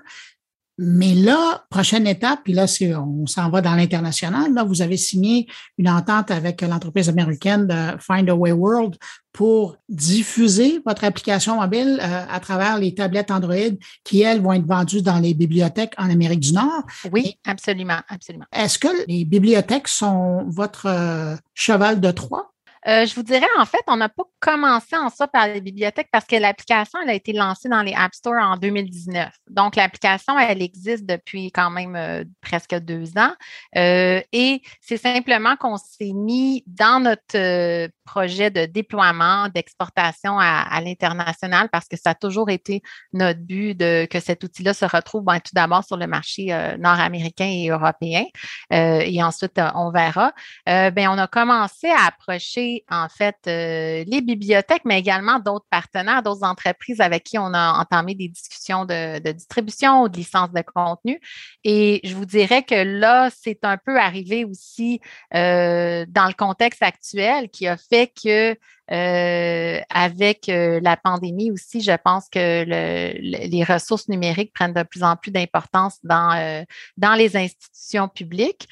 Mais 0.84 1.14
là, 1.14 1.64
prochaine 1.70 2.08
étape, 2.08 2.40
puis 2.44 2.54
là, 2.54 2.66
on 2.98 3.28
s'en 3.28 3.52
va 3.52 3.62
dans 3.62 3.76
l'international. 3.76 4.52
Là, 4.52 4.64
vous 4.64 4.82
avez 4.82 4.98
signé 4.98 5.46
une 5.78 5.88
entente 5.88 6.32
avec 6.32 6.64
l'entreprise 6.64 7.08
américaine 7.08 7.68
de 7.68 8.00
Findaway 8.00 8.52
World 8.52 8.96
pour 9.32 9.78
diffuser 9.90 10.82
votre 10.84 11.04
application 11.04 11.62
mobile 11.62 12.00
euh, 12.02 12.26
à 12.28 12.40
travers 12.40 12.80
les 12.80 12.96
tablettes 12.96 13.30
Android 13.30 13.78
qui, 14.04 14.22
elles, 14.22 14.42
vont 14.42 14.54
être 14.54 14.66
vendues 14.66 15.04
dans 15.04 15.20
les 15.20 15.36
bibliothèques 15.36 15.94
en 16.00 16.10
Amérique 16.10 16.40
du 16.40 16.54
Nord. 16.54 16.82
Oui, 17.12 17.38
absolument, 17.46 18.00
absolument. 18.10 18.46
Est-ce 18.52 18.80
que 18.80 19.06
les 19.08 19.24
bibliothèques 19.24 19.88
sont 19.88 20.46
votre 20.48 20.88
euh, 20.88 21.36
cheval 21.54 22.02
de 22.02 22.10
Troie? 22.10 22.51
Euh, 22.88 23.06
je 23.06 23.14
vous 23.14 23.24
dirais, 23.24 23.48
en 23.60 23.66
fait, 23.66 23.84
on 23.88 23.98
n'a 23.98 24.10
pas 24.10 24.24
commencé 24.40 24.96
en 24.96 25.10
ça 25.10 25.28
par 25.28 25.48
les 25.48 25.62
bibliothèques 25.62 26.10
parce 26.12 26.26
que 26.26 26.36
l'application, 26.36 27.00
elle 27.04 27.12
a 27.12 27.14
été 27.14 27.32
lancée 27.32 27.70
dans 27.70 27.84
les 27.84 27.94
App 27.94 28.14
Store 28.16 28.42
en 28.42 28.58
2019. 28.58 29.30
Donc, 29.50 29.76
l'application, 29.76 30.38
elle 30.40 30.62
existe 30.62 31.06
depuis 31.06 31.52
quand 31.52 31.70
même 31.70 31.96
euh, 31.96 32.24
presque 32.42 32.74
deux 32.76 33.18
ans. 33.18 33.34
Euh, 33.76 34.22
et 34.32 34.62
c'est 34.80 34.98
simplement 34.98 35.56
qu'on 35.58 35.78
s'est 35.78 36.14
mis 36.14 36.64
dans 36.66 37.00
notre 37.00 37.90
projet 38.06 38.50
de 38.50 38.66
déploiement, 38.66 39.48
d'exportation 39.50 40.40
à, 40.40 40.82
l'international 40.82 41.70
parce 41.72 41.88
que 41.88 41.98
ça 41.98 42.12
a 42.12 42.16
toujours 42.16 42.50
été 42.50 42.82
notre 43.14 43.40
but 43.40 43.76
de 43.76 44.06
que 44.06 44.20
cet 44.20 44.44
outil-là 44.44 44.74
se 44.74 44.86
retrouve 44.86 45.24
ben, 45.24 45.40
tout 45.40 45.52
d'abord 45.54 45.84
sur 45.84 45.98
le 45.98 46.08
marché 46.08 46.48
nord-américain 46.80 47.46
et 47.46 47.70
européen. 47.70 48.26
et 48.72 49.24
ensuite, 49.24 49.60
on 49.76 49.92
verra. 49.92 50.34
ben, 50.66 51.08
on 51.10 51.18
a 51.18 51.28
commencé 51.28 51.90
à 51.90 52.08
approcher 52.08 52.71
en 52.90 53.08
fait 53.10 53.36
euh, 53.48 54.04
les 54.08 54.22
bibliothèques, 54.22 54.84
mais 54.86 55.00
également 55.00 55.40
d'autres 55.40 55.66
partenaires, 55.70 56.24
d'autres 56.24 56.44
entreprises 56.44 57.02
avec 57.02 57.24
qui 57.24 57.38
on 57.38 57.54
a 57.54 57.80
entamé 57.80 58.16
des 58.16 58.28
discussions 58.28 58.86
de, 58.86 59.20
distribution 59.32 60.04
ou 60.04 60.10
de 60.10 60.18
licence 60.18 60.52
de 60.52 60.62
contenu. 60.62 61.20
Et 61.64 62.00
je 62.04 62.16
vous 62.16 62.26
dirais 62.26 62.64
que 62.64 62.76
là, 62.76 63.30
c'est 63.30 63.64
un 63.64 63.78
peu 63.78 64.00
arrivé 64.00 64.46
aussi 64.46 65.00
euh, 65.34 66.06
dans 66.08 66.28
le 66.28 66.34
contexte 66.34 66.84
actuel 66.84 67.50
qui 67.50 67.68
a 67.68 67.78
fait 67.78 68.12
que 68.24 68.58
euh, 68.92 69.80
avec 69.90 70.50
euh, 70.50 70.82
la 70.84 70.98
pandémie 70.98 71.50
aussi, 71.52 71.82
je 71.82 71.96
pense 72.04 72.28
que 72.28 72.64
les 72.66 73.64
ressources 73.64 74.10
numériques 74.10 74.54
prennent 74.54 74.74
de 74.74 74.84
plus 74.84 75.04
en 75.04 75.16
plus 75.16 75.32
d'importance 75.32 76.00
dans, 76.04 76.34
euh, 76.34 76.64
dans 76.98 77.14
les 77.14 77.38
institutions 77.38 78.10
publiques, 78.10 78.68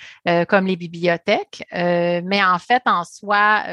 comme 0.47 0.65
les 0.65 0.75
bibliothèques. 0.75 1.63
mais 1.71 2.43
en 2.43 2.60
fait, 2.60 2.82
en 2.86 3.03
soi, 3.03 3.63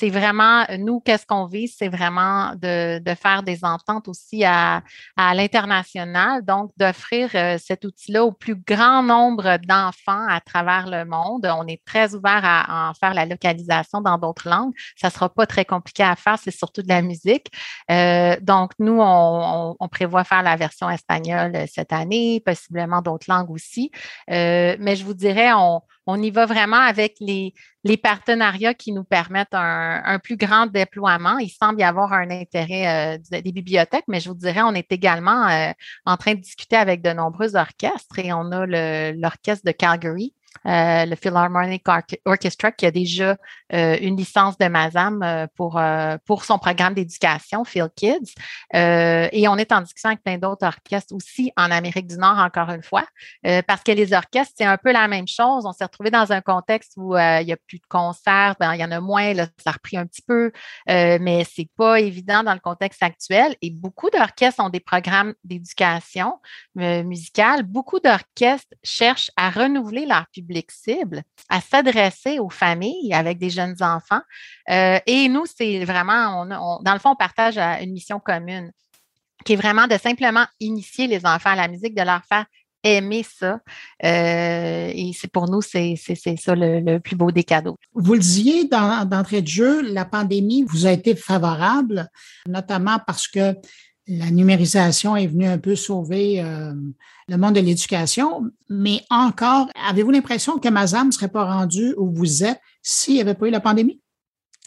c'est 0.00 0.08
vraiment, 0.08 0.64
nous, 0.78 1.00
qu'est-ce 1.00 1.26
qu'on 1.26 1.44
vise? 1.44 1.74
C'est 1.76 1.90
vraiment 1.90 2.54
de, 2.56 3.02
faire 3.20 3.42
des 3.42 3.66
ententes 3.66 4.08
aussi 4.08 4.44
à, 4.46 4.82
l'international, 5.18 6.42
donc 6.42 6.70
d'offrir 6.78 7.28
euh, 7.34 7.58
cet 7.58 7.84
outil-là 7.84 8.24
au 8.24 8.32
plus 8.32 8.54
grand 8.54 9.02
nombre 9.02 9.58
d'enfants 9.58 10.26
à 10.26 10.40
travers 10.40 10.86
le 10.88 11.04
monde. 11.04 11.46
On 11.54 11.66
est 11.66 11.84
très 11.84 12.14
ouvert 12.14 12.40
à, 12.42 12.88
en 12.88 12.94
faire 12.94 13.12
la 13.12 13.26
localisation 13.26 14.00
dans 14.00 14.16
d'autres 14.16 14.48
langues. 14.48 14.72
Ça 14.96 15.08
ne 15.08 15.12
sera 15.12 15.28
pas 15.28 15.44
très 15.44 15.66
compliqué 15.66 16.02
à 16.02 16.16
faire, 16.16 16.38
c'est 16.42 16.50
surtout 16.50 16.80
de 16.80 16.88
la 16.88 17.02
musique. 17.02 17.48
Euh, 17.90 18.36
donc, 18.40 18.72
nous, 18.78 18.98
on, 19.00 19.76
prévoit 19.90 20.24
faire 20.24 20.42
la 20.42 20.56
version 20.56 20.88
espagnole 20.88 21.66
cette 21.70 21.92
année, 21.92 22.40
possiblement 22.46 23.02
d'autres 23.02 23.26
langues 23.28 23.50
aussi. 23.50 23.90
Euh, 24.30 24.76
mais 24.78 24.96
je 24.96 25.04
vous 25.04 25.14
dirais, 25.14 25.52
on, 25.52 25.82
on 26.10 26.20
y 26.22 26.30
va 26.30 26.46
vraiment 26.46 26.80
avec 26.80 27.16
les, 27.20 27.54
partenariats 28.02 28.74
qui 28.74 28.92
nous 28.92 29.04
permettent 29.04 29.54
un, 29.54 30.18
plus 30.18 30.36
grand 30.36 30.66
déploiement. 30.66 31.38
Il 31.38 31.50
semble 31.50 31.80
y 31.80 31.84
avoir 31.84 32.12
un 32.12 32.30
intérêt 32.30 33.16
euh, 33.16 33.40
des 33.40 33.52
bibliothèques, 33.52 34.04
mais 34.08 34.20
je 34.20 34.28
vous 34.28 34.34
dirais, 34.34 34.62
on 34.62 34.74
est 34.74 34.90
également 34.92 35.48
euh, 35.48 35.70
en 36.04 36.16
train 36.16 36.34
de 36.34 36.40
discuter 36.40 36.76
avec 36.76 37.02
de 37.02 37.10
nombreux 37.12 37.56
orchestres 37.56 38.18
et 38.18 38.32
on 38.32 38.50
a 38.52 38.66
l'orchestre 39.12 39.64
de 39.64 39.72
Calgary 39.72 40.34
euh, 40.66 41.06
le 41.06 41.16
Philharmonic 41.16 41.84
Orchestra, 42.26 42.70
qui 42.72 42.84
a 42.84 42.90
déjà 42.90 43.36
euh, 43.72 43.96
une 44.00 44.16
licence 44.16 44.58
de 44.58 44.66
MASAM 44.66 45.22
euh, 45.22 45.46
pour, 45.56 45.80
pour 46.26 46.44
son 46.44 46.58
programme 46.58 46.94
d'éducation, 46.94 47.64
Phil 47.64 47.88
Kids. 47.96 48.34
et 48.74 49.48
on 49.48 49.56
est 49.56 49.72
en 49.72 49.80
discussion 49.80 50.10
avec 50.10 50.22
plein 50.22 50.38
d'autres 50.38 50.66
orchestres 50.66 51.14
aussi 51.14 51.52
en 51.56 51.70
Amérique 51.70 52.06
du 52.06 52.16
Nord, 52.16 52.38
encore 52.38 52.70
une 52.70 52.82
fois, 52.82 53.04
parce 53.66 53.82
que 53.82 53.92
les 53.92 54.12
orchestres, 54.12 54.54
c'est 54.56 54.64
un 54.64 54.76
peu 54.76 54.92
la 54.92 55.08
même 55.08 55.28
chose. 55.28 55.64
On 55.64 55.72
s'est 55.72 55.84
retrouvé 55.84 56.10
dans 56.10 56.32
un 56.32 56.40
contexte 56.40 56.92
où 56.96 57.16
il 57.16 57.46
n'y 57.46 57.52
a 57.52 57.56
plus 57.56 57.78
de 57.78 57.86
concerts, 57.88 58.56
ben, 58.58 58.74
il 58.74 58.80
y 58.80 58.84
en 58.84 58.90
a 58.90 59.00
moins, 59.00 59.34
ça 59.34 59.46
a 59.66 59.72
repris 59.72 59.96
un 59.96 60.06
petit 60.06 60.22
peu, 60.22 60.52
mais 60.86 61.44
c'est 61.44 61.68
pas 61.76 62.00
évident 62.00 62.42
dans 62.42 62.54
le 62.54 62.60
contexte 62.60 63.02
actuel. 63.02 63.56
Et 63.62 63.70
beaucoup 63.70 64.10
d'orchestres 64.10 64.62
ont 64.62 64.70
des 64.70 64.80
programmes 64.80 65.34
d'éducation 65.44 66.34
musicale. 66.74 67.62
Beaucoup 67.62 68.00
d'orchestres 68.00 68.74
cherchent 68.82 69.30
à 69.36 69.50
renouveler 69.50 70.06
leur 70.06 70.26
public 70.32 70.39
public 70.40 70.70
cible, 70.70 71.22
à 71.48 71.60
s'adresser 71.60 72.38
aux 72.38 72.50
familles 72.50 73.12
avec 73.12 73.38
des 73.38 73.50
jeunes 73.50 73.76
enfants. 73.80 74.22
Euh, 74.70 74.98
et 75.06 75.28
nous, 75.28 75.44
c'est 75.46 75.84
vraiment, 75.84 76.46
dans 76.46 76.92
le 76.92 76.98
fond, 76.98 77.10
on 77.10 77.16
partage 77.16 77.58
euh, 77.58 77.82
une 77.82 77.92
mission 77.92 78.20
commune 78.20 78.72
qui 79.44 79.54
est 79.54 79.56
vraiment 79.56 79.86
de 79.86 79.96
simplement 79.96 80.44
initier 80.60 81.06
les 81.06 81.24
enfants 81.24 81.50
à 81.50 81.56
la 81.56 81.68
musique, 81.68 81.94
de 81.94 82.02
leur 82.02 82.22
faire 82.24 82.46
aimer 82.82 83.22
ça. 83.22 83.60
Euh, 84.04 84.90
et 84.94 85.12
c'est 85.18 85.30
pour 85.30 85.48
nous, 85.50 85.60
c'est 85.62 85.96
ça 85.96 86.54
le, 86.54 86.98
plus 86.98 87.16
beau 87.16 87.30
des 87.30 87.44
cadeaux. 87.44 87.76
Vous 87.94 88.14
le 88.14 88.20
disiez 88.20 88.64
d'entrée 88.66 89.42
de 89.42 89.48
jeu, 89.48 89.82
la 89.82 90.04
pandémie 90.04 90.64
vous 90.66 90.86
a 90.86 90.92
été 90.92 91.14
favorable, 91.14 92.08
notamment 92.46 92.98
parce 93.06 93.28
que 93.28 93.54
la 94.10 94.30
numérisation 94.30 95.14
est 95.14 95.28
venue 95.28 95.46
un 95.46 95.58
peu 95.58 95.76
sauver 95.76 96.42
euh, 96.42 96.74
le 97.28 97.36
monde 97.36 97.54
de 97.54 97.60
l'éducation, 97.60 98.50
mais 98.68 99.02
encore, 99.08 99.68
avez-vous 99.88 100.10
l'impression 100.10 100.58
que 100.58 100.68
Mazam 100.68 101.06
ne 101.06 101.12
serait 101.12 101.28
pas 101.28 101.44
rendu 101.44 101.94
où 101.96 102.12
vous 102.12 102.42
êtes 102.42 102.60
s'il 102.82 103.14
n'y 103.14 103.20
avait 103.20 103.34
pas 103.34 103.46
eu 103.46 103.50
la 103.50 103.60
pandémie? 103.60 104.00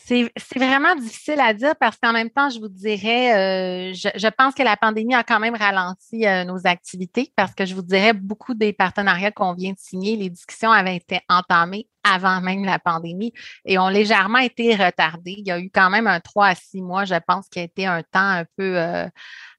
C'est 0.06 0.30
vraiment 0.58 0.96
difficile 0.96 1.40
à 1.40 1.54
dire 1.54 1.76
parce 1.80 1.98
qu'en 1.98 2.12
même 2.12 2.30
temps, 2.30 2.50
je 2.50 2.60
vous 2.60 2.68
dirais, 2.68 3.92
euh, 3.92 3.94
je, 3.94 4.28
pense 4.30 4.54
que 4.54 4.62
la 4.62 4.76
pandémie 4.76 5.16
a 5.16 5.24
quand 5.24 5.40
même 5.40 5.56
ralenti 5.56 6.28
euh, 6.28 6.44
nos 6.44 6.68
activités 6.68 7.32
parce 7.38 7.54
que 7.56 7.66
je 7.66 7.74
vous 7.74 7.82
dirais, 7.82 8.12
beaucoup 8.12 8.54
des 8.54 8.74
partenariats 8.74 9.32
qu'on 9.32 9.54
vient 9.54 9.72
de 9.72 9.80
signer, 9.80 10.18
les 10.18 10.30
discussions 10.30 10.72
avaient 10.72 10.98
été 10.98 11.22
entamées 11.30 11.88
avant 12.04 12.42
même 12.42 12.66
la 12.66 12.80
pandémie 12.80 13.32
et 13.66 13.78
ont 13.78 13.88
légèrement 13.88 14.40
été 14.40 14.76
retardées. 14.76 15.36
Il 15.38 15.48
y 15.48 15.52
a 15.52 15.60
eu 15.60 15.70
quand 15.74 15.90
même 15.90 16.08
un 16.08 16.20
trois 16.20 16.48
à 16.48 16.56
six 16.56 16.82
mois, 16.82 17.06
je 17.06 17.16
pense, 17.26 17.48
qui 17.48 17.60
a 17.60 17.64
été 17.64 17.86
un 17.86 18.02
temps 18.02 18.20
un 18.20 18.46
peu 18.58 18.78
euh, 18.78 19.08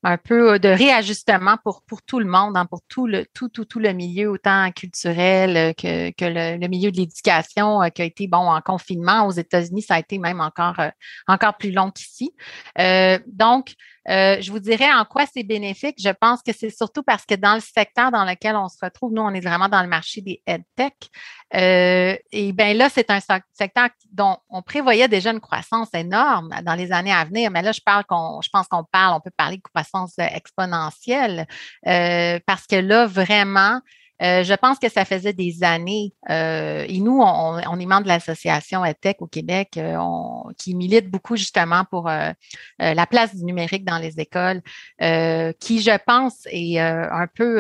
un 0.05 0.19
peu 0.19 0.59
de 0.59 0.69
réajustement 0.69 1.57
pour, 1.65 1.83
pour 1.83 2.03
tout 2.03 2.19
le 2.19 2.27
monde, 2.27 2.57
hein, 2.57 2.67
pour 2.67 2.81
tout 2.89 3.07
le, 3.07 3.25
tout, 3.33 3.49
tout, 3.49 3.65
tout 3.65 3.81
le 3.81 3.93
milieu, 3.95 4.31
autant 4.31 4.71
culturel 4.71 5.57
euh, 5.57 5.73
que, 5.73 6.11
que 6.11 6.25
le, 6.61 6.69
milieu 6.69 6.93
de 6.93 6.99
l'éducation 6.99 7.83
euh, 7.83 7.89
qui 7.89 8.03
a 8.03 8.05
été 8.05 8.29
bon 8.29 8.51
en 8.51 8.61
confinement. 8.61 9.27
Aux 9.27 9.33
États-Unis, 9.33 9.83
ça 9.83 9.95
a 9.95 9.99
été 10.01 10.19
même 10.19 10.41
encore, 10.41 10.79
euh, 10.79 10.91
encore 11.27 11.57
plus 11.57 11.73
long 11.73 11.91
qu'ici. 11.91 12.35
donc, 13.27 13.75
euh, 14.11 14.37
je 14.41 14.51
vous 14.51 14.59
dirais 14.59 14.93
en 14.93 15.05
quoi 15.05 15.25
c'est 15.27 15.43
bénéfique. 15.43 15.97
Je 15.99 16.11
pense 16.11 16.43
que 16.43 16.53
c'est 16.53 16.71
surtout 16.71 17.03
parce 17.03 17.25
que 17.25 17.35
dans 17.35 17.55
le 17.55 17.61
secteur 17.61 18.11
dans 18.11 18.25
lequel 18.25 18.55
on 18.57 18.69
se 18.69 18.77
retrouve, 18.83 19.13
nous, 19.13 19.23
on 19.23 19.31
est 19.31 19.41
vraiment 19.41 19.69
dans 19.69 19.83
le 19.83 19.89
marché 19.89 20.21
des 20.21 20.43
EdTech. 20.47 20.95
Euh, 21.55 22.17
et 22.33 22.53
bien 22.53 22.75
là, 22.75 22.89
c'est 22.91 23.11
un 23.11 23.21
secteur 23.21 23.89
dont 24.13 24.37
on 24.51 24.61
prévoyait 24.61 25.09
déjà 25.09 25.31
une 25.31 25.41
croissance 25.41 25.89
énorme 25.95 26.51
dans 26.65 26.75
les 26.75 26.93
années 26.93 27.13
à 27.13 27.25
venir. 27.25 27.51
Mais 27.51 27.63
là, 27.63 27.73
je 27.73 27.81
parle 27.81 28.05
qu'on, 28.05 28.41
je 28.43 28.51
pense 28.51 28.67
qu'on 28.69 28.85
parle, 28.85 29.15
on 29.15 29.21
peut 29.21 29.33
parler 29.37 29.57
de 29.57 29.63
croissance 29.63 29.94
exponentielle 30.19 31.47
euh, 31.87 32.39
parce 32.47 32.67
que 32.67 32.77
là, 32.77 33.07
vraiment, 33.07 33.81
euh, 34.23 34.45
je 34.45 34.55
pense 34.55 34.79
que 34.79 34.89
ça 34.89 35.05
faisait 35.05 35.33
des 35.33 35.65
années, 35.65 36.13
euh, 36.31 36.85
et 36.89 37.01
nous, 37.01 37.21
on, 37.21 37.79
est 37.79 37.87
membre 37.87 38.05
de 38.05 38.09
l'association 38.09 38.85
EdTech 38.85 39.21
au 39.21 39.27
Québec, 39.27 39.77
euh, 39.77 39.99
qui 40.57 40.75
milite 40.75 41.11
beaucoup 41.11 41.37
justement 41.37 41.85
pour 41.85 42.09
la 42.79 43.07
place 43.07 43.35
du 43.35 43.45
numérique 43.45 43.85
dans 43.85 43.99
les 43.99 44.21
écoles, 44.21 44.63
qui, 45.01 45.81
je 45.81 45.99
pense, 46.07 46.47
est 46.47 46.79
un 46.79 47.27
peu, 47.35 47.59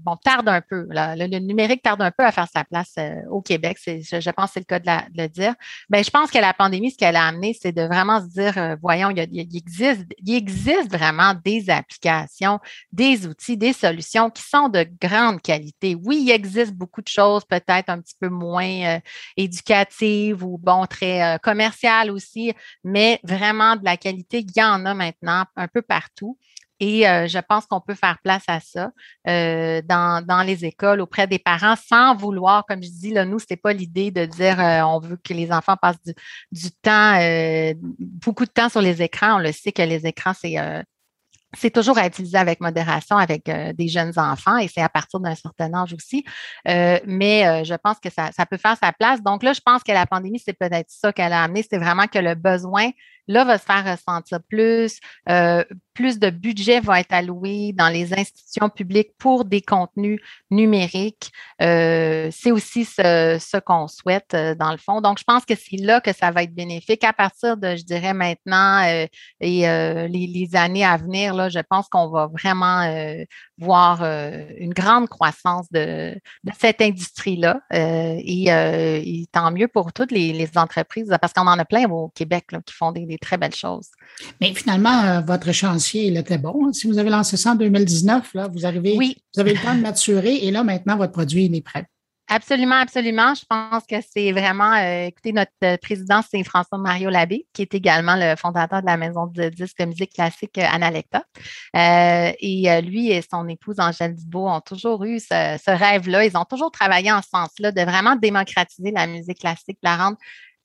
bon, 0.00 0.16
tarde 0.16 0.48
un 0.48 0.60
peu. 0.60 0.86
Le, 0.90 1.38
numérique 1.38 1.82
tarde 1.82 2.02
un 2.02 2.10
peu 2.10 2.24
à 2.24 2.32
faire 2.32 2.48
sa 2.52 2.64
place 2.64 2.94
au 3.30 3.42
Québec. 3.42 3.78
Je, 3.84 4.30
pense 4.30 4.46
que 4.46 4.52
c'est 4.54 4.60
le 4.60 4.64
cas 4.64 4.78
de, 4.78 5.22
le 5.22 5.28
dire. 5.28 5.54
Ben, 5.88 6.04
je 6.04 6.10
pense 6.10 6.30
que 6.30 6.38
la 6.38 6.54
pandémie, 6.54 6.90
ce 6.90 6.96
qu'elle 6.96 7.16
a 7.16 7.26
amené, 7.26 7.56
c'est 7.60 7.72
de 7.72 7.82
vraiment 7.82 8.20
se 8.20 8.28
dire, 8.28 8.76
voyons, 8.80 9.10
il, 9.10 9.56
existe, 9.56 10.06
il 10.18 10.34
existe 10.34 10.90
vraiment 10.90 11.34
des 11.44 11.68
applications, 11.68 12.60
des 12.92 13.26
outils, 13.26 13.56
des 13.56 13.72
solutions 13.72 14.30
qui 14.30 14.42
sont 14.42 14.68
de 14.68 14.86
grande 15.00 15.42
qualité 15.42 15.95
oui, 16.04 16.22
il 16.26 16.30
existe 16.30 16.72
beaucoup 16.72 17.02
de 17.02 17.08
choses, 17.08 17.44
peut-être 17.44 17.88
un 17.88 18.00
petit 18.00 18.14
peu 18.20 18.28
moins 18.28 18.96
euh, 18.96 19.00
éducatives 19.36 20.44
ou 20.44 20.58
bon, 20.58 20.86
très 20.86 21.22
euh, 21.22 21.38
commerciales 21.38 22.10
aussi, 22.10 22.52
mais 22.84 23.20
vraiment 23.24 23.76
de 23.76 23.84
la 23.84 23.96
qualité, 23.96 24.40
il 24.40 24.52
y 24.56 24.62
en 24.62 24.84
a 24.86 24.94
maintenant 24.94 25.44
un 25.56 25.68
peu 25.68 25.82
partout. 25.82 26.38
Et 26.78 27.08
euh, 27.08 27.26
je 27.26 27.38
pense 27.38 27.64
qu'on 27.64 27.80
peut 27.80 27.94
faire 27.94 28.18
place 28.22 28.42
à 28.48 28.60
ça 28.60 28.90
dans, 29.24 30.44
les 30.46 30.66
écoles 30.66 31.00
auprès 31.00 31.26
des 31.26 31.38
parents 31.38 31.74
sans 31.74 32.14
vouloir, 32.14 32.66
comme 32.66 32.82
je 32.82 32.90
dis, 32.90 33.12
là, 33.14 33.24
nous, 33.24 33.38
ce 33.38 33.46
n'est 33.50 33.56
pas 33.56 33.72
l'idée 33.72 34.10
de 34.10 34.26
dire 34.26 34.58
on 34.86 34.98
veut 35.00 35.16
que 35.16 35.32
les 35.32 35.50
enfants 35.52 35.76
passent 35.80 35.96
du 36.52 36.70
temps, 36.82 37.18
beaucoup 37.98 38.44
de 38.44 38.50
temps 38.50 38.68
sur 38.68 38.82
les 38.82 39.00
écrans. 39.00 39.36
On 39.36 39.38
le 39.38 39.52
sait 39.52 39.72
que 39.72 39.80
les 39.80 40.06
écrans, 40.06 40.34
c'est 40.38 40.56
c'est 41.54 41.70
toujours 41.70 41.98
à 41.98 42.06
utiliser 42.06 42.38
avec 42.38 42.60
modération 42.60 43.16
avec 43.16 43.48
euh, 43.48 43.72
des 43.72 43.88
jeunes 43.88 44.12
enfants 44.18 44.56
et 44.56 44.68
c'est 44.68 44.82
à 44.82 44.88
partir 44.88 45.20
d'un 45.20 45.34
certain 45.34 45.72
âge 45.74 45.94
aussi. 45.94 46.24
Euh, 46.68 46.98
mais 47.06 47.46
euh, 47.46 47.64
je 47.64 47.74
pense 47.74 47.98
que 48.00 48.10
ça, 48.10 48.30
ça, 48.32 48.46
peut 48.46 48.56
faire 48.56 48.76
sa 48.80 48.92
place. 48.92 49.22
Donc 49.22 49.42
là, 49.42 49.52
je 49.52 49.60
pense 49.64 49.82
que 49.82 49.92
la 49.92 50.06
pandémie, 50.06 50.38
c'est 50.38 50.58
peut-être 50.58 50.90
ça 50.90 51.12
qu'elle 51.12 51.32
a 51.32 51.42
amené. 51.42 51.64
C'est 51.68 51.78
vraiment 51.78 52.06
que 52.06 52.18
le 52.18 52.34
besoin 52.34 52.90
là 53.28 53.44
va 53.44 53.58
se 53.58 53.64
faire 53.64 53.84
ressentir 53.84 54.40
plus. 54.48 54.98
Plus 55.96 56.18
de 56.18 56.28
budget 56.28 56.80
va 56.80 57.00
être 57.00 57.12
alloué 57.12 57.72
dans 57.72 57.88
les 57.88 58.12
institutions 58.12 58.68
publiques 58.68 59.16
pour 59.18 59.46
des 59.46 59.62
contenus 59.62 60.20
numériques. 60.50 61.32
Euh, 61.62 62.28
c'est 62.30 62.50
aussi 62.50 62.84
ce, 62.84 63.58
qu'on 63.60 63.88
souhaite 63.88 64.34
euh, 64.34 64.54
dans 64.54 64.72
le 64.72 64.76
fond. 64.76 65.00
Donc, 65.00 65.18
je 65.18 65.24
pense 65.24 65.46
que 65.46 65.54
c'est 65.54 65.78
là 65.78 66.02
que 66.02 66.12
ça 66.12 66.30
va 66.30 66.42
être 66.42 66.54
bénéfique. 66.54 67.02
À 67.02 67.14
partir 67.14 67.56
de, 67.56 67.76
je 67.76 67.84
dirais 67.84 68.12
maintenant 68.12 68.84
euh, 68.84 69.06
et 69.40 69.60
les, 70.08 70.50
années 70.52 70.84
à 70.84 70.98
venir, 70.98 71.34
là, 71.34 71.48
je 71.48 71.58
pense 71.58 71.88
qu'on 71.88 72.10
va 72.10 72.26
vraiment 72.26 72.86
voir 73.58 74.02
une 74.02 74.74
grande 74.74 75.08
croissance 75.08 75.66
de, 75.72 76.14
cette 76.60 76.82
industrie-là. 76.82 77.60
Et, 77.72 79.26
tant 79.32 79.50
mieux 79.50 79.68
pour 79.68 79.92
toutes 79.94 80.12
les, 80.12 80.46
entreprises, 80.56 81.12
parce 81.20 81.32
qu'on 81.32 81.46
en 81.46 81.58
a 81.58 81.64
plein 81.64 81.88
au 81.88 82.08
Québec 82.08 82.46
qui 82.66 82.74
font 82.74 82.92
des, 82.92 83.06
des 83.06 83.18
très 83.18 83.38
belles 83.38 83.54
choses. 83.54 83.88
Mais 84.40 84.54
finalement, 84.54 85.20
votre 85.22 85.52
il 85.94 86.16
était 86.16 86.38
bon. 86.38 86.72
Si 86.72 86.86
vous 86.86 86.98
avez 86.98 87.10
lancé 87.10 87.36
ça 87.36 87.52
en 87.52 87.54
2019, 87.54 88.34
là, 88.34 88.48
vous 88.48 88.66
arrivez, 88.66 88.96
oui. 88.96 89.16
vous 89.34 89.40
avez 89.40 89.54
le 89.54 89.60
temps 89.60 89.74
de 89.74 89.80
maturer 89.80 90.36
et 90.36 90.50
là, 90.50 90.64
maintenant, 90.64 90.96
votre 90.96 91.12
produit, 91.12 91.46
il 91.46 91.54
est 91.54 91.60
prêt. 91.62 91.86
Absolument, 92.28 92.74
absolument. 92.74 93.34
Je 93.34 93.44
pense 93.48 93.84
que 93.86 93.96
c'est 94.12 94.32
vraiment, 94.32 94.72
euh, 94.72 95.06
écoutez, 95.06 95.32
notre 95.32 95.52
euh, 95.62 95.76
président, 95.76 96.22
c'est 96.28 96.42
François 96.42 96.76
Mario 96.76 97.08
Labbé, 97.08 97.46
qui 97.52 97.62
est 97.62 97.72
également 97.72 98.16
le 98.16 98.34
fondateur 98.34 98.80
de 98.80 98.86
la 98.86 98.96
maison 98.96 99.28
de 99.28 99.48
disques 99.48 99.78
de 99.78 99.84
musique 99.84 100.12
classique 100.12 100.58
euh, 100.58 100.66
Analecta. 100.68 101.22
Euh, 101.76 102.32
et 102.40 102.82
lui 102.82 103.12
et 103.12 103.22
son 103.22 103.46
épouse 103.46 103.76
Angèle 103.78 104.16
Dubois 104.16 104.56
ont 104.56 104.60
toujours 104.60 105.04
eu 105.04 105.20
ce, 105.20 105.56
ce 105.64 105.70
rêve-là. 105.70 106.24
Ils 106.24 106.36
ont 106.36 106.44
toujours 106.44 106.72
travaillé 106.72 107.12
en 107.12 107.22
ce 107.22 107.28
sens-là 107.28 107.70
de 107.70 107.82
vraiment 107.82 108.16
démocratiser 108.16 108.90
la 108.90 109.06
musique 109.06 109.38
classique, 109.38 109.78
la 109.84 109.96
rendre 109.96 110.16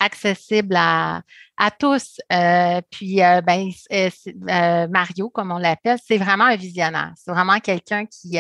accessible 0.02 0.76
à, 0.76 1.22
à 1.62 1.70
tous. 1.70 2.20
Euh, 2.34 2.82
puis, 2.90 3.24
euh, 3.24 3.40
ben, 3.42 3.70
euh, 3.92 4.88
Mario, 4.88 5.30
comme 5.30 5.52
on 5.52 5.60
l'appelle, 5.60 6.00
c'est 6.04 6.18
vraiment 6.18 6.46
un 6.46 6.56
visionnaire. 6.56 7.14
C'est 7.16 7.32
vraiment 7.32 7.60
quelqu'un 7.60 8.06
qui 8.08 8.40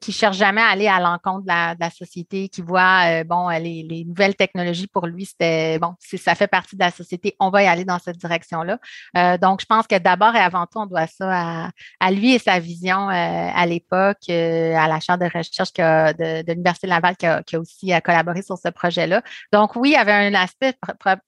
qui 0.00 0.12
cherche 0.12 0.36
jamais 0.36 0.60
à 0.60 0.66
aller 0.66 0.86
à 0.86 1.00
l'encontre 1.00 1.46
de 1.46 1.80
la, 1.80 1.90
société, 1.90 2.48
qui 2.50 2.60
voit 2.60 3.24
bon 3.24 3.48
les, 3.48 3.82
les, 3.82 4.04
nouvelles 4.04 4.36
technologies 4.36 4.86
pour 4.86 5.06
lui, 5.06 5.24
c'était 5.24 5.78
bon, 5.78 5.94
ça 5.98 6.34
fait 6.34 6.46
partie 6.46 6.76
de 6.76 6.84
la 6.84 6.90
société. 6.90 7.34
On 7.40 7.48
va 7.48 7.62
y 7.62 7.66
aller 7.66 7.86
dans 7.86 7.98
cette 7.98 8.18
direction-là. 8.18 8.78
donc, 9.38 9.62
je 9.62 9.66
pense 9.66 9.86
que 9.86 9.98
d'abord 9.98 10.36
et 10.36 10.40
avant 10.40 10.66
tout, 10.66 10.78
on 10.78 10.84
doit 10.84 11.06
ça 11.06 11.64
à, 11.64 11.70
à 12.00 12.10
lui 12.10 12.34
et 12.34 12.38
sa 12.38 12.58
vision 12.58 13.08
à 13.08 13.64
l'époque, 13.64 14.28
à 14.28 14.86
la 14.88 15.00
chaire 15.00 15.16
de 15.16 15.24
recherche 15.24 15.72
de, 15.72 16.42
de 16.42 16.52
l'Université 16.52 16.86
Laval 16.86 17.16
qui 17.16 17.26
a, 17.26 17.42
qui 17.42 17.56
a 17.56 17.60
aussi 17.60 17.92
collaboré 18.04 18.42
sur 18.42 18.58
ce 18.58 18.68
projet-là. 18.68 19.22
Donc, 19.52 19.74
oui, 19.74 19.90
il 19.90 19.92
y 19.94 19.96
avait 19.96 20.12
un 20.12 20.34
aspect 20.34 20.74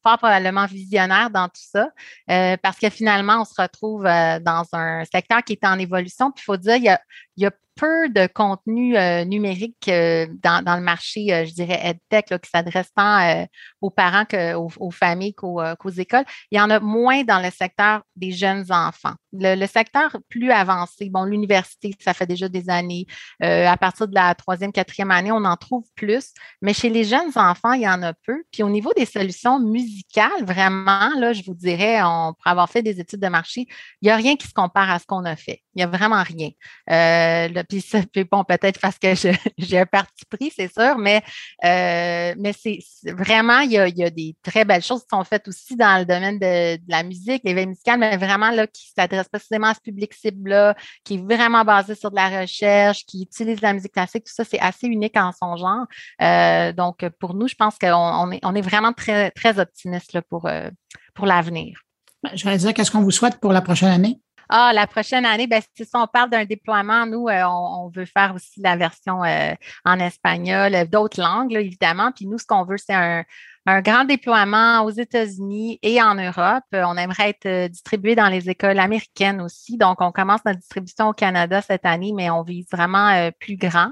fort 0.02 0.18
probablement 0.18 0.67
visionnaire 0.68 1.30
dans 1.30 1.48
tout 1.48 1.60
ça, 1.60 1.90
euh, 2.30 2.56
parce 2.62 2.78
que 2.78 2.90
finalement, 2.90 3.42
on 3.42 3.44
se 3.44 3.60
retrouve 3.60 4.06
euh, 4.06 4.38
dans 4.40 4.64
un 4.72 5.04
secteur 5.04 5.42
qui 5.42 5.54
est 5.54 5.64
en 5.64 5.78
évolution. 5.78 6.30
Puis 6.30 6.42
il 6.42 6.44
faut 6.44 6.56
dire, 6.56 6.76
il 6.76 6.84
y 6.84 6.88
a, 6.88 7.00
il 7.36 7.44
y 7.44 7.46
a 7.46 7.52
peu 7.78 8.08
de 8.08 8.26
contenu 8.26 8.96
euh, 8.96 9.24
numérique 9.24 9.88
euh, 9.88 10.26
dans, 10.42 10.76
le 10.76 10.82
marché, 10.82 11.32
euh, 11.32 11.46
je 11.46 11.54
dirais, 11.54 11.80
EdTech, 11.84 12.40
qui 12.40 12.50
s'adresse 12.50 12.92
tant 12.94 13.46
aux 13.80 13.90
parents 13.90 14.24
qu'aux 14.24 14.70
aux 14.78 14.90
familles 14.90 15.34
qu'aux, 15.34 15.62
écoles. 15.96 16.24
Il 16.50 16.58
y 16.58 16.60
en 16.60 16.70
a 16.70 16.80
moins 16.80 17.22
dans 17.22 17.40
le 17.40 17.50
secteur 17.50 18.02
des 18.16 18.32
jeunes 18.32 18.64
enfants. 18.70 19.14
Le, 19.32 19.54
le 19.54 19.66
secteur 19.66 20.16
plus 20.28 20.50
avancé, 20.50 21.08
bon, 21.08 21.24
l'université, 21.24 21.94
ça 22.00 22.14
fait 22.14 22.26
déjà 22.26 22.48
des 22.48 22.68
années. 22.68 23.06
à 23.40 23.76
partir 23.76 24.08
de 24.08 24.14
la 24.14 24.34
troisième, 24.34 24.72
quatrième 24.72 25.10
année, 25.10 25.30
on 25.30 25.44
en 25.44 25.56
trouve 25.56 25.84
plus. 25.94 26.32
Mais 26.60 26.74
chez 26.74 26.88
les 26.88 27.04
jeunes 27.04 27.30
enfants, 27.36 27.72
il 27.72 27.82
y 27.82 27.88
en 27.88 28.02
a 28.02 28.12
peu. 28.12 28.42
Puis 28.52 28.62
au 28.62 28.70
niveau 28.70 28.92
des 28.96 29.06
solutions 29.06 29.60
musicales, 29.60 30.44
vraiment, 30.44 31.10
là, 31.18 31.32
je 31.32 31.42
vous 31.44 31.54
dirais, 31.54 32.02
on, 32.02 32.34
pour 32.34 32.46
avoir 32.46 32.68
fait 32.68 32.82
des 32.82 32.98
études 33.00 33.20
de 33.20 33.28
marché, 33.28 33.66
il 34.02 34.06
n'y 34.06 34.10
a 34.10 34.16
rien 34.16 34.36
qui 34.36 34.48
se 34.48 34.54
compare 34.54 34.90
à 34.90 34.98
ce 34.98 35.06
qu'on 35.06 35.24
a 35.24 35.36
fait. 35.36 35.62
Il 35.74 35.78
n'y 35.78 35.84
a 35.84 35.86
vraiment 35.86 36.22
rien. 36.22 36.50
Le, 36.88 37.62
puis, 37.68 38.24
bon, 38.30 38.44
peut-être 38.44 38.80
parce 38.80 38.98
que 38.98 39.14
j'ai 39.58 39.78
un 39.78 39.86
parti 39.86 40.24
pris, 40.24 40.50
c'est 40.54 40.72
sûr, 40.72 40.98
mais, 40.98 41.22
euh, 41.64 42.34
mais 42.38 42.52
c'est 42.52 42.80
vraiment, 43.12 43.60
il 43.60 43.72
y, 43.72 43.78
a, 43.78 44.10
des 44.10 44.34
très 44.42 44.64
belles 44.64 44.82
choses 44.82 45.02
qui 45.02 45.08
sont 45.10 45.24
faites 45.24 45.46
aussi 45.48 45.76
dans 45.76 45.98
le 45.98 46.04
domaine 46.04 46.38
de, 46.38 46.78
la 46.88 47.02
musique, 47.02 47.42
l'éveil 47.44 47.66
musical, 47.66 47.98
mais 47.98 48.16
vraiment 48.16 48.50
là, 48.50 48.66
qui 48.66 48.90
s'adresse 48.96 49.28
précisément 49.28 49.68
à 49.68 49.74
ce 49.74 49.80
public 49.80 50.14
cible-là, 50.14 50.74
qui 51.04 51.14
est 51.14 51.22
vraiment 51.22 51.64
basé 51.64 51.94
sur 51.94 52.10
de 52.10 52.16
la 52.16 52.40
recherche, 52.40 53.04
qui 53.04 53.22
utilise 53.22 53.60
la 53.60 53.72
musique 53.72 53.92
classique, 53.92 54.24
tout 54.24 54.32
ça, 54.34 54.44
c'est 54.44 54.60
assez 54.60 54.86
unique 54.86 55.16
en 55.16 55.32
son 55.32 55.56
genre. 55.56 55.86
Euh, 56.22 56.72
donc, 56.72 57.06
pour 57.20 57.34
nous, 57.34 57.48
je 57.48 57.54
pense 57.54 57.76
qu'on 57.78 58.30
on 58.42 58.54
est, 58.54 58.60
vraiment 58.62 58.92
très, 58.92 59.30
très 59.30 59.58
optimiste 59.58 60.20
pour, 60.28 60.46
euh, 60.46 60.68
pour 61.14 61.26
l'avenir. 61.26 61.80
Ben, 62.22 62.30
je 62.34 62.44
vais 62.44 62.56
dire, 62.56 62.74
qu'est-ce 62.74 62.90
qu'on 62.90 63.02
vous 63.02 63.10
souhaite 63.10 63.38
pour 63.38 63.52
la 63.52 63.60
prochaine 63.60 63.90
année? 63.90 64.20
Ah, 64.50 64.72
la 64.72 64.86
prochaine 64.86 65.26
année, 65.26 65.46
ben, 65.46 65.60
si 65.74 65.86
on 65.94 66.06
parle 66.06 66.30
d'un 66.30 66.44
déploiement, 66.46 67.04
nous, 67.04 67.28
euh, 67.28 67.42
on, 67.44 67.90
veut 67.90 68.06
faire 68.06 68.34
aussi 68.34 68.60
la 68.62 68.76
version 68.76 69.22
euh, 69.22 69.52
en 69.84 69.98
espagnol, 70.00 70.88
d'autres 70.88 71.20
langues, 71.20 71.52
évidemment. 71.52 72.12
Puis 72.12 72.26
nous, 72.26 72.38
ce 72.38 72.46
qu'on 72.46 72.64
veut, 72.64 72.78
c'est 72.78 72.94
un, 72.94 73.24
un 73.68 73.82
grand 73.82 74.06
déploiement 74.06 74.82
aux 74.82 74.90
États-Unis 74.90 75.78
et 75.82 76.00
en 76.00 76.14
Europe. 76.14 76.64
On 76.72 76.96
aimerait 76.96 77.30
être 77.30 77.46
euh, 77.46 77.68
distribué 77.68 78.14
dans 78.14 78.28
les 78.28 78.48
écoles 78.48 78.78
américaines 78.78 79.42
aussi. 79.42 79.76
Donc, 79.76 80.00
on 80.00 80.10
commence 80.10 80.40
notre 80.46 80.60
distribution 80.60 81.08
au 81.08 81.12
Canada 81.12 81.60
cette 81.60 81.84
année, 81.84 82.12
mais 82.16 82.30
on 82.30 82.42
vise 82.42 82.66
vraiment 82.72 83.10
euh, 83.10 83.30
plus 83.38 83.58
grand 83.58 83.90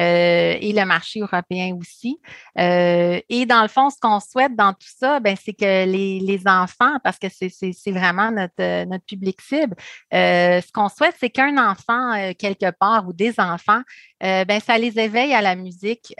euh, 0.00 0.54
et 0.60 0.72
le 0.72 0.84
marché 0.84 1.18
européen 1.18 1.76
aussi. 1.76 2.20
Et 2.56 3.46
dans 3.46 3.62
le 3.62 3.68
fond, 3.68 3.90
ce 3.90 3.96
qu'on 4.00 4.20
souhaite 4.20 4.54
dans 4.54 4.72
tout 4.72 4.88
ça, 4.96 5.18
ben, 5.18 5.36
c'est 5.42 5.54
que 5.54 5.84
les, 5.84 6.42
enfants, 6.46 6.98
parce 7.02 7.18
que 7.18 7.26
c'est 7.28 7.90
vraiment 7.90 8.30
notre, 8.30 9.06
public 9.06 9.40
cible, 9.40 9.74
ce 10.12 10.72
qu'on 10.72 10.88
souhaite, 10.88 11.16
c'est 11.18 11.30
qu'un 11.30 11.58
enfant, 11.58 12.32
quelque 12.38 12.70
part, 12.70 13.08
ou 13.08 13.12
des 13.12 13.40
enfants, 13.40 13.82
ben, 14.20 14.60
ça 14.60 14.78
les 14.78 14.98
éveille 14.98 15.34
à 15.34 15.42
la 15.42 15.56
musique. 15.56 16.14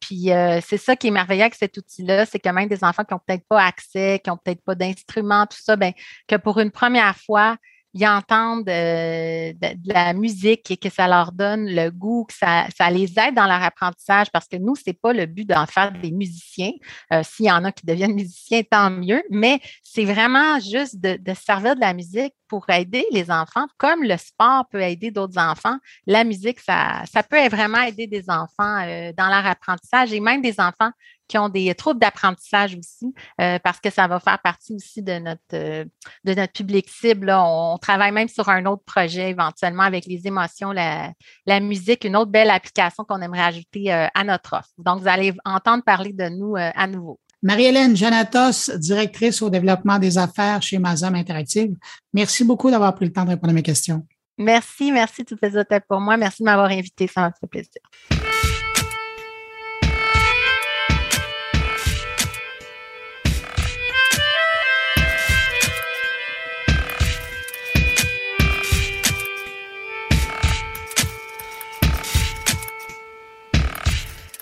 puis 0.00 0.30
c'est 0.62 0.76
ça 0.76 0.96
qui 0.96 1.08
est 1.08 1.10
merveilleux 1.10 1.42
avec 1.42 1.54
cet 1.54 1.76
outil-là, 1.76 2.26
c'est 2.26 2.38
que 2.38 2.48
même 2.48 2.68
des 2.68 2.84
enfants 2.84 3.04
qui 3.04 3.14
n'ont 3.14 3.20
peut-être 3.24 3.46
pas 3.48 3.64
accès, 3.64 4.20
qui 4.22 4.30
n'ont 4.30 4.38
peut-être 4.38 4.62
pas 4.64 4.74
d'instruments, 4.74 5.46
tout 5.46 5.58
ça, 5.60 5.76
ben, 5.76 5.92
que 6.26 6.36
pour 6.36 6.58
une 6.58 6.70
première 6.70 7.16
fois, 7.16 7.56
ils 7.94 8.06
entendent 8.06 8.68
euh, 8.68 9.52
de, 9.54 9.74
de, 9.74 9.92
la 9.92 10.12
musique 10.12 10.70
et 10.70 10.76
que 10.76 10.90
ça 10.90 11.08
leur 11.08 11.32
donne 11.32 11.66
le 11.66 11.90
goût, 11.90 12.26
que 12.28 12.34
ça, 12.34 12.66
ça 12.76 12.90
les 12.90 13.18
aide 13.18 13.34
dans 13.34 13.46
leur 13.46 13.62
apprentissage 13.62 14.30
parce 14.30 14.46
que 14.46 14.56
nous, 14.56 14.76
c'est 14.76 14.92
pas 14.92 15.12
le 15.12 15.26
but 15.26 15.48
d'en 15.48 15.66
faire 15.66 15.92
des 15.92 16.10
musiciens. 16.10 16.72
Euh, 17.12 17.22
S'il 17.24 17.46
y 17.46 17.50
en 17.50 17.64
a 17.64 17.72
qui 17.72 17.86
deviennent 17.86 18.14
musiciens, 18.14 18.62
tant 18.62 18.90
mieux, 18.90 19.22
mais 19.30 19.60
c'est 19.82 20.04
vraiment 20.04 20.60
juste 20.60 21.00
de, 21.00 21.16
de 21.16 21.34
servir 21.34 21.74
de 21.76 21.80
la 21.80 21.94
musique 21.94 22.34
pour 22.48 22.68
aider 22.70 23.04
les 23.12 23.30
enfants, 23.30 23.66
comme 23.76 24.02
le 24.02 24.16
sport 24.16 24.66
peut 24.70 24.80
aider 24.80 25.10
d'autres 25.10 25.38
enfants, 25.38 25.76
la 26.06 26.24
musique, 26.24 26.60
ça, 26.60 27.04
peut 27.28 27.48
vraiment 27.48 27.80
aider 27.82 28.06
des 28.06 28.28
enfants 28.28 28.82
euh, 28.86 29.12
dans 29.16 29.28
leur 29.28 29.46
apprentissage 29.46 30.12
et 30.12 30.20
même 30.20 30.42
des 30.42 30.58
enfants 30.60 30.90
qui 31.28 31.36
ont 31.36 31.50
des 31.50 31.74
troubles 31.74 32.00
d'apprentissage 32.00 32.74
aussi, 32.74 33.14
euh, 33.40 33.58
parce 33.62 33.80
que 33.80 33.90
ça 33.90 34.06
va 34.06 34.18
faire 34.18 34.38
partie 34.38 34.74
aussi 34.74 35.02
de 35.02 35.18
notre 35.18 35.42
euh, 35.52 35.84
de 36.24 36.34
notre 36.34 36.54
public 36.54 36.88
cible. 36.88 37.30
On, 37.30 37.76
travaille 37.76 38.12
même 38.12 38.28
sur 38.28 38.48
un 38.48 38.64
autre 38.64 38.84
projet 38.84 39.30
éventuellement 39.30 39.82
avec 39.82 40.06
les 40.06 40.26
émotions, 40.26 40.72
la, 40.72 41.60
musique, 41.60 42.04
une 42.04 42.16
autre 42.16 42.30
belle 42.30 42.50
application 42.50 43.04
qu'on 43.04 43.20
aimerait 43.20 43.42
ajouter 43.42 43.92
à 43.92 44.24
notre 44.24 44.54
offre. 44.54 44.70
Donc, 44.78 45.00
vous 45.00 45.08
allez 45.08 45.34
entendre 45.44 45.84
parler 45.84 46.12
de 46.14 46.28
nous 46.28 46.54
à 46.56 46.86
nouveau. 46.86 47.20
Marie-Hélène 47.42 47.96
Janatos, 47.96 48.70
directrice 48.76 49.42
au 49.42 49.50
développement 49.50 49.98
des 49.98 50.18
affaires 50.18 50.60
chez 50.60 50.78
Mazam 50.78 51.14
Interactive. 51.14 51.74
Merci 52.12 52.44
beaucoup 52.44 52.70
d'avoir 52.70 52.94
pris 52.94 53.06
le 53.06 53.12
temps 53.12 53.24
de 53.24 53.30
répondre 53.30 53.50
à 53.50 53.54
mes 53.54 53.62
questions. 53.62 54.04
Merci, 54.36 54.92
merci 54.92 55.24
toutes 55.24 55.42
les 55.42 55.56
hôtels 55.56 55.82
pour 55.88 56.00
moi. 56.00 56.16
Merci 56.16 56.42
de 56.42 56.44
m'avoir 56.44 56.70
invité, 56.70 57.06
ça 57.06 57.22
m'a 57.22 57.32
fait 57.32 57.46
plaisir. 57.46 57.82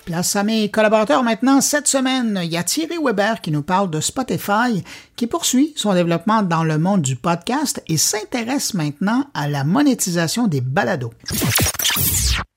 Place 0.07 0.37
à 0.37 0.43
mes 0.45 0.71
collaborateurs 0.71 1.21
maintenant. 1.21 1.59
Cette 1.59 1.85
semaine, 1.85 2.39
il 2.41 2.49
y 2.49 2.55
a 2.55 2.63
Thierry 2.63 2.95
Weber 3.03 3.41
qui 3.41 3.51
nous 3.51 3.61
parle 3.61 3.89
de 3.89 3.99
Spotify, 3.99 4.81
qui 5.17 5.27
poursuit 5.27 5.73
son 5.75 5.93
développement 5.93 6.43
dans 6.43 6.63
le 6.63 6.77
monde 6.77 7.01
du 7.01 7.17
podcast 7.17 7.83
et 7.89 7.97
s'intéresse 7.97 8.73
maintenant 8.73 9.25
à 9.33 9.49
la 9.49 9.65
monétisation 9.65 10.47
des 10.47 10.61
balados. 10.61 11.11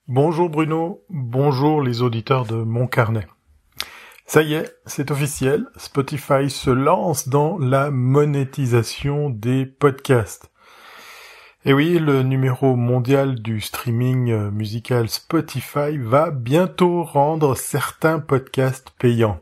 Bonjour 0.06 0.48
Bruno, 0.48 1.02
bonjour 1.10 1.82
les 1.82 2.02
auditeurs 2.02 2.44
de 2.44 2.54
Mon 2.54 2.86
Carnet. 2.86 3.26
Ça 4.26 4.42
y 4.42 4.54
est, 4.54 4.72
c'est 4.86 5.10
officiel, 5.10 5.66
Spotify 5.76 6.48
se 6.48 6.70
lance 6.70 7.28
dans 7.28 7.58
la 7.58 7.90
monétisation 7.90 9.28
des 9.28 9.66
podcasts. 9.66 10.49
Et 11.66 11.74
oui, 11.74 11.98
le 11.98 12.22
numéro 12.22 12.74
mondial 12.74 13.34
du 13.34 13.60
streaming 13.60 14.30
euh, 14.30 14.50
musical 14.50 15.10
Spotify 15.10 15.98
va 15.98 16.30
bientôt 16.30 17.04
rendre 17.04 17.54
certains 17.54 18.18
podcasts 18.18 18.88
payants. 18.98 19.40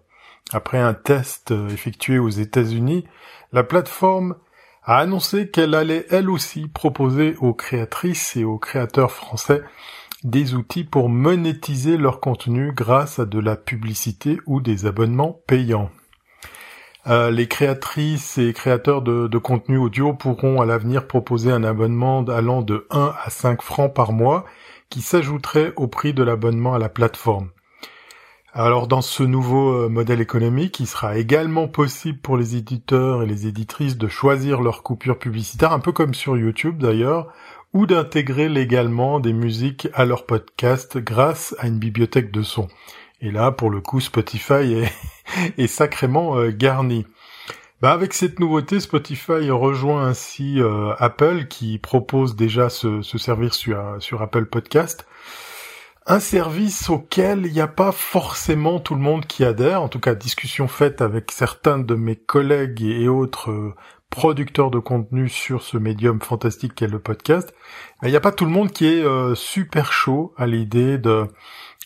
Après 0.52 0.78
un 0.78 0.94
test 0.94 1.52
euh, 1.52 1.68
effectué 1.68 2.18
aux 2.18 2.28
États-Unis, 2.28 3.04
la 3.52 3.62
plateforme 3.62 4.34
a 4.82 4.98
annoncé 4.98 5.48
qu'elle 5.48 5.76
allait 5.76 6.06
elle 6.10 6.28
aussi 6.28 6.66
proposer 6.66 7.36
aux 7.38 7.54
créatrices 7.54 8.34
et 8.34 8.42
aux 8.42 8.58
créateurs 8.58 9.12
français 9.12 9.62
des 10.24 10.54
outils 10.54 10.82
pour 10.82 11.08
monétiser 11.08 11.96
leur 11.96 12.18
contenu 12.18 12.72
grâce 12.72 13.20
à 13.20 13.26
de 13.26 13.38
la 13.38 13.54
publicité 13.54 14.40
ou 14.46 14.60
des 14.60 14.86
abonnements 14.86 15.40
payants. 15.46 15.92
Euh, 17.06 17.30
les 17.30 17.46
créatrices 17.46 18.38
et 18.38 18.52
créateurs 18.52 19.02
de, 19.02 19.28
de 19.28 19.38
contenu 19.38 19.78
audio 19.78 20.12
pourront 20.12 20.60
à 20.60 20.66
l'avenir 20.66 21.06
proposer 21.06 21.50
un 21.50 21.64
abonnement 21.64 22.22
allant 22.24 22.62
de 22.62 22.86
1 22.90 23.14
à 23.24 23.30
5 23.30 23.62
francs 23.62 23.94
par 23.94 24.12
mois 24.12 24.44
qui 24.90 25.00
s'ajouterait 25.00 25.72
au 25.76 25.86
prix 25.86 26.12
de 26.12 26.22
l'abonnement 26.22 26.74
à 26.74 26.78
la 26.78 26.88
plateforme. 26.88 27.50
Alors 28.52 28.88
dans 28.88 29.02
ce 29.02 29.22
nouveau 29.22 29.84
euh, 29.84 29.88
modèle 29.88 30.20
économique, 30.20 30.80
il 30.80 30.86
sera 30.86 31.18
également 31.18 31.68
possible 31.68 32.18
pour 32.18 32.36
les 32.36 32.56
éditeurs 32.56 33.22
et 33.22 33.26
les 33.26 33.46
éditrices 33.46 33.96
de 33.96 34.08
choisir 34.08 34.60
leur 34.60 34.82
coupure 34.82 35.18
publicitaire, 35.18 35.72
un 35.72 35.80
peu 35.80 35.92
comme 35.92 36.14
sur 36.14 36.36
YouTube 36.36 36.78
d'ailleurs, 36.78 37.32
ou 37.74 37.86
d'intégrer 37.86 38.48
légalement 38.48 39.20
des 39.20 39.34
musiques 39.34 39.88
à 39.94 40.04
leur 40.04 40.26
podcast 40.26 40.98
grâce 40.98 41.54
à 41.58 41.68
une 41.68 41.78
bibliothèque 41.78 42.32
de 42.32 42.42
sons. 42.42 42.68
Et 43.20 43.32
là, 43.32 43.50
pour 43.50 43.70
le 43.70 43.80
coup, 43.80 44.00
Spotify 44.00 44.84
est, 45.58 45.66
sacrément 45.66 46.36
euh, 46.36 46.50
garni. 46.50 47.04
Bah 47.80 47.92
avec 47.92 48.12
cette 48.12 48.40
nouveauté, 48.40 48.80
Spotify 48.80 49.50
rejoint 49.50 50.04
ainsi 50.06 50.60
euh, 50.60 50.94
Apple 50.98 51.46
qui 51.46 51.78
propose 51.78 52.36
déjà 52.36 52.68
ce, 52.68 53.02
service 53.02 53.54
sur, 53.54 53.96
sur 54.00 54.22
Apple 54.22 54.46
Podcast. 54.46 55.06
Un 56.06 56.20
service 56.20 56.90
auquel 56.90 57.44
il 57.46 57.52
n'y 57.52 57.60
a 57.60 57.68
pas 57.68 57.92
forcément 57.92 58.80
tout 58.80 58.94
le 58.94 59.00
monde 59.00 59.26
qui 59.26 59.44
adhère, 59.44 59.82
en 59.82 59.88
tout 59.88 60.00
cas 60.00 60.14
discussion 60.14 60.66
faite 60.66 61.02
avec 61.02 61.30
certains 61.30 61.78
de 61.78 61.94
mes 61.94 62.16
collègues 62.16 62.82
et 62.82 63.08
autres 63.08 63.50
euh, 63.50 63.74
producteurs 64.10 64.70
de 64.70 64.78
contenu 64.78 65.28
sur 65.28 65.62
ce 65.62 65.76
médium 65.76 66.20
fantastique 66.20 66.74
qu'est 66.74 66.86
le 66.86 66.98
podcast. 66.98 67.54
Il 68.02 68.10
n'y 68.10 68.16
a 68.16 68.20
pas 68.20 68.32
tout 68.32 68.46
le 68.46 68.50
monde 68.50 68.72
qui 68.72 68.86
est 68.86 69.04
super 69.34 69.92
chaud 69.92 70.32
à 70.38 70.46
l'idée 70.46 70.96
de 70.96 71.26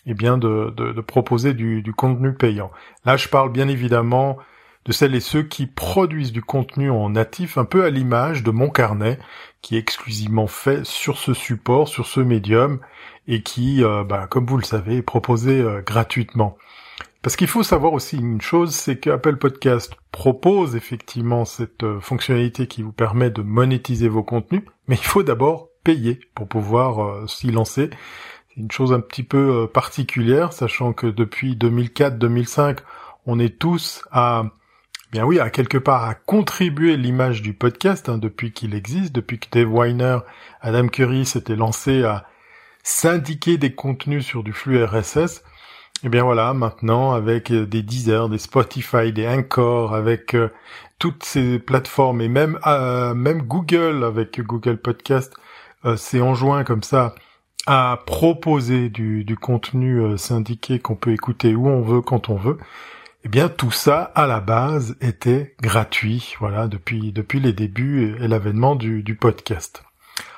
eh 0.06 0.14
bien 0.14 0.38
de, 0.38 1.00
proposer 1.00 1.54
du, 1.54 1.92
contenu 1.96 2.34
payant. 2.34 2.70
Là, 3.04 3.16
je 3.16 3.28
parle 3.28 3.52
bien 3.52 3.68
évidemment 3.68 4.38
de 4.84 4.92
celles 4.92 5.14
et 5.14 5.20
ceux 5.20 5.44
qui 5.44 5.66
produisent 5.66 6.32
du 6.32 6.42
contenu 6.42 6.90
en 6.90 7.10
natif, 7.10 7.56
un 7.56 7.64
peu 7.64 7.84
à 7.84 7.90
l'image 7.90 8.42
de 8.42 8.50
mon 8.50 8.68
carnet, 8.68 9.18
qui 9.60 9.76
est 9.76 9.78
exclusivement 9.78 10.48
fait 10.48 10.84
sur 10.84 11.18
ce 11.18 11.34
support, 11.34 11.86
sur 11.86 12.06
ce 12.06 12.18
médium, 12.18 12.80
et 13.28 13.42
qui, 13.42 13.84
euh, 13.84 14.02
bah, 14.02 14.26
comme 14.28 14.46
vous 14.46 14.56
le 14.56 14.64
savez, 14.64 14.96
est 14.96 15.02
proposé 15.02 15.60
euh, 15.60 15.82
gratuitement. 15.82 16.58
Parce 17.22 17.36
qu'il 17.36 17.46
faut 17.46 17.62
savoir 17.62 17.92
aussi 17.92 18.16
une 18.16 18.40
chose, 18.40 18.74
c'est 18.74 18.98
qu'Apple 18.98 19.36
Podcast 19.36 19.94
propose 20.10 20.74
effectivement 20.74 21.44
cette 21.44 21.84
euh, 21.84 22.00
fonctionnalité 22.00 22.66
qui 22.66 22.82
vous 22.82 22.90
permet 22.90 23.30
de 23.30 23.42
monétiser 23.42 24.08
vos 24.08 24.24
contenus, 24.24 24.62
mais 24.88 24.96
il 24.96 25.04
faut 25.04 25.22
d'abord 25.22 25.68
payer 25.84 26.18
pour 26.34 26.48
pouvoir 26.48 27.28
s'y 27.28 27.50
lancer. 27.50 27.90
Une 28.56 28.70
chose 28.70 28.92
un 28.92 29.00
petit 29.00 29.22
peu 29.22 29.62
euh, 29.62 29.66
particulière, 29.66 30.52
sachant 30.52 30.92
que 30.92 31.06
depuis 31.06 31.56
2004-2005, 31.56 32.80
on 33.24 33.38
est 33.38 33.58
tous 33.58 34.04
à, 34.12 34.44
bien 35.10 35.24
oui, 35.24 35.40
à 35.40 35.48
quelque 35.48 35.78
part 35.78 36.04
à 36.04 36.14
contribuer 36.14 36.98
l'image 36.98 37.40
du 37.40 37.54
podcast 37.54 38.10
hein, 38.10 38.18
depuis 38.18 38.52
qu'il 38.52 38.74
existe, 38.74 39.14
depuis 39.14 39.38
que 39.38 39.48
Dave 39.50 39.72
Weiner, 39.72 40.18
Adam 40.60 40.88
Curry 40.88 41.24
s'étaient 41.24 41.56
lancés 41.56 42.04
à 42.04 42.26
syndiquer 42.82 43.56
des 43.56 43.74
contenus 43.74 44.26
sur 44.26 44.42
du 44.42 44.52
flux 44.52 44.84
RSS. 44.84 45.38
Et 46.04 46.06
eh 46.06 46.08
bien 46.10 46.24
voilà, 46.24 46.52
maintenant 46.52 47.12
avec 47.12 47.50
euh, 47.52 47.64
des 47.64 47.82
Deezer, 47.82 48.28
des 48.28 48.38
Spotify, 48.38 49.14
des 49.14 49.26
Anchor, 49.26 49.94
avec 49.94 50.34
euh, 50.34 50.50
toutes 50.98 51.24
ces 51.24 51.58
plateformes 51.58 52.20
et 52.20 52.28
même 52.28 52.58
même 53.16 53.42
Google 53.42 54.04
avec 54.04 54.40
Google 54.40 54.76
Podcast, 54.76 55.34
c'est 55.96 56.20
enjoint 56.20 56.62
comme 56.62 56.84
ça 56.84 57.16
à 57.66 58.00
proposer 58.06 58.88
du, 58.88 59.36
contenu 59.40 60.00
euh, 60.00 60.16
syndiqué 60.16 60.78
qu'on 60.78 60.96
peut 60.96 61.12
écouter 61.12 61.54
où 61.54 61.68
on 61.68 61.80
veut, 61.80 62.00
quand 62.00 62.28
on 62.28 62.36
veut, 62.36 62.58
eh 63.24 63.28
bien 63.28 63.48
tout 63.48 63.70
ça 63.70 64.02
à 64.14 64.26
la 64.26 64.40
base 64.40 64.96
était 65.00 65.54
gratuit, 65.60 66.34
voilà, 66.40 66.66
depuis 66.66 67.12
depuis 67.12 67.38
les 67.38 67.52
débuts 67.52 68.16
et, 68.20 68.26
l'avènement 68.26 68.74
du, 68.74 69.02
du 69.02 69.14
podcast. 69.14 69.84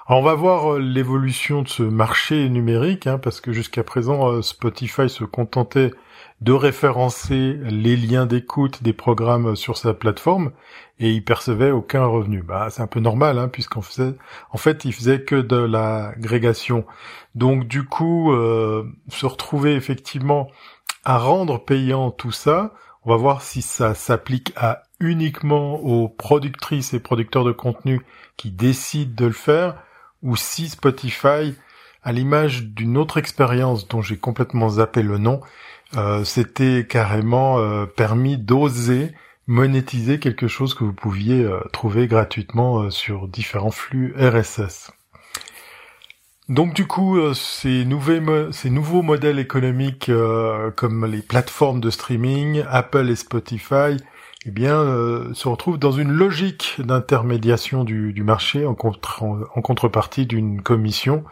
Alors 0.06 0.20
on 0.20 0.24
va 0.24 0.34
voir 0.34 0.74
euh, 0.74 0.78
l'évolution 0.78 1.62
de 1.62 1.68
ce 1.68 1.82
marché 1.82 2.50
numérique, 2.50 3.06
hein, 3.06 3.18
parce 3.18 3.40
que 3.40 3.52
jusqu'à 3.52 3.84
présent 3.84 4.30
euh, 4.30 4.42
Spotify 4.42 5.08
se 5.08 5.24
contentait 5.24 5.92
de 6.42 6.52
référencer 6.52 7.58
les 7.62 7.96
liens 7.96 8.26
d'écoute 8.26 8.82
des 8.82 8.92
programmes 8.92 9.56
sur 9.56 9.78
sa 9.78 9.94
plateforme 9.94 10.52
et 10.98 11.10
il 11.10 11.24
percevait 11.24 11.70
aucun 11.70 12.04
revenu. 12.06 12.42
Bah 12.42 12.68
c'est 12.70 12.82
un 12.82 12.86
peu 12.86 13.00
normal 13.00 13.38
hein, 13.38 13.48
puisqu'en 13.48 13.82
faisait 13.82 14.14
en 14.50 14.58
fait 14.58 14.84
il 14.84 14.92
faisait 14.92 15.22
que 15.22 15.36
de 15.36 15.56
l'agrégation. 15.56 16.84
Donc 17.34 17.66
du 17.66 17.84
coup 17.84 18.32
euh, 18.32 18.84
se 19.08 19.26
retrouver 19.26 19.74
effectivement 19.74 20.50
à 21.04 21.18
rendre 21.18 21.62
payant 21.64 22.10
tout 22.10 22.32
ça, 22.32 22.72
on 23.04 23.10
va 23.10 23.16
voir 23.16 23.42
si 23.42 23.62
ça 23.62 23.94
s'applique 23.94 24.52
à 24.56 24.82
uniquement 25.00 25.74
aux 25.74 26.08
productrices 26.08 26.94
et 26.94 27.00
producteurs 27.00 27.44
de 27.44 27.52
contenu 27.52 28.00
qui 28.36 28.50
décident 28.50 29.12
de 29.14 29.26
le 29.26 29.32
faire 29.32 29.76
ou 30.22 30.36
si 30.36 30.68
Spotify 30.68 31.54
à 32.02 32.12
l'image 32.12 32.64
d'une 32.64 32.96
autre 32.96 33.18
expérience 33.18 33.88
dont 33.88 34.02
j'ai 34.02 34.18
complètement 34.18 34.68
zappé 34.68 35.02
le 35.02 35.18
nom, 35.18 35.40
euh, 35.96 36.24
c'était 36.24 36.86
carrément 36.86 37.58
euh, 37.58 37.86
permis 37.86 38.36
d'oser 38.36 39.14
monétiser 39.46 40.18
quelque 40.18 40.48
chose 40.48 40.74
que 40.74 40.84
vous 40.84 40.92
pouviez 40.92 41.42
euh, 41.42 41.60
trouver 41.72 42.06
gratuitement 42.06 42.90
sur 42.90 43.28
différents 43.28 43.70
flux 43.70 44.14
RSS. 44.18 44.90
Donc 46.48 46.74
du 46.74 46.86
coup, 46.86 47.18
ces, 47.32 47.86
ces, 48.52 48.70
nouveaux 48.70 49.02
modèles 49.02 49.38
économiques 49.38 50.10
comme 50.76 51.06
les 51.06 51.22
plateformes 51.22 51.80
de 51.80 51.88
streaming, 51.88 52.64
Apple 52.68 53.08
et 53.08 53.16
Spotify, 53.16 53.96
eh 54.44 54.50
bien, 54.50 54.84
se 55.32 55.48
retrouvent 55.48 55.78
dans 55.78 55.92
une 55.92 56.12
logique 56.12 56.74
d'intermédiation 56.80 57.82
du, 57.82 58.22
marché 58.22 58.66
en 58.66 58.74
contrepartie 58.74 60.26
d'une 60.26 60.60
commission 60.60 61.24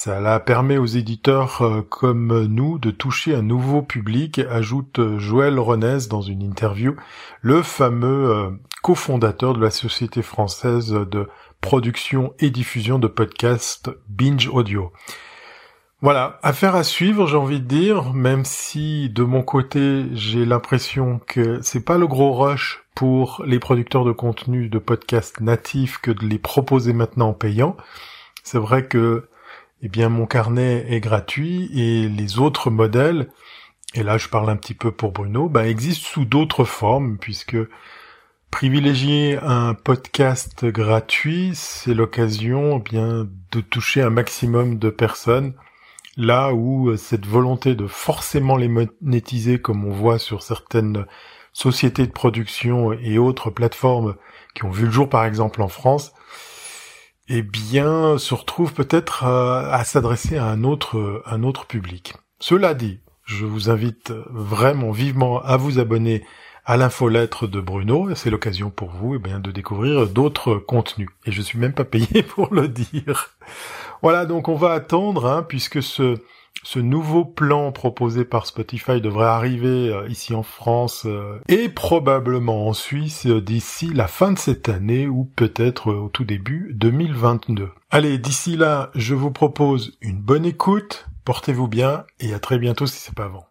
cela 0.00 0.38
permet 0.38 0.78
aux 0.78 0.86
éditeurs 0.86 1.60
euh, 1.60 1.82
comme 1.82 2.44
nous 2.44 2.78
de 2.78 2.92
toucher 2.92 3.34
un 3.34 3.42
nouveau 3.42 3.82
public, 3.82 4.38
ajoute 4.48 5.00
euh, 5.00 5.18
Joël 5.18 5.58
Renez 5.58 6.06
dans 6.08 6.22
une 6.22 6.40
interview, 6.40 6.94
le 7.40 7.64
fameux 7.64 8.30
euh, 8.30 8.50
cofondateur 8.80 9.54
de 9.54 9.60
la 9.60 9.72
société 9.72 10.22
française 10.22 10.92
de 10.92 11.28
production 11.60 12.32
et 12.38 12.50
diffusion 12.50 13.00
de 13.00 13.08
podcasts 13.08 13.90
Binge 14.08 14.48
Audio. 14.52 14.92
Voilà, 16.00 16.38
affaire 16.44 16.76
à 16.76 16.84
suivre, 16.84 17.26
j'ai 17.26 17.36
envie 17.36 17.60
de 17.60 17.66
dire, 17.66 18.14
même 18.14 18.44
si 18.44 19.10
de 19.10 19.24
mon 19.24 19.42
côté, 19.42 20.04
j'ai 20.12 20.44
l'impression 20.44 21.20
que 21.26 21.58
c'est 21.60 21.84
pas 21.84 21.98
le 21.98 22.06
gros 22.06 22.34
rush 22.34 22.84
pour 22.94 23.42
les 23.44 23.58
producteurs 23.58 24.04
de 24.04 24.12
contenu 24.12 24.68
de 24.68 24.78
podcasts 24.78 25.40
natifs 25.40 25.98
que 25.98 26.12
de 26.12 26.24
les 26.24 26.38
proposer 26.38 26.92
maintenant 26.92 27.30
en 27.30 27.34
payant. 27.34 27.76
C'est 28.44 28.58
vrai 28.58 28.86
que 28.86 29.27
eh 29.82 29.88
bien 29.88 30.08
mon 30.08 30.26
carnet 30.26 30.86
est 30.88 31.00
gratuit 31.00 31.70
et 31.74 32.08
les 32.08 32.38
autres 32.38 32.70
modèles, 32.70 33.28
et 33.94 34.02
là 34.02 34.18
je 34.18 34.28
parle 34.28 34.50
un 34.50 34.56
petit 34.56 34.74
peu 34.74 34.90
pour 34.90 35.12
Bruno, 35.12 35.48
bah, 35.48 35.66
existent 35.66 36.06
sous 36.06 36.24
d'autres 36.24 36.64
formes 36.64 37.18
puisque 37.18 37.56
privilégier 38.50 39.38
un 39.42 39.74
podcast 39.74 40.64
gratuit, 40.64 41.52
c'est 41.54 41.94
l'occasion 41.94 42.78
eh 42.78 42.90
bien 42.90 43.28
de 43.52 43.60
toucher 43.60 44.02
un 44.02 44.10
maximum 44.10 44.78
de 44.78 44.90
personnes 44.90 45.54
là 46.18 46.52
où 46.52 46.96
cette 46.96 47.26
volonté 47.26 47.76
de 47.76 47.86
forcément 47.86 48.56
les 48.56 48.68
monétiser 48.68 49.60
comme 49.60 49.84
on 49.84 49.92
voit 49.92 50.18
sur 50.18 50.42
certaines 50.42 51.06
sociétés 51.52 52.06
de 52.06 52.12
production 52.12 52.92
et 52.92 53.18
autres 53.18 53.50
plateformes 53.50 54.16
qui 54.54 54.64
ont 54.64 54.70
vu 54.70 54.86
le 54.86 54.90
jour 54.90 55.08
par 55.08 55.24
exemple 55.24 55.62
en 55.62 55.68
France, 55.68 56.12
eh 57.28 57.42
bien, 57.42 58.18
se 58.18 58.34
retrouve 58.34 58.72
peut-être 58.72 59.24
à, 59.24 59.84
s'adresser 59.84 60.38
à 60.38 60.46
un 60.46 60.64
autre, 60.64 61.22
un 61.26 61.42
autre 61.42 61.66
public. 61.66 62.14
Cela 62.40 62.74
dit, 62.74 63.00
je 63.24 63.44
vous 63.44 63.68
invite 63.68 64.12
vraiment 64.30 64.90
vivement 64.90 65.42
à 65.42 65.56
vous 65.56 65.78
abonner 65.78 66.24
à 66.64 66.76
l'infolettre 66.76 67.46
de 67.46 67.60
Bruno. 67.60 68.14
C'est 68.14 68.30
l'occasion 68.30 68.70
pour 68.70 68.90
vous 68.90 69.16
eh 69.16 69.18
bien, 69.18 69.40
de 69.40 69.50
découvrir 69.50 70.06
d'autres 70.06 70.56
contenus. 70.56 71.08
Et 71.26 71.32
je 71.32 71.42
suis 71.42 71.58
même 71.58 71.74
pas 71.74 71.84
payé 71.84 72.22
pour 72.34 72.52
le 72.52 72.68
dire. 72.68 73.36
Voilà, 74.02 74.26
donc 74.26 74.48
on 74.48 74.54
va 74.54 74.72
attendre, 74.72 75.26
hein, 75.26 75.44
puisque 75.46 75.82
ce, 75.82 76.18
Ce 76.64 76.78
nouveau 76.78 77.24
plan 77.24 77.72
proposé 77.72 78.24
par 78.24 78.46
Spotify 78.46 79.00
devrait 79.00 79.26
arriver 79.26 79.90
euh, 79.90 80.08
ici 80.08 80.34
en 80.34 80.42
France 80.42 81.04
euh, 81.06 81.38
et 81.48 81.68
probablement 81.68 82.68
en 82.68 82.72
Suisse 82.72 83.26
euh, 83.26 83.40
d'ici 83.40 83.92
la 83.92 84.08
fin 84.08 84.32
de 84.32 84.38
cette 84.38 84.68
année 84.68 85.06
ou 85.06 85.24
peut-être 85.24 85.92
au 85.92 86.08
tout 86.08 86.24
début 86.24 86.72
2022. 86.74 87.70
Allez, 87.90 88.18
d'ici 88.18 88.56
là, 88.56 88.90
je 88.94 89.14
vous 89.14 89.30
propose 89.30 89.96
une 90.00 90.20
bonne 90.20 90.44
écoute, 90.44 91.06
portez-vous 91.24 91.68
bien 91.68 92.04
et 92.20 92.34
à 92.34 92.38
très 92.38 92.58
bientôt 92.58 92.86
si 92.86 92.98
c'est 92.98 93.14
pas 93.14 93.26
avant. 93.26 93.46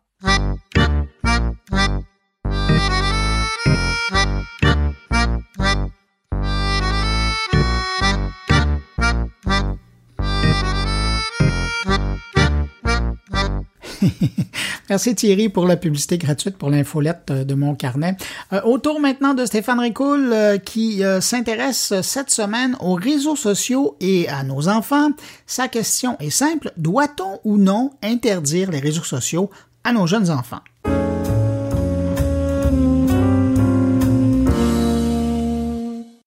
Merci 14.89 15.15
Thierry 15.15 15.49
pour 15.49 15.65
la 15.65 15.77
publicité 15.77 16.17
gratuite 16.17 16.57
pour 16.57 16.69
l'infolette 16.69 17.31
euh, 17.31 17.43
de 17.43 17.53
mon 17.53 17.75
carnet. 17.75 18.15
Euh, 18.53 18.61
autour 18.63 18.99
maintenant 18.99 19.33
de 19.33 19.45
Stéphane 19.45 19.79
Ricoul 19.79 20.31
euh, 20.31 20.57
qui 20.57 21.01
s'intéresse 21.21 21.93
cette 22.01 22.29
semaine 22.29 22.75
aux 22.79 22.95
réseaux 22.95 23.35
sociaux 23.35 23.95
et 23.99 24.27
à 24.29 24.43
nos 24.43 24.67
enfants. 24.67 25.09
Sa 25.45 25.67
question 25.67 26.17
est 26.19 26.29
simple, 26.29 26.71
doit-on 26.77 27.39
ou 27.43 27.57
non 27.57 27.91
interdire 28.03 28.71
les 28.71 28.79
réseaux 28.79 29.03
sociaux 29.03 29.49
à 29.83 29.93
nos 29.93 30.07
jeunes 30.07 30.29
enfants? 30.29 30.61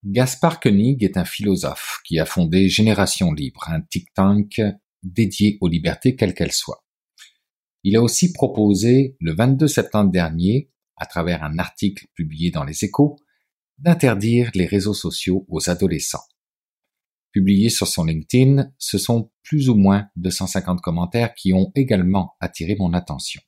Gaspard 0.05 0.61
Koenig 0.61 1.05
est 1.05 1.17
un 1.17 1.25
philosophe 1.25 2.01
qui 2.05 2.19
a 2.19 2.27
fondé 2.27 2.69
Génération 2.69 3.33
Libre, 3.33 3.65
un 3.69 3.81
think 3.81 4.07
tank 4.15 4.61
dédié 5.03 5.57
aux 5.61 5.69
libertés 5.69 6.17
quelles 6.17 6.35
qu'elles 6.35 6.53
soient. 6.53 6.80
Il 7.83 7.97
a 7.97 8.03
aussi 8.03 8.33
proposé, 8.33 9.17
le 9.21 9.35
22 9.35 9.67
septembre 9.67 10.11
dernier, 10.11 10.71
à 10.97 11.07
travers 11.07 11.43
un 11.43 11.59
article 11.59 12.07
publié 12.15 12.51
dans 12.51 12.65
les 12.65 12.85
échos, 12.85 13.17
d'interdire 13.79 14.51
les 14.55 14.67
réseaux 14.67 14.95
sociaux 14.95 15.47
aux 15.49 15.71
adolescents. 15.71 16.25
Publié 17.33 17.71
sur 17.71 17.87
son 17.87 18.05
LinkedIn, 18.05 18.71
ce 18.79 18.99
sont 18.99 19.31
plus 19.43 19.69
ou 19.71 19.77
moins 19.77 20.09
250 20.17 20.81
commentaires 20.81 21.35
qui 21.35 21.53
ont 21.53 21.73
également 21.75 22.37
attiré 22.41 22.77
mon 22.79 22.93
attention. 22.93 23.41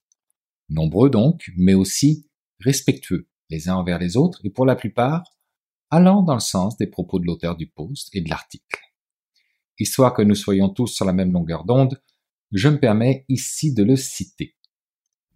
Nombreux 0.68 1.10
donc, 1.10 1.50
mais 1.56 1.74
aussi 1.74 2.28
respectueux 2.60 3.28
les 3.50 3.68
uns 3.68 3.74
envers 3.74 3.98
les 3.98 4.16
autres 4.16 4.40
et 4.44 4.50
pour 4.50 4.64
la 4.64 4.76
plupart 4.76 5.24
allant 5.90 6.22
dans 6.22 6.34
le 6.34 6.40
sens 6.40 6.76
des 6.78 6.86
propos 6.86 7.18
de 7.18 7.26
l'auteur 7.26 7.56
du 7.56 7.66
post 7.66 8.08
et 8.14 8.22
de 8.22 8.30
l'article. 8.30 8.80
Histoire 9.78 10.14
que 10.14 10.22
nous 10.22 10.34
soyons 10.34 10.70
tous 10.70 10.86
sur 10.86 11.04
la 11.04 11.12
même 11.12 11.32
longueur 11.32 11.64
d'onde, 11.64 12.00
je 12.53 12.68
me 12.68 12.78
permets 12.78 13.24
ici 13.28 13.72
de 13.72 13.82
le 13.82 13.96
citer. 13.96 14.57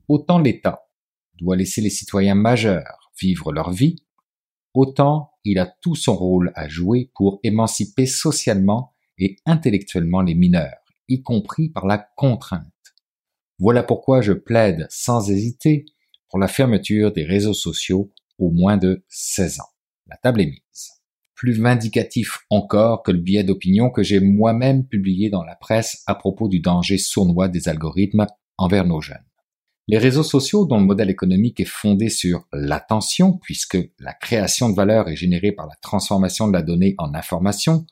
Autant 0.08 0.38
l'État 0.38 0.88
doit 1.38 1.56
laisser 1.56 1.80
les 1.80 1.90
citoyens 1.90 2.34
majeurs 2.34 3.10
vivre 3.20 3.52
leur 3.52 3.72
vie, 3.72 3.96
autant 4.74 5.32
il 5.44 5.58
a 5.58 5.66
tout 5.66 5.94
son 5.94 6.14
rôle 6.14 6.52
à 6.54 6.68
jouer 6.68 7.10
pour 7.14 7.40
émanciper 7.42 8.06
socialement 8.06 8.94
et 9.18 9.36
intellectuellement 9.46 10.20
les 10.20 10.34
mineurs, 10.34 10.84
y 11.08 11.22
compris 11.22 11.70
par 11.70 11.86
la 11.86 11.98
contrainte. 12.16 12.66
Voilà 13.58 13.82
pourquoi 13.82 14.20
je 14.20 14.32
plaide 14.32 14.86
sans 14.90 15.30
hésiter 15.30 15.86
pour 16.28 16.38
la 16.38 16.48
fermeture 16.48 17.12
des 17.12 17.24
réseaux 17.24 17.54
sociaux 17.54 18.12
au 18.38 18.50
moins 18.50 18.76
de 18.76 19.04
16 19.08 19.60
ans. 19.60 19.72
La 20.06 20.16
table 20.18 20.42
est 20.42 20.46
mise 20.46 20.95
plus 21.36 21.52
vindicatif 21.52 22.40
encore 22.50 23.02
que 23.02 23.12
le 23.12 23.18
billet 23.18 23.44
d'opinion 23.44 23.90
que 23.90 24.02
j'ai 24.02 24.20
moi-même 24.20 24.86
publié 24.86 25.30
dans 25.30 25.44
la 25.44 25.54
presse 25.54 26.02
à 26.06 26.14
propos 26.14 26.48
du 26.48 26.60
danger 26.60 26.98
sournois 26.98 27.48
des 27.48 27.68
algorithmes 27.68 28.26
envers 28.58 28.86
nos 28.86 29.00
jeunes. 29.00 29.24
Les 29.86 29.98
réseaux 29.98 30.24
sociaux, 30.24 30.66
dont 30.66 30.80
le 30.80 30.86
modèle 30.86 31.10
économique 31.10 31.60
est 31.60 31.64
fondé 31.64 32.08
sur 32.08 32.48
l'attention, 32.52 33.34
puisque 33.34 33.78
la 34.00 34.14
création 34.14 34.68
de 34.68 34.74
valeur 34.74 35.08
est 35.08 35.14
générée 35.14 35.52
par 35.52 35.66
la 35.66 35.76
transformation 35.80 36.48
de 36.48 36.54
la 36.54 36.62
donnée 36.62 36.96
en 36.98 37.14
information, 37.14 37.86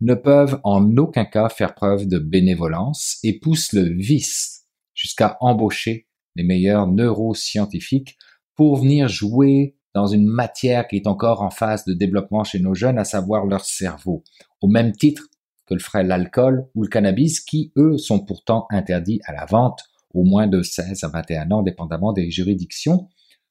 ne 0.00 0.14
peuvent 0.14 0.60
en 0.62 0.96
aucun 0.98 1.24
cas 1.24 1.48
faire 1.48 1.74
preuve 1.74 2.06
de 2.06 2.18
bénévolence 2.18 3.18
et 3.24 3.40
poussent 3.40 3.72
le 3.72 3.92
vice 3.92 4.66
jusqu'à 4.94 5.36
embaucher 5.40 6.06
les 6.36 6.44
meilleurs 6.44 6.86
neuroscientifiques 6.86 8.18
pour 8.54 8.76
venir 8.76 9.08
jouer 9.08 9.76
dans 9.94 10.06
une 10.06 10.26
matière 10.26 10.88
qui 10.88 10.96
est 10.96 11.06
encore 11.06 11.42
en 11.42 11.50
phase 11.50 11.84
de 11.84 11.92
développement 11.92 12.44
chez 12.44 12.60
nos 12.60 12.74
jeunes, 12.74 12.98
à 12.98 13.04
savoir 13.04 13.46
leur 13.46 13.64
cerveau, 13.64 14.24
au 14.60 14.68
même 14.68 14.92
titre 14.92 15.28
que 15.66 15.74
le 15.74 15.80
ferait 15.80 16.04
l'alcool 16.04 16.66
ou 16.74 16.82
le 16.82 16.88
cannabis, 16.88 17.40
qui, 17.40 17.72
eux, 17.76 17.98
sont 17.98 18.24
pourtant 18.24 18.66
interdits 18.70 19.20
à 19.24 19.32
la 19.32 19.44
vente 19.44 19.82
au 20.14 20.24
moins 20.24 20.46
de 20.46 20.62
16 20.62 21.04
à 21.04 21.08
21 21.08 21.50
ans, 21.50 21.62
dépendamment 21.62 22.12
des 22.12 22.30
juridictions, 22.30 23.08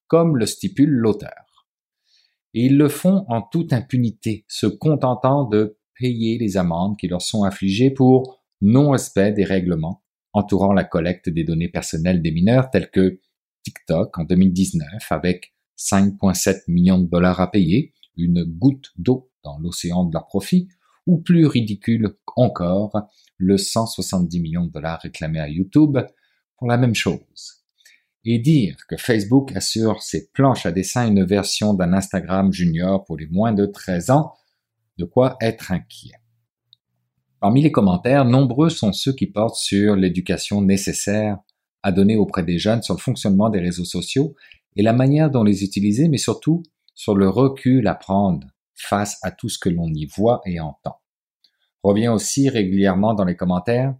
comme 0.08 0.38
le 0.38 0.46
stipule 0.46 0.90
l'auteur. 0.90 1.66
Et 2.54 2.66
ils 2.66 2.78
le 2.78 2.90
font 2.90 3.26
en 3.30 3.42
toute 3.42 3.74
impunité, 3.74 4.46
se 4.48 4.68
contentant 4.68 5.46
de 5.46 5.78
payer 5.98 6.38
les 6.38 6.58
amendes 6.58 6.98
qui 6.98 7.08
leur 7.08 7.22
sont 7.22 7.46
infligées 7.46 7.92
pour 7.92 8.42
non-respect 8.62 9.32
des 9.32 9.46
règlements 9.46 10.04
entourant 10.34 10.74
la 10.74 10.84
collecte 10.84 11.30
des 11.30 11.44
données 11.44 11.70
personnelles 11.70 12.22
des 12.22 12.32
mineurs, 12.32 12.70
tels 12.70 12.90
que 12.90 13.20
TikTok 13.64 14.18
en 14.18 14.24
2019 14.24 14.88
avec 15.12 15.54
5,7 15.82 16.64
millions 16.68 17.00
de 17.00 17.10
dollars 17.10 17.40
à 17.40 17.50
payer, 17.50 17.94
une 18.18 18.44
goutte 18.44 18.92
d'eau 18.98 19.32
dans 19.44 19.58
l'océan 19.60 20.06
de 20.06 20.14
leur 20.14 20.28
profit, 20.28 20.68
ou 21.08 21.18
plus 21.18 21.48
ridicule 21.48 22.16
encore, 22.36 22.94
le 23.38 23.58
170 23.58 24.40
millions 24.40 24.66
de 24.66 24.72
dollars 24.72 25.00
réclamés 25.02 25.40
à 25.40 25.50
YouTube 25.50 25.98
pour 26.58 26.68
la 26.68 26.78
même 26.78 26.94
chose. 26.94 27.64
Et 28.24 28.38
dire 28.38 28.78
que 28.88 28.98
Facebook 28.98 29.52
assure 29.56 30.04
ses 30.04 30.30
planches 30.32 30.68
à 30.68 30.72
dessin 30.72 31.08
une 31.08 31.26
version 31.26 31.74
d'un 31.74 31.94
Instagram 31.94 32.54
junior 32.54 33.04
pour 33.04 33.18
les 33.18 33.26
moins 33.26 33.52
de 33.52 33.66
13 33.66 34.12
ans, 34.12 34.34
de 35.00 35.06
quoi 35.06 35.38
être 35.42 35.72
inquiet. 35.72 36.14
Parmi 37.40 37.64
les 37.64 37.72
commentaires, 37.72 38.24
nombreux 38.24 38.70
sont 38.70 38.94
ceux 38.94 39.14
qui 39.14 39.26
portent 39.26 39.56
sur 39.56 39.96
l'éducation 39.96 40.62
nécessaire 40.62 41.40
à 41.82 41.92
donner 41.92 42.16
auprès 42.16 42.44
des 42.44 42.60
jeunes 42.60 42.84
sur 42.84 42.94
le 42.94 43.00
fonctionnement 43.00 43.50
des 43.50 43.60
réseaux 43.60 43.86
sociaux 43.86 44.36
et 44.76 44.84
la 44.84 44.94
manière 44.94 45.30
dont 45.30 45.44
les 45.44 45.64
utiliser, 45.64 46.08
mais 46.08 46.18
surtout 46.18 46.64
sur 46.94 47.16
le 47.16 47.30
recul 47.30 47.88
à 47.88 47.96
prendre 47.96 48.48
face 48.76 49.18
à 49.22 49.32
tout 49.32 49.50
ce 49.50 49.60
que 49.60 49.70
l'on 49.70 49.88
y 49.94 50.06
voit 50.06 50.42
et 50.46 50.60
entend. 50.60 50.98
Revient 51.84 52.10
aussi 52.10 52.50
régulièrement 52.50 53.14
dans 53.14 53.26
les 53.26 53.36
commentaires 53.36 53.96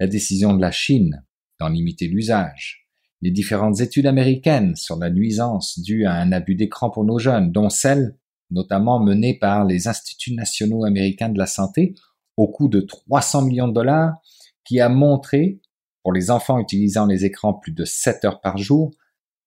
la 0.00 0.06
décision 0.06 0.54
de 0.54 0.60
la 0.60 0.70
Chine 0.70 1.24
d'en 1.60 1.68
limiter 1.68 2.08
l'usage, 2.08 2.88
les 3.20 3.30
différentes 3.30 3.80
études 3.80 4.06
américaines 4.06 4.74
sur 4.74 4.96
la 4.96 5.10
nuisance 5.10 5.78
due 5.78 6.06
à 6.06 6.14
un 6.14 6.32
abus 6.32 6.56
d'écran 6.56 6.90
pour 6.90 7.04
nos 7.04 7.18
jeunes, 7.18 7.52
dont 7.52 7.70
celle 7.70 8.16
notamment 8.50 9.00
menée 9.00 9.38
par 9.38 9.64
les 9.64 9.88
instituts 9.88 10.34
nationaux 10.34 10.84
américains 10.84 11.30
de 11.30 11.38
la 11.38 11.46
santé 11.46 11.94
au 12.36 12.48
coût 12.48 12.68
de 12.68 12.80
300 12.80 13.42
millions 13.42 13.68
de 13.68 13.74
dollars, 13.74 14.14
qui 14.64 14.80
a 14.80 14.88
montré, 14.88 15.60
pour 16.02 16.12
les 16.12 16.30
enfants 16.30 16.58
utilisant 16.58 17.06
les 17.06 17.24
écrans 17.24 17.54
plus 17.54 17.72
de 17.72 17.84
7 17.84 18.24
heures 18.24 18.40
par 18.40 18.58
jour, 18.58 18.90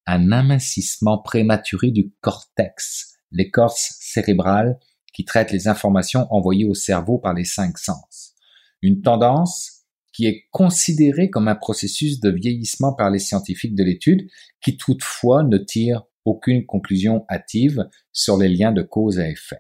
un 0.06 0.32
amincissement 0.32 1.18
prématuré 1.20 1.92
du 1.92 2.14
cortex, 2.22 3.18
l'écorce 3.32 3.96
cérébrale 4.00 4.78
qui 5.14 5.26
traite 5.26 5.52
les 5.52 5.68
informations 5.68 6.28
envoyées 6.30 6.66
au 6.66 6.74
cerveau 6.74 7.18
par 7.18 7.34
les 7.34 7.46
cinq 7.46 7.78
sens. 7.78 8.34
Une 8.82 9.02
tendance 9.02 9.76
qui 10.14 10.28
est 10.28 10.48
considérée 10.52 11.30
comme 11.30 11.48
un 11.48 11.56
processus 11.56 12.20
de 12.20 12.30
vieillissement 12.30 12.94
par 12.94 13.10
les 13.10 13.20
scientifiques 13.20 13.76
de 13.76 13.84
l'étude, 13.84 14.30
qui 14.62 14.78
toutefois 14.78 15.44
ne 15.44 15.58
tire 15.58 16.04
aucune 16.24 16.66
conclusion 16.66 17.26
hâtive 17.30 17.88
sur 18.14 18.38
les 18.38 18.50
liens 18.50 18.72
de 18.72 18.82
cause 18.82 19.20
à 19.20 19.30
effet. 19.30 19.60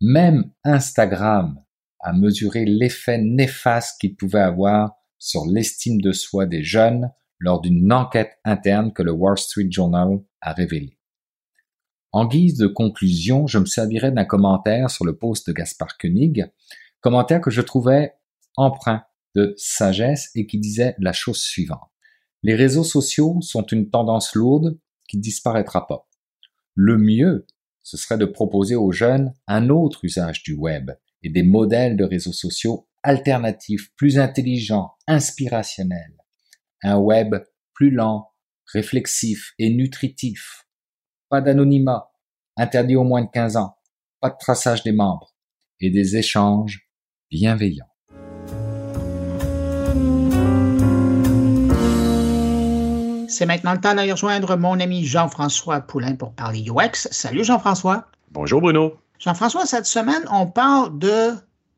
Même 0.00 0.50
Instagram 0.64 1.58
a 2.00 2.12
mesuré 2.12 2.66
l'effet 2.66 3.18
néfaste 3.18 3.98
qu'il 4.00 4.16
pouvait 4.16 4.40
avoir 4.40 4.92
sur 5.18 5.46
l'estime 5.46 6.00
de 6.00 6.12
soi 6.12 6.44
des 6.44 6.62
jeunes 6.62 7.10
lors 7.44 7.60
d'une 7.60 7.92
enquête 7.92 8.38
interne 8.44 8.92
que 8.94 9.02
le 9.02 9.12
Wall 9.12 9.36
Street 9.36 9.68
Journal 9.70 10.18
a 10.40 10.54
révélée. 10.54 10.98
En 12.10 12.26
guise 12.26 12.56
de 12.56 12.66
conclusion, 12.66 13.46
je 13.46 13.58
me 13.58 13.66
servirai 13.66 14.10
d'un 14.12 14.24
commentaire 14.24 14.90
sur 14.90 15.04
le 15.04 15.18
post 15.18 15.46
de 15.46 15.52
Gaspard 15.52 15.98
Koenig, 15.98 16.46
commentaire 17.02 17.42
que 17.42 17.50
je 17.50 17.60
trouvais 17.60 18.14
empreint 18.56 19.04
de 19.34 19.52
sagesse 19.58 20.30
et 20.34 20.46
qui 20.46 20.58
disait 20.58 20.94
la 20.98 21.12
chose 21.12 21.38
suivante. 21.38 21.90
Les 22.42 22.54
réseaux 22.54 22.84
sociaux 22.84 23.38
sont 23.42 23.66
une 23.66 23.90
tendance 23.90 24.34
lourde 24.34 24.78
qui 25.06 25.18
disparaîtra 25.18 25.86
pas. 25.86 26.08
Le 26.74 26.96
mieux, 26.96 27.46
ce 27.82 27.98
serait 27.98 28.16
de 28.16 28.24
proposer 28.24 28.74
aux 28.74 28.92
jeunes 28.92 29.34
un 29.46 29.68
autre 29.68 30.02
usage 30.06 30.42
du 30.42 30.54
web 30.54 30.92
et 31.22 31.28
des 31.28 31.42
modèles 31.42 31.98
de 31.98 32.04
réseaux 32.04 32.32
sociaux 32.32 32.88
alternatifs, 33.02 33.94
plus 33.96 34.18
intelligents, 34.18 34.92
inspirationnels, 35.06 36.23
un 36.84 36.98
web 36.98 37.34
plus 37.72 37.90
lent, 37.90 38.30
réflexif 38.72 39.52
et 39.58 39.70
nutritif. 39.70 40.66
Pas 41.30 41.40
d'anonymat, 41.40 42.12
interdit 42.56 42.94
aux 42.94 43.04
moins 43.04 43.22
de 43.22 43.30
15 43.32 43.56
ans, 43.56 43.76
pas 44.20 44.30
de 44.30 44.36
traçage 44.38 44.82
des 44.82 44.92
membres 44.92 45.34
et 45.80 45.90
des 45.90 46.16
échanges 46.16 46.86
bienveillants. 47.30 47.88
C'est 53.28 53.46
maintenant 53.46 53.72
le 53.72 53.80
temps 53.80 53.94
d'aller 53.94 54.12
rejoindre 54.12 54.56
mon 54.56 54.78
ami 54.78 55.04
Jean-François 55.04 55.80
Poulain 55.80 56.14
pour 56.14 56.34
parler 56.34 56.64
UX. 56.68 57.08
Salut 57.10 57.42
Jean-François. 57.42 58.06
Bonjour 58.30 58.60
Bruno. 58.60 58.96
Jean-François, 59.18 59.66
cette 59.66 59.86
semaine, 59.86 60.22
on 60.30 60.46
parle 60.46 60.96
de 60.98 61.32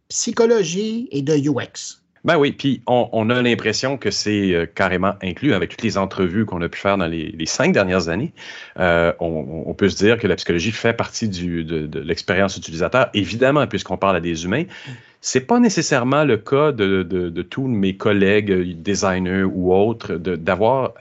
psychologie 0.09 1.09
et 1.12 1.22
de 1.22 1.34
UX. 1.34 2.05
Ben 2.26 2.36
oui, 2.38 2.50
puis 2.50 2.82
on, 2.88 3.30
a 3.30 3.40
l'impression 3.40 3.96
que 3.96 4.10
c'est 4.10 4.52
euh, 4.52 4.66
carrément 4.66 5.14
inclus 5.22 5.54
avec 5.54 5.70
toutes 5.70 5.82
les 5.82 5.96
entrevues 5.96 6.44
qu'on 6.44 6.60
a 6.60 6.68
pu 6.68 6.80
faire 6.80 6.98
dans 6.98 7.06
les, 7.06 7.46
cinq 7.46 7.70
dernières 7.70 8.08
années. 8.08 8.32
Euh, 8.80 9.12
on, 9.20 9.72
peut 9.74 9.88
se 9.88 9.96
dire 9.96 10.18
que 10.18 10.26
la 10.26 10.34
psychologie 10.34 10.72
fait 10.72 10.92
partie 10.92 11.28
de, 11.28 12.00
l'expérience 12.00 12.56
utilisateur, 12.56 13.10
évidemment, 13.14 13.68
puisqu'on 13.68 13.96
parle 13.96 14.16
à 14.16 14.20
des 14.20 14.44
humains. 14.44 14.64
C'est 15.20 15.46
pas 15.46 15.60
nécessairement 15.60 16.24
le 16.24 16.36
cas 16.36 16.72
de, 16.72 17.04
de, 17.04 17.42
tous 17.42 17.68
mes 17.68 17.96
collègues 17.96 18.50
euh, 18.50 18.74
designers 18.74 19.44
ou 19.44 19.72
autres 19.72 20.14
d'avoir 20.16 20.94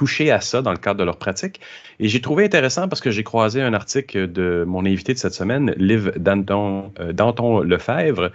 touché 0.00 0.30
à 0.30 0.40
ça 0.40 0.62
dans 0.62 0.70
le 0.70 0.78
cadre 0.78 0.98
de 0.98 1.04
leur 1.04 1.18
pratique. 1.18 1.60
Et 1.98 2.08
j'ai 2.08 2.22
trouvé 2.22 2.46
intéressant 2.46 2.88
parce 2.88 3.02
que 3.02 3.10
j'ai 3.10 3.22
croisé 3.22 3.60
un 3.60 3.74
article 3.74 4.32
de 4.32 4.64
mon 4.66 4.86
invité 4.86 5.12
de 5.12 5.18
cette 5.18 5.34
semaine, 5.34 5.74
Liv 5.76 6.12
Danton, 6.16 6.90
euh, 6.98 7.12
Danton 7.12 7.60
Lefebvre, 7.60 8.30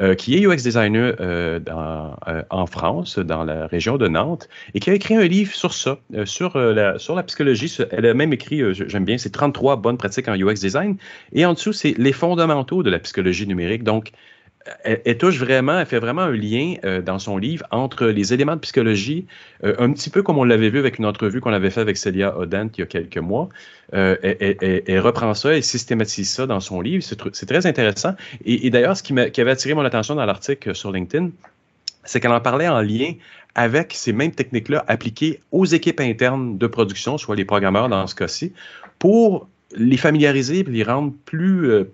euh, 0.00 0.14
qui 0.14 0.36
est 0.36 0.46
UX 0.46 0.62
designer 0.62 1.16
euh, 1.18 1.58
dans, 1.58 2.14
en 2.50 2.66
France, 2.66 3.18
dans 3.18 3.42
la 3.42 3.66
région 3.66 3.96
de 3.96 4.06
Nantes, 4.06 4.48
et 4.74 4.78
qui 4.78 4.90
a 4.90 4.94
écrit 4.94 5.16
un 5.16 5.26
livre 5.26 5.52
sur 5.52 5.74
ça, 5.74 5.98
sur, 6.24 6.56
la, 6.56 7.00
sur 7.00 7.16
la 7.16 7.24
psychologie. 7.24 7.76
Elle 7.90 8.06
a 8.06 8.14
même 8.14 8.32
écrit, 8.32 8.62
j'aime 8.72 9.04
bien, 9.04 9.18
c'est 9.18 9.30
33 9.30 9.74
bonnes 9.74 9.98
pratiques 9.98 10.28
en 10.28 10.36
UX 10.36 10.60
design. 10.60 10.98
Et 11.32 11.44
en 11.44 11.54
dessous, 11.54 11.72
c'est 11.72 11.94
les 11.98 12.12
fondamentaux 12.12 12.84
de 12.84 12.90
la 12.90 13.00
psychologie 13.00 13.48
numérique. 13.48 13.82
Donc, 13.82 14.12
elle, 14.84 15.18
touche 15.18 15.38
vraiment, 15.38 15.78
elle 15.78 15.86
fait 15.86 15.98
vraiment 15.98 16.22
un 16.22 16.32
lien 16.32 16.74
euh, 16.84 17.00
dans 17.00 17.18
son 17.18 17.38
livre 17.38 17.64
entre 17.70 18.06
les 18.06 18.34
éléments 18.34 18.54
de 18.54 18.60
psychologie, 18.60 19.26
euh, 19.64 19.74
un 19.78 19.92
petit 19.92 20.10
peu 20.10 20.22
comme 20.22 20.38
on 20.38 20.44
l'avait 20.44 20.70
vu 20.70 20.78
avec 20.78 20.98
une 20.98 21.06
entrevue 21.06 21.40
qu'on 21.40 21.52
avait 21.52 21.70
fait 21.70 21.80
avec 21.80 21.96
Celia 21.96 22.36
Odent 22.38 22.68
il 22.76 22.80
y 22.80 22.82
a 22.82 22.86
quelques 22.86 23.18
mois. 23.18 23.48
Euh, 23.94 24.16
elle, 24.22 25.00
reprend 25.00 25.32
ça 25.34 25.56
et 25.56 25.62
systématise 25.62 26.30
ça 26.30 26.46
dans 26.46 26.60
son 26.60 26.80
livre. 26.80 27.02
C'est 27.02 27.46
très 27.46 27.66
intéressant. 27.66 28.14
Et, 28.44 28.68
d'ailleurs, 28.70 28.96
ce 28.96 29.02
qui, 29.02 29.14
qui, 29.32 29.40
avait 29.40 29.52
attiré 29.52 29.74
mon 29.74 29.84
attention 29.84 30.14
dans 30.14 30.26
l'article 30.26 30.74
sur 30.74 30.92
LinkedIn, 30.92 31.30
c'est 32.04 32.20
qu'elle 32.20 32.32
en 32.32 32.40
parlait 32.40 32.68
en 32.68 32.80
lien 32.80 33.14
avec 33.54 33.92
ces 33.94 34.12
mêmes 34.12 34.32
techniques-là 34.32 34.84
appliquées 34.88 35.40
aux 35.52 35.64
équipes 35.64 36.00
internes 36.00 36.58
de 36.58 36.66
production, 36.66 37.18
soit 37.18 37.36
les 37.36 37.44
programmeurs 37.44 37.88
dans 37.88 38.06
ce 38.06 38.14
cas-ci, 38.14 38.52
pour 38.98 39.48
les 39.76 39.96
familiariser 39.96 40.60
et 40.60 40.62
les 40.64 40.82
rendre 40.82 41.12
plus, 41.24 41.70
euh, 41.70 41.92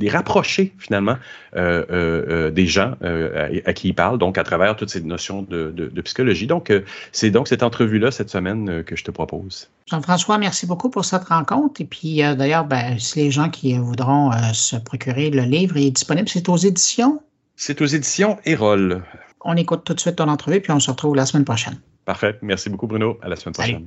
les 0.00 0.08
rapprocher 0.08 0.74
finalement 0.78 1.16
euh, 1.56 1.84
euh, 1.90 2.50
des 2.50 2.66
gens 2.66 2.94
à, 3.02 3.72
qui 3.72 3.88
ils 3.88 3.94
parlent, 3.94 4.18
donc 4.18 4.38
à 4.38 4.44
travers 4.44 4.76
toutes 4.76 4.90
ces 4.90 5.00
notions 5.00 5.42
de, 5.42 5.70
de, 5.70 6.00
psychologie. 6.02 6.46
Donc, 6.46 6.72
c'est 7.12 7.30
donc 7.30 7.48
cette 7.48 7.62
entrevue-là 7.62 8.10
cette 8.10 8.30
semaine 8.30 8.82
que 8.84 8.96
je 8.96 9.04
te 9.04 9.10
propose. 9.10 9.70
Jean-François, 9.86 10.38
merci 10.38 10.66
beaucoup 10.66 10.90
pour 10.90 11.04
cette 11.04 11.24
rencontre. 11.24 11.80
Et 11.80 11.84
puis 11.84 12.16
d'ailleurs, 12.16 12.64
ben, 12.64 12.98
si 12.98 13.20
les 13.20 13.30
gens 13.30 13.48
qui 13.48 13.76
voudront 13.78 14.30
se 14.52 14.76
procurer 14.76 15.30
le 15.30 15.42
livre 15.42 15.76
est 15.76 15.90
disponible, 15.90 16.28
c'est 16.28 16.48
aux 16.48 16.56
éditions? 16.56 17.22
C'est 17.56 17.80
aux 17.80 17.86
éditions 17.86 18.38
Erol. 18.44 19.02
On 19.42 19.56
écoute 19.56 19.84
tout 19.84 19.94
de 19.94 20.00
suite 20.00 20.16
ton 20.16 20.28
entrevue, 20.28 20.60
puis 20.60 20.72
on 20.72 20.80
se 20.80 20.90
retrouve 20.90 21.14
la 21.14 21.26
semaine 21.26 21.44
prochaine. 21.44 21.78
Parfait. 22.04 22.38
Merci 22.42 22.70
beaucoup, 22.70 22.86
Bruno. 22.86 23.18
À 23.22 23.28
la 23.28 23.36
semaine 23.36 23.54
prochaine. 23.54 23.86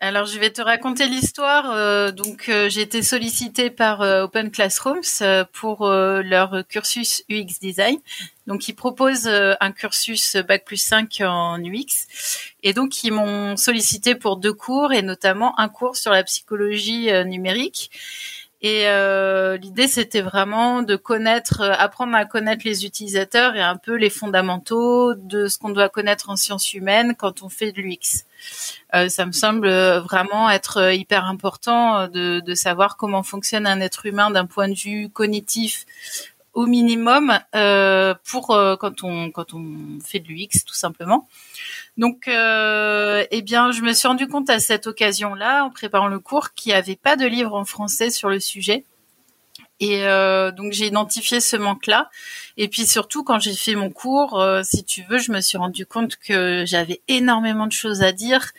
Alors, 0.00 0.26
je 0.26 0.38
vais 0.38 0.50
te 0.50 0.62
raconter 0.62 1.06
l'histoire. 1.08 1.72
Euh, 1.72 2.12
donc, 2.12 2.48
euh, 2.48 2.68
j'ai 2.68 2.82
été 2.82 3.02
sollicitée 3.02 3.68
par 3.68 4.00
euh, 4.00 4.22
Open 4.24 4.50
Classrooms 4.50 5.02
pour 5.52 5.88
leur 5.88 6.62
cursus 6.68 7.24
UX 7.28 7.58
Design. 7.60 7.98
Donc, 8.46 8.68
ils 8.68 8.74
proposent 8.74 9.28
un 9.28 9.72
cursus 9.72 10.36
Bac 10.36 10.64
plus 10.64 10.76
5 10.76 11.22
en 11.22 11.58
UX. 11.62 12.06
Et 12.62 12.72
donc, 12.72 13.02
ils 13.02 13.12
m'ont 13.12 13.56
sollicité 13.56 14.14
pour 14.14 14.36
deux 14.36 14.52
cours 14.52 14.92
et 14.92 15.02
notamment 15.02 15.58
un 15.58 15.68
cours 15.68 15.96
sur 15.96 16.12
la 16.12 16.22
psychologie 16.22 17.10
numérique. 17.24 17.90
Et 18.60 18.88
euh, 18.88 19.56
l'idée, 19.56 19.86
c'était 19.86 20.20
vraiment 20.20 20.82
de 20.82 20.96
connaître, 20.96 21.60
euh, 21.60 21.72
apprendre 21.78 22.16
à 22.16 22.24
connaître 22.24 22.62
les 22.64 22.84
utilisateurs 22.84 23.54
et 23.54 23.62
un 23.62 23.76
peu 23.76 23.94
les 23.94 24.10
fondamentaux 24.10 25.14
de 25.14 25.46
ce 25.46 25.58
qu'on 25.58 25.70
doit 25.70 25.88
connaître 25.88 26.28
en 26.28 26.34
sciences 26.34 26.74
humaines 26.74 27.14
quand 27.16 27.42
on 27.42 27.48
fait 27.48 27.70
de 27.70 27.80
l'UX. 27.80 28.24
Euh, 28.94 29.08
ça 29.08 29.26
me 29.26 29.32
semble 29.32 29.68
vraiment 29.68 30.50
être 30.50 30.92
hyper 30.92 31.24
important 31.26 32.08
de, 32.08 32.40
de, 32.40 32.54
savoir 32.54 32.96
comment 32.96 33.22
fonctionne 33.22 33.66
un 33.66 33.80
être 33.80 34.06
humain 34.06 34.30
d'un 34.30 34.46
point 34.46 34.68
de 34.68 34.74
vue 34.74 35.08
cognitif 35.08 35.86
au 36.58 36.66
minimum 36.66 37.38
euh, 37.54 38.14
pour 38.24 38.50
euh, 38.50 38.74
quand 38.74 39.04
on 39.04 39.30
quand 39.30 39.54
on 39.54 40.00
fait 40.04 40.18
de 40.18 40.26
l'UX 40.26 40.64
tout 40.66 40.74
simplement. 40.74 41.28
Donc, 41.96 42.26
euh, 42.26 43.24
eh 43.30 43.42
bien, 43.42 43.70
je 43.70 43.82
me 43.82 43.92
suis 43.92 44.08
rendu 44.08 44.26
compte 44.26 44.50
à 44.50 44.58
cette 44.58 44.88
occasion-là, 44.88 45.64
en 45.64 45.70
préparant 45.70 46.08
le 46.08 46.18
cours, 46.18 46.54
qu'il 46.54 46.70
n'y 46.70 46.76
avait 46.76 46.96
pas 46.96 47.14
de 47.14 47.26
livre 47.26 47.54
en 47.54 47.64
français 47.64 48.10
sur 48.10 48.28
le 48.28 48.40
sujet. 48.40 48.84
Et 49.78 50.04
euh, 50.04 50.50
donc 50.50 50.72
j'ai 50.72 50.86
identifié 50.86 51.38
ce 51.38 51.56
manque-là. 51.56 52.10
Et 52.56 52.66
puis 52.66 52.86
surtout 52.86 53.22
quand 53.22 53.38
j'ai 53.38 53.54
fait 53.54 53.76
mon 53.76 53.90
cours, 53.90 54.40
euh, 54.40 54.62
si 54.64 54.82
tu 54.82 55.04
veux, 55.08 55.18
je 55.18 55.30
me 55.30 55.40
suis 55.40 55.58
rendu 55.58 55.86
compte 55.86 56.16
que 56.16 56.64
j'avais 56.66 57.02
énormément 57.06 57.68
de 57.68 57.72
choses 57.72 58.02
à 58.02 58.10
dire 58.10 58.50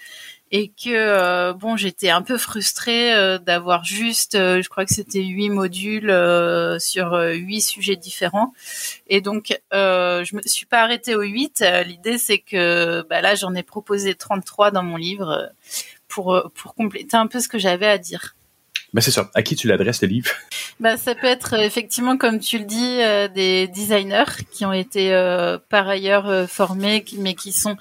et 0.51 0.69
que 0.69 0.89
euh, 0.89 1.53
bon 1.53 1.77
j'étais 1.77 2.09
un 2.09 2.21
peu 2.21 2.37
frustrée 2.37 3.13
euh, 3.13 3.37
d'avoir 3.37 3.83
juste 3.83 4.35
euh, 4.35 4.61
je 4.61 4.69
crois 4.69 4.85
que 4.85 4.93
c'était 4.93 5.21
huit 5.21 5.49
modules 5.49 6.13
sur 6.79 7.13
huit 7.13 7.61
sujets 7.61 7.95
différents. 7.95 8.53
Et 9.07 9.21
donc 9.21 9.59
je 9.71 10.35
me 10.35 10.41
suis 10.45 10.65
pas 10.65 10.83
arrêtée 10.83 11.15
aux 11.15 11.21
huit. 11.21 11.63
L'idée 11.85 12.17
c'est 12.17 12.39
que 12.39 13.05
bah, 13.09 13.21
là 13.21 13.35
j'en 13.35 13.53
ai 13.53 13.63
proposé 13.63 14.15
33 14.15 14.71
dans 14.71 14.83
mon 14.83 14.97
livre 14.97 15.49
pour 16.07 16.51
pour 16.55 16.73
compléter 16.75 17.17
un 17.17 17.27
peu 17.27 17.39
ce 17.39 17.47
que 17.47 17.59
j'avais 17.59 17.87
à 17.87 17.97
dire. 17.97 18.35
Ben 18.91 19.01
c'est 19.01 19.11
ça. 19.11 19.29
À 19.35 19.43
qui 19.43 19.55
tu 19.55 19.67
l'adresses 19.67 20.01
le 20.01 20.07
livre 20.07 20.31
bah, 20.79 20.95
ça 20.95 21.13
peut 21.13 21.27
être 21.27 21.53
effectivement, 21.55 22.17
comme 22.17 22.39
tu 22.39 22.57
le 22.57 22.63
dis, 22.63 22.99
des 23.35 23.67
designers 23.67 24.45
qui 24.49 24.65
ont 24.65 24.71
été 24.71 25.11
par 25.67 25.89
ailleurs 25.89 26.49
formés, 26.49 27.03
mais 27.17 27.35
qui 27.35 27.51
sont 27.51 27.75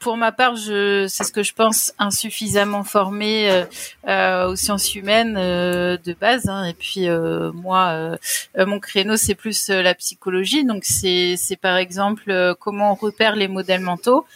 pour 0.00 0.16
ma 0.16 0.32
part, 0.32 0.56
je, 0.56 1.06
c'est 1.08 1.24
ce 1.24 1.32
que 1.32 1.42
je 1.42 1.52
pense, 1.52 1.92
insuffisamment 1.98 2.84
formée 2.84 3.50
euh, 3.50 3.64
euh, 4.08 4.48
aux 4.48 4.56
sciences 4.56 4.94
humaines 4.94 5.36
euh, 5.38 5.96
de 6.04 6.12
base. 6.12 6.48
Hein. 6.48 6.64
Et 6.64 6.74
puis 6.74 7.08
euh, 7.08 7.52
moi, 7.52 8.16
mon 8.56 8.80
créneau, 8.80 9.16
c'est 9.16 9.34
plus 9.34 9.68
la 9.68 9.94
psychologie. 9.94 10.64
Donc 10.64 10.84
c'est, 10.84 11.34
c'est 11.36 11.56
par 11.56 11.76
exemple 11.76 12.54
comment 12.60 12.92
on 12.92 12.94
repère 12.94 13.36
les 13.36 13.48
modèles 13.48 13.80
mentaux, 13.80 14.26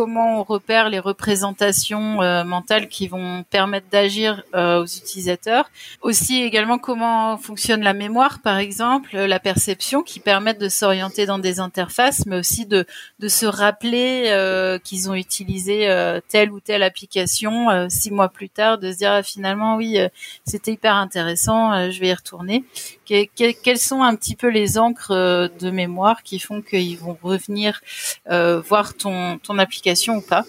comment 0.00 0.40
on 0.40 0.42
repère 0.42 0.88
les 0.88 0.98
représentations 0.98 2.16
mentales 2.44 2.88
qui 2.88 3.06
vont 3.06 3.44
permettre 3.50 3.86
d'agir 3.90 4.42
aux 4.54 4.84
utilisateurs. 4.84 5.70
Aussi 6.00 6.42
également 6.42 6.78
comment 6.78 7.36
fonctionne 7.36 7.82
la 7.82 7.92
mémoire, 7.92 8.40
par 8.40 8.58
exemple, 8.58 9.16
la 9.16 9.38
perception, 9.38 10.02
qui 10.02 10.18
permettent 10.18 10.60
de 10.60 10.68
s'orienter 10.68 11.26
dans 11.26 11.38
des 11.38 11.60
interfaces, 11.60 12.24
mais 12.26 12.36
aussi 12.36 12.66
de, 12.66 12.86
de 13.18 13.28
se 13.28 13.46
rappeler 13.46 14.78
qu'ils 14.82 15.10
ont 15.10 15.14
utiliser 15.20 15.88
euh, 15.88 16.20
telle 16.28 16.50
ou 16.50 16.60
telle 16.60 16.82
application 16.82 17.70
euh, 17.70 17.86
six 17.88 18.10
mois 18.10 18.28
plus 18.28 18.48
tard, 18.48 18.78
de 18.78 18.90
se 18.90 18.98
dire 18.98 19.12
ah, 19.12 19.22
finalement 19.22 19.76
oui 19.76 19.98
euh, 19.98 20.08
c'était 20.44 20.72
hyper 20.72 20.96
intéressant, 20.96 21.90
je 21.90 22.00
vais 22.00 22.08
y 22.08 22.14
retourner. 22.14 22.64
quelles 23.06 23.78
sont 23.78 24.02
un 24.02 24.16
petit 24.16 24.34
peu 24.34 24.48
les 24.48 24.78
encres 24.78 25.12
de 25.12 25.70
mémoire 25.70 26.22
qui 26.22 26.38
font 26.38 26.62
qu'ils 26.62 26.98
vont 26.98 27.16
revenir 27.22 27.80
voir 28.26 28.94
ton 28.94 29.38
ton 29.38 29.58
application? 29.58 29.89
Ou 30.16 30.20
pas 30.20 30.44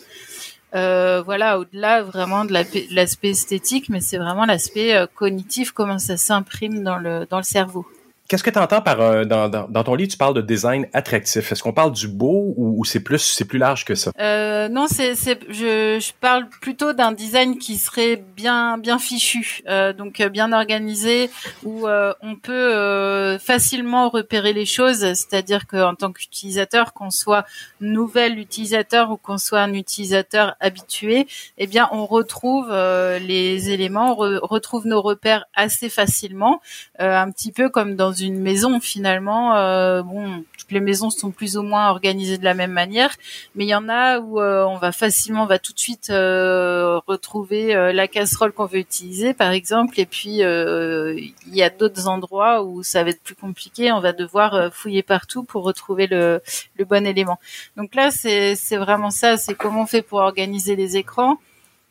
voilà, 0.73 1.59
au-delà 1.59 2.01
vraiment 2.01 2.45
de 2.45 2.53
l'aspect 2.95 3.29
esthétique, 3.29 3.89
mais 3.89 3.99
c'est 3.99 4.17
vraiment 4.17 4.45
l'aspect 4.45 4.95
cognitif, 5.15 5.71
comment 5.71 5.99
ça 5.99 6.15
s'imprime 6.15 6.83
dans 6.83 6.97
le 6.97 7.25
dans 7.29 7.37
le 7.37 7.43
cerveau. 7.43 7.85
Qu'est-ce 8.31 8.43
que 8.43 8.49
tu 8.49 8.59
entends 8.59 8.79
par 8.79 9.01
euh, 9.01 9.25
dans, 9.25 9.49
dans, 9.49 9.83
ton 9.83 9.93
livre, 9.93 10.09
tu 10.09 10.15
parles 10.15 10.33
de 10.33 10.39
design 10.39 10.87
attractif. 10.93 11.51
Est-ce 11.51 11.61
qu'on 11.61 11.73
parle 11.73 11.91
du 11.91 12.07
beau 12.07 12.53
ou, 12.55 12.85
c'est 12.85 13.01
plus 13.01 13.19
c'est 13.19 13.43
plus 13.43 13.59
large 13.59 13.83
que 13.83 13.93
ça? 13.93 14.13
Euh, 14.21 14.69
Non, 14.69 14.87
c'est 14.87 15.15
je, 15.49 15.99
je 15.99 16.11
parle 16.21 16.47
plutôt 16.47 16.93
d'un 16.93 17.11
design 17.11 17.57
qui 17.57 17.75
serait 17.75 18.23
bien 18.37 18.77
bien 18.77 18.99
fichu, 18.99 19.63
euh, 19.67 19.91
donc 19.91 20.21
euh, 20.21 20.29
bien 20.29 20.53
organisé 20.53 21.29
où 21.65 21.89
euh, 21.89 22.13
on 22.21 22.37
peut 22.37 23.37
facilement 23.37 24.07
repérer 24.07 24.53
les 24.53 24.65
choses. 24.65 24.99
C'est-à-dire 24.99 25.67
qu'en 25.67 25.95
tant 25.95 26.13
qu'utilisateur, 26.13 26.93
qu'on 26.93 27.09
soit 27.09 27.43
nouvel 27.81 28.39
utilisateur 28.39 29.11
ou 29.11 29.17
qu'on 29.17 29.37
soit 29.37 29.59
un 29.59 29.73
utilisateur 29.73 30.55
habitué, 30.61 31.27
eh 31.57 31.67
bien 31.67 31.89
on 31.91 32.05
retrouve 32.05 32.69
les 32.71 33.71
éléments, 33.71 34.17
on 34.17 34.39
retrouve 34.47 34.87
nos 34.87 35.01
repères 35.01 35.47
assez 35.53 35.89
facilement, 35.89 36.61
un 36.97 37.29
petit 37.29 37.51
peu 37.51 37.67
comme 37.67 37.97
dans 37.97 38.20
maison 38.29 38.79
finalement, 38.79 39.55
euh, 39.55 40.01
bon, 40.01 40.43
toutes 40.57 40.71
les 40.71 40.79
maisons 40.79 41.09
sont 41.09 41.31
plus 41.31 41.57
ou 41.57 41.63
moins 41.63 41.89
organisées 41.89 42.37
de 42.37 42.43
la 42.43 42.53
même 42.53 42.71
manière, 42.71 43.15
mais 43.55 43.65
il 43.65 43.69
y 43.69 43.75
en 43.75 43.89
a 43.89 44.19
où 44.19 44.39
euh, 44.39 44.63
on 44.65 44.77
va 44.77 44.91
facilement, 44.91 45.43
on 45.43 45.47
va 45.47 45.59
tout 45.59 45.73
de 45.73 45.79
suite 45.79 46.07
retrouver 46.09 47.73
la 47.93 48.07
casserole 48.07 48.51
qu'on 48.51 48.65
veut 48.65 48.79
utiliser, 48.79 49.33
par 49.33 49.51
exemple, 49.51 49.99
et 49.99 50.05
puis 50.05 50.37
il 50.37 51.55
y 51.55 51.63
a 51.63 51.69
d'autres 51.69 52.07
endroits 52.07 52.63
où 52.63 52.83
ça 52.83 53.03
va 53.03 53.09
être 53.09 53.21
plus 53.21 53.35
compliqué, 53.35 53.91
on 53.91 53.99
va 53.99 54.13
devoir 54.13 54.71
fouiller 54.73 55.03
partout 55.03 55.43
pour 55.43 55.63
retrouver 55.63 56.07
le, 56.07 56.41
le 56.77 56.85
bon 56.85 57.05
élément. 57.05 57.39
Donc 57.77 57.95
là, 57.95 58.11
c'est 58.11 58.77
vraiment 58.77 59.11
ça, 59.11 59.37
c'est 59.37 59.55
comment 59.55 59.83
on 59.83 59.87
fait 59.87 60.01
pour 60.01 60.19
organiser 60.19 60.75
les 60.75 60.97
écrans 60.97 61.37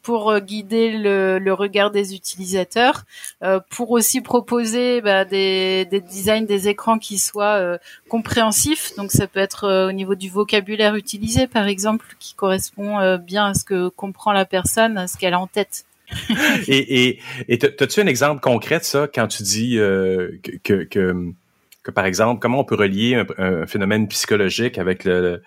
pour 0.03 0.31
euh, 0.31 0.41
guider 0.41 0.91
le, 0.91 1.53
regard 1.53 1.91
des 1.91 2.15
utilisateurs, 2.15 3.05
euh, 3.43 3.61
pour 3.71 3.91
aussi 3.91 4.21
proposer 4.21 5.01
bah, 5.01 5.25
des, 5.25 5.87
designs 6.09 6.47
des 6.47 6.69
écrans 6.69 6.99
qui 6.99 7.19
soient 7.19 7.57
euh, 7.57 7.79
compréhensifs. 8.09 8.93
Donc 8.97 9.13
ça 9.13 9.27
peut 9.27 9.41
être 9.41 9.89
au 9.89 9.93
niveau 9.93 10.15
du 10.15 10.31
vocabulaire 10.31 10.95
utilisé, 10.95 11.47
par 11.47 11.67
exemple, 11.67 12.07
qui 12.19 12.35
correspond 12.35 13.17
bien 13.19 13.47
à 13.47 13.55
ce 13.55 13.65
que 13.65 13.89
comprend 13.89 14.33
la 14.33 14.45
personne, 14.45 14.97
à 14.97 15.07
ce 15.07 15.17
qu'elle 15.17 15.35
a 15.35 15.41
en 15.41 15.47
tête. 15.47 15.85
et 16.67 17.19
et, 17.49 17.65
as-tu 17.65 18.01
un 18.01 18.07
exemple 18.07 18.41
concret 18.41 18.81
de 18.81 18.85
ça 18.85 19.07
quand 19.13 19.29
tu 19.29 19.43
dis 19.43 19.77
que, 19.77 20.57
que 20.63 20.85
que 20.85 21.33
par 21.91 22.07
exemple, 22.07 22.41
comment 22.41 22.61
on 22.61 22.65
peut 22.65 22.75
relier 22.75 23.23
un, 23.39 23.67
phénomène 23.67 24.09
psychologique 24.09 24.79
avec 24.79 25.05
le, 25.05 25.43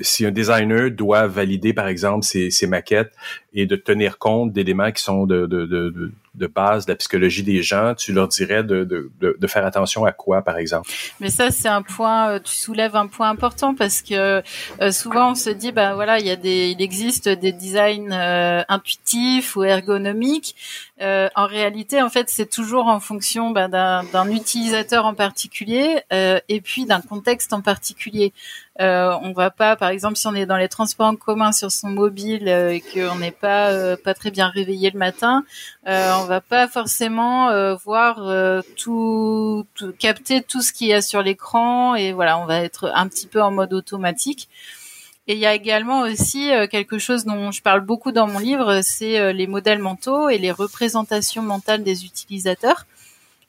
si 0.00 0.26
un 0.26 0.30
designer 0.30 0.90
doit 0.90 1.26
valider 1.26 1.72
par 1.72 1.88
exemple 1.88 2.24
ses, 2.24 2.66
maquettes 2.66 3.12
et 3.54 3.66
de 3.66 3.76
tenir 3.76 4.18
compte 4.18 4.52
d'éléments 4.52 4.92
qui 4.92 5.02
sont 5.02 5.26
de 5.26 6.12
base 6.46 6.86
de 6.86 6.92
la 6.92 6.96
psychologie 6.96 7.42
des 7.42 7.62
gens, 7.62 7.94
tu 7.94 8.12
leur 8.12 8.28
dirais 8.28 8.62
de, 8.62 8.84
de, 8.84 9.10
de 9.20 9.46
faire 9.46 9.64
attention 9.66 10.04
à 10.04 10.12
quoi, 10.12 10.42
par 10.42 10.58
exemple? 10.58 10.90
Mais 11.20 11.30
ça, 11.30 11.50
c'est 11.50 11.68
un 11.68 11.82
point. 11.82 12.30
Euh, 12.30 12.40
tu 12.40 12.54
soulèves 12.54 12.96
un 12.96 13.06
point 13.06 13.30
important 13.30 13.74
parce 13.74 14.02
que 14.02 14.42
euh, 14.80 14.92
souvent 14.92 15.32
on 15.32 15.34
se 15.34 15.50
dit, 15.50 15.72
bah 15.72 15.94
voilà, 15.94 16.18
il 16.18 16.26
y 16.26 16.30
a 16.30 16.36
des, 16.36 16.70
il 16.70 16.82
existe 16.82 17.28
des 17.28 17.52
designs 17.52 18.12
euh, 18.12 18.62
intuitifs 18.68 19.56
ou 19.56 19.64
ergonomiques. 19.64 20.54
Euh, 21.00 21.28
en 21.36 21.46
réalité, 21.46 22.02
en 22.02 22.08
fait, 22.08 22.28
c'est 22.28 22.50
toujours 22.50 22.86
en 22.86 23.00
fonction 23.00 23.50
bah, 23.50 23.68
d'un 23.68 24.30
utilisateur 24.30 25.06
en 25.06 25.14
particulier 25.14 26.02
et 26.10 26.60
puis 26.60 26.86
d'un 26.86 27.00
contexte 27.00 27.52
en 27.52 27.60
particulier. 27.60 28.32
Euh, 28.80 29.12
on 29.22 29.32
va 29.32 29.50
pas, 29.50 29.74
par 29.74 29.88
exemple, 29.88 30.16
si 30.16 30.26
on 30.28 30.34
est 30.34 30.46
dans 30.46 30.56
les 30.56 30.68
transports 30.68 31.08
en 31.08 31.16
commun 31.16 31.52
sur 31.52 31.72
son 31.72 31.88
mobile 31.88 32.48
euh, 32.48 32.70
et 32.70 32.80
qu'on 32.80 33.16
n'est 33.16 33.32
pas 33.32 33.70
euh, 33.70 33.96
pas 33.96 34.14
très 34.14 34.30
bien 34.30 34.48
réveillé 34.48 34.90
le 34.90 34.98
matin, 34.98 35.44
euh, 35.88 36.12
on 36.20 36.24
va 36.26 36.40
pas 36.40 36.68
forcément 36.68 37.50
euh, 37.50 37.74
voir 37.74 38.16
tout, 38.76 39.66
tout, 39.74 39.92
capter 39.98 40.42
tout 40.42 40.62
ce 40.62 40.72
qu'il 40.72 40.88
y 40.88 40.92
a 40.92 41.02
sur 41.02 41.22
l'écran 41.22 41.94
et 41.94 42.12
voilà, 42.12 42.38
on 42.38 42.46
va 42.46 42.60
être 42.60 42.90
un 42.94 43.08
petit 43.08 43.26
peu 43.26 43.42
en 43.42 43.50
mode 43.50 43.72
automatique. 43.72 44.48
Et 45.26 45.34
il 45.34 45.38
y 45.40 45.46
a 45.46 45.54
également 45.54 46.00
aussi 46.00 46.50
quelque 46.70 46.98
chose 46.98 47.26
dont 47.26 47.50
je 47.50 47.60
parle 47.60 47.82
beaucoup 47.82 48.12
dans 48.12 48.26
mon 48.26 48.38
livre, 48.38 48.80
c'est 48.82 49.34
les 49.34 49.46
modèles 49.46 49.78
mentaux 49.78 50.30
et 50.30 50.38
les 50.38 50.52
représentations 50.52 51.42
mentales 51.42 51.82
des 51.82 52.06
utilisateurs. 52.06 52.86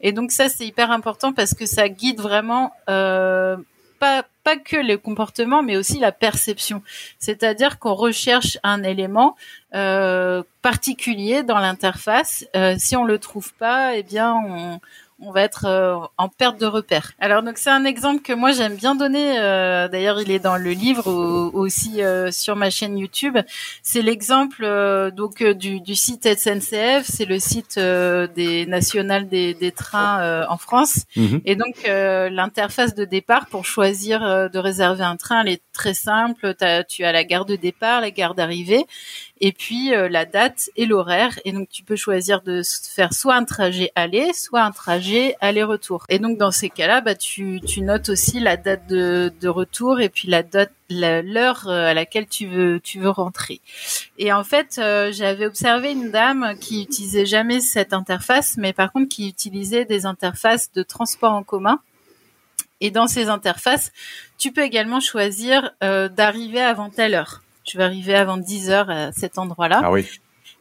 Et 0.02 0.12
donc 0.12 0.32
ça, 0.32 0.50
c'est 0.50 0.66
hyper 0.66 0.92
important 0.92 1.34
parce 1.34 1.54
que 1.54 1.66
ça 1.66 1.90
guide 1.90 2.22
vraiment 2.22 2.72
euh, 2.90 3.58
pas 4.00 4.24
que 4.58 4.78
les 4.78 4.98
comportements, 4.98 5.62
mais 5.62 5.78
aussi 5.78 6.00
la 6.00 6.12
perception. 6.12 6.82
C'est-à-dire 7.20 7.80
qu'on 7.80 7.94
recherche 7.94 8.58
un 8.64 8.84
élément 8.84 9.36
euh, 9.76 10.44
particulier 10.62 11.44
dans 11.44 11.60
l'interface. 11.60 12.46
Euh, 12.56 12.76
si 12.78 12.96
on 12.96 13.06
le 13.06 13.20
trouve 13.20 13.54
pas, 13.54 13.96
eh 13.96 14.04
bien 14.04 14.34
on, 14.34 14.80
on 15.22 15.32
va 15.32 15.42
être 15.42 15.66
euh, 15.66 15.98
en 16.18 16.30
perte 16.30 16.60
de 16.60 16.66
repère. 16.66 17.12
Alors 17.20 17.44
donc 17.44 17.58
c'est 17.58 17.70
un 17.70 17.86
exemple 17.86 18.22
que 18.22 18.34
moi 18.34 18.52
j'aime 18.52 18.76
bien 18.76 18.96
donner. 18.96 19.40
Euh, 19.40 19.88
d'ailleurs 19.88 20.22
il 20.22 20.32
est 20.32 20.40
dans 20.40 20.58
le 20.58 20.72
livre 20.72 21.08
aussi 21.54 22.02
euh, 22.02 22.32
sur 22.32 22.56
ma 22.56 22.70
chaîne 22.70 22.98
YouTube. 22.98 23.38
C'est 23.84 24.02
l'exemple 24.02 24.64
donc 25.16 25.44
du, 25.44 25.82
du, 25.82 25.96
site 25.96 26.24
SNCF. 26.24 27.06
C'est 27.06 27.26
le 27.26 27.40
site 27.40 27.78
des 27.78 28.66
nationales 28.68 29.28
des, 29.28 29.54
des 29.54 29.72
trains 29.72 30.46
en 30.48 30.58
France. 30.58 31.06
Mhm. 31.16 31.42
Et 31.46 31.56
donc 31.56 31.76
l'interface 31.86 32.96
de 32.96 33.06
départ 33.06 33.48
pour 33.48 33.66
choisir 33.66 34.22
de 34.22 34.60
réserver 34.60 35.04
un 35.04 35.18
train, 35.18 35.42
elle 35.42 35.54
est 35.54 35.62
très 35.74 35.94
simple. 35.94 36.56
As, 36.62 36.84
tu 36.84 37.04
as 37.04 37.12
la 37.12 37.24
gare 37.24 37.46
de 37.46 37.56
départ, 37.56 38.02
la 38.02 38.12
gare 38.12 38.36
d'arrivée 38.36 38.86
et 39.42 39.52
puis 39.52 39.94
euh, 39.94 40.10
la 40.10 40.26
date 40.26 40.70
et 40.76 40.86
l'horaire. 40.86 41.40
Et 41.46 41.52
donc 41.52 41.70
tu 41.70 41.84
peux 41.84 41.96
choisir 41.96 42.42
de 42.42 42.62
faire 42.94 43.14
soit 43.14 43.36
un 43.36 43.46
trajet 43.46 43.92
aller, 43.96 44.34
soit 44.34 44.62
un 44.62 44.72
trajet 44.72 45.36
aller-retour. 45.42 46.06
Et 46.10 46.20
donc 46.20 46.38
dans 46.38 46.52
ces 46.52 46.70
cas-là, 46.70 47.02
bah, 47.02 47.16
tu, 47.16 47.62
tu 47.62 47.82
notes 47.82 48.10
aussi 48.10 48.40
la 48.40 48.58
date 48.58 48.88
de, 48.88 49.32
de 49.40 49.48
retour 49.48 50.02
et 50.02 50.10
puis 50.10 50.28
la 50.28 50.44
date 50.44 50.72
l'heure 50.90 51.68
euh, 51.68 51.86
à 51.86 51.94
laquelle 51.94 52.28
tu 52.28 52.48
veux 52.48 52.80
tu 52.80 53.00
veux 53.00 53.10
rentrer. 53.10 53.62
Et 54.18 54.34
en 54.34 54.44
fait, 54.44 54.80
euh, 54.80 55.12
j'avais 55.12 55.46
observé 55.46 55.92
une 55.92 56.10
dame 56.10 56.56
qui 56.60 56.82
utilisait 56.82 57.28
jamais 57.28 57.62
cette 57.62 57.94
interface, 57.94 58.58
mais 58.58 58.74
par 58.74 58.92
contre 58.92 59.10
qui 59.10 59.30
utilisait 59.30 59.86
des 59.86 60.06
interfaces 60.06 60.72
de 60.74 60.84
transport 60.84 61.34
en 61.34 61.44
commun. 61.44 61.80
Et 62.82 62.92
dans 62.92 63.08
ces 63.08 63.28
interfaces, 63.28 63.92
tu 64.38 64.54
peux 64.54 64.62
également 64.62 65.02
choisir 65.02 65.72
d'arriver 65.82 66.62
avant 66.62 66.90
telle 66.90 67.14
heure 67.14 67.42
je 67.72 67.78
vais 67.78 67.84
arriver 67.84 68.16
avant 68.16 68.38
10 68.38 68.70
heures 68.70 68.90
à 68.90 69.12
cet 69.12 69.38
endroit-là. 69.38 69.82
Ah 69.84 69.92
oui. 69.92 70.08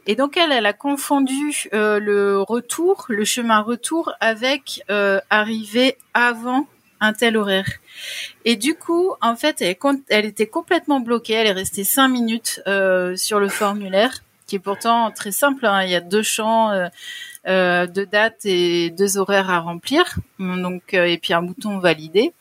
Et 0.06 0.14
donc 0.14 0.36
elle, 0.36 0.52
elle 0.52 0.66
a 0.66 0.72
confondu 0.72 1.68
euh, 1.74 2.00
le 2.00 2.40
retour, 2.40 3.04
le 3.08 3.24
chemin 3.24 3.60
retour, 3.60 4.12
avec 4.20 4.82
euh, 4.90 5.20
arriver 5.28 5.98
avant 6.14 6.66
un 7.00 7.12
tel 7.12 7.36
horaire. 7.36 7.68
Et 8.44 8.56
du 8.56 8.74
coup, 8.74 9.12
en 9.20 9.36
fait, 9.36 9.60
elle, 9.60 9.76
elle 10.08 10.24
était 10.24 10.46
complètement 10.46 11.00
bloquée. 11.00 11.34
Elle 11.34 11.46
est 11.46 11.52
restée 11.52 11.84
cinq 11.84 12.08
minutes 12.08 12.60
euh, 12.66 13.16
sur 13.16 13.40
le 13.40 13.48
formulaire, 13.48 14.22
qui 14.46 14.56
est 14.56 14.60
pourtant 14.60 15.10
très 15.10 15.32
simple. 15.32 15.66
Hein. 15.66 15.82
Il 15.84 15.90
y 15.90 15.94
a 15.94 16.00
deux 16.00 16.22
champs. 16.22 16.70
Euh, 16.70 16.88
euh, 17.46 17.86
deux 17.86 18.04
dates 18.04 18.44
et 18.44 18.90
deux 18.90 19.16
horaires 19.16 19.48
à 19.48 19.60
remplir, 19.60 20.18
donc 20.38 20.92
et 20.92 21.16
puis 21.16 21.32
un 21.32 21.40
bouton 21.40 21.78
validé. 21.78 22.34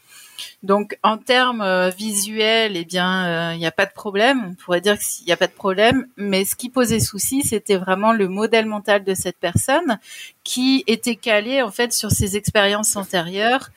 Donc 0.64 0.98
en 1.04 1.18
termes 1.18 1.62
euh, 1.62 1.90
visuels, 1.90 2.76
eh 2.76 2.86
bien, 2.86 3.54
il 3.54 3.56
euh, 3.56 3.58
n'y 3.58 3.66
a 3.66 3.72
pas 3.72 3.86
de 3.86 3.92
problème. 3.92 4.44
On 4.50 4.54
pourrait 4.56 4.82
dire 4.82 4.98
qu'il 4.98 5.26
n'y 5.26 5.32
a 5.32 5.38
pas 5.38 5.48
de 5.48 5.52
problème, 5.52 6.08
mais 6.18 6.46
ce 6.46 6.56
qui 6.56 6.70
posait 6.70 7.00
souci, 7.00 7.44
c'était 7.44 7.78
vraiment 7.78 8.14
le 8.14 8.28
modèle 8.28 8.66
mental 8.66 9.04
de 9.04 9.14
cette 9.14 9.38
personne 9.38 10.00
qui 10.44 10.84
était 10.88 11.16
calé 11.16 11.62
en 11.62 11.72
fait 11.72 11.94
sur 11.94 12.12
ses 12.12 12.36
expériences 12.36 12.96
antérieures. 12.96 13.70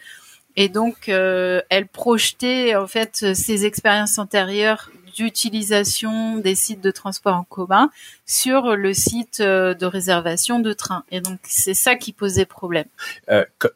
Et 0.57 0.69
donc, 0.69 1.09
euh, 1.09 1.61
elle 1.71 1.87
projetait 1.87 2.75
en 2.75 2.87
fait 2.87 3.35
ses 3.35 3.67
expériences 3.67 4.19
antérieures 4.19 4.91
d'utilisation 5.17 6.37
des 6.37 6.55
sites 6.55 6.81
de 6.81 6.91
transport 6.91 7.35
en 7.35 7.45
commun 7.45 7.91
sur 8.27 8.77
le 8.77 8.95
site 8.95 9.43
de 9.43 9.85
réservation 9.85 10.61
de 10.61 10.73
train. 10.73 11.05
Et 11.11 11.21
donc, 11.21 11.39
c'est 11.43 11.75
ça 11.75 11.97
qui 11.97 12.13
posait 12.13 12.47
problème. 12.47 12.87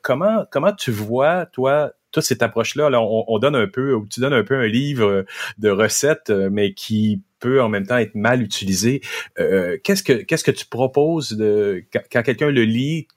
comment 0.03 0.45
comment 0.51 0.73
tu 0.73 0.91
vois 0.91 1.47
toi 1.47 1.93
toute 2.15 2.25
cette 2.25 2.43
approche-là, 2.43 2.89
on, 3.03 3.39
donne 3.39 3.57
un 3.57 3.67
peu, 3.67 3.93
ou 3.93 4.07
tu 4.07 4.21
donnes 4.21 4.33
un 4.33 4.45
peu 4.45 4.55
un 4.55 4.69
livre 4.69 5.27
de 5.59 5.69
recettes, 5.69 6.31
euh, 6.31 6.49
mais 6.51 6.73
qui 6.73 7.21
peut 7.41 7.61
en 7.61 7.69
même 7.69 7.87
temps 7.87 7.99
être 7.99 8.15
mal 8.15 8.41
utilisé. 8.41 9.03
Euh, 9.41 9.77
qu'est-ce 9.83 10.05
que 10.05 10.13
qu'est-ce 10.13 10.45
que 10.45 10.53
tu 10.53 10.65
proposes 10.65 11.33
de 11.33 11.85
quand, 11.93 12.23
quelqu'un 12.23 12.51
le 12.51 12.63
lit, 12.63 13.09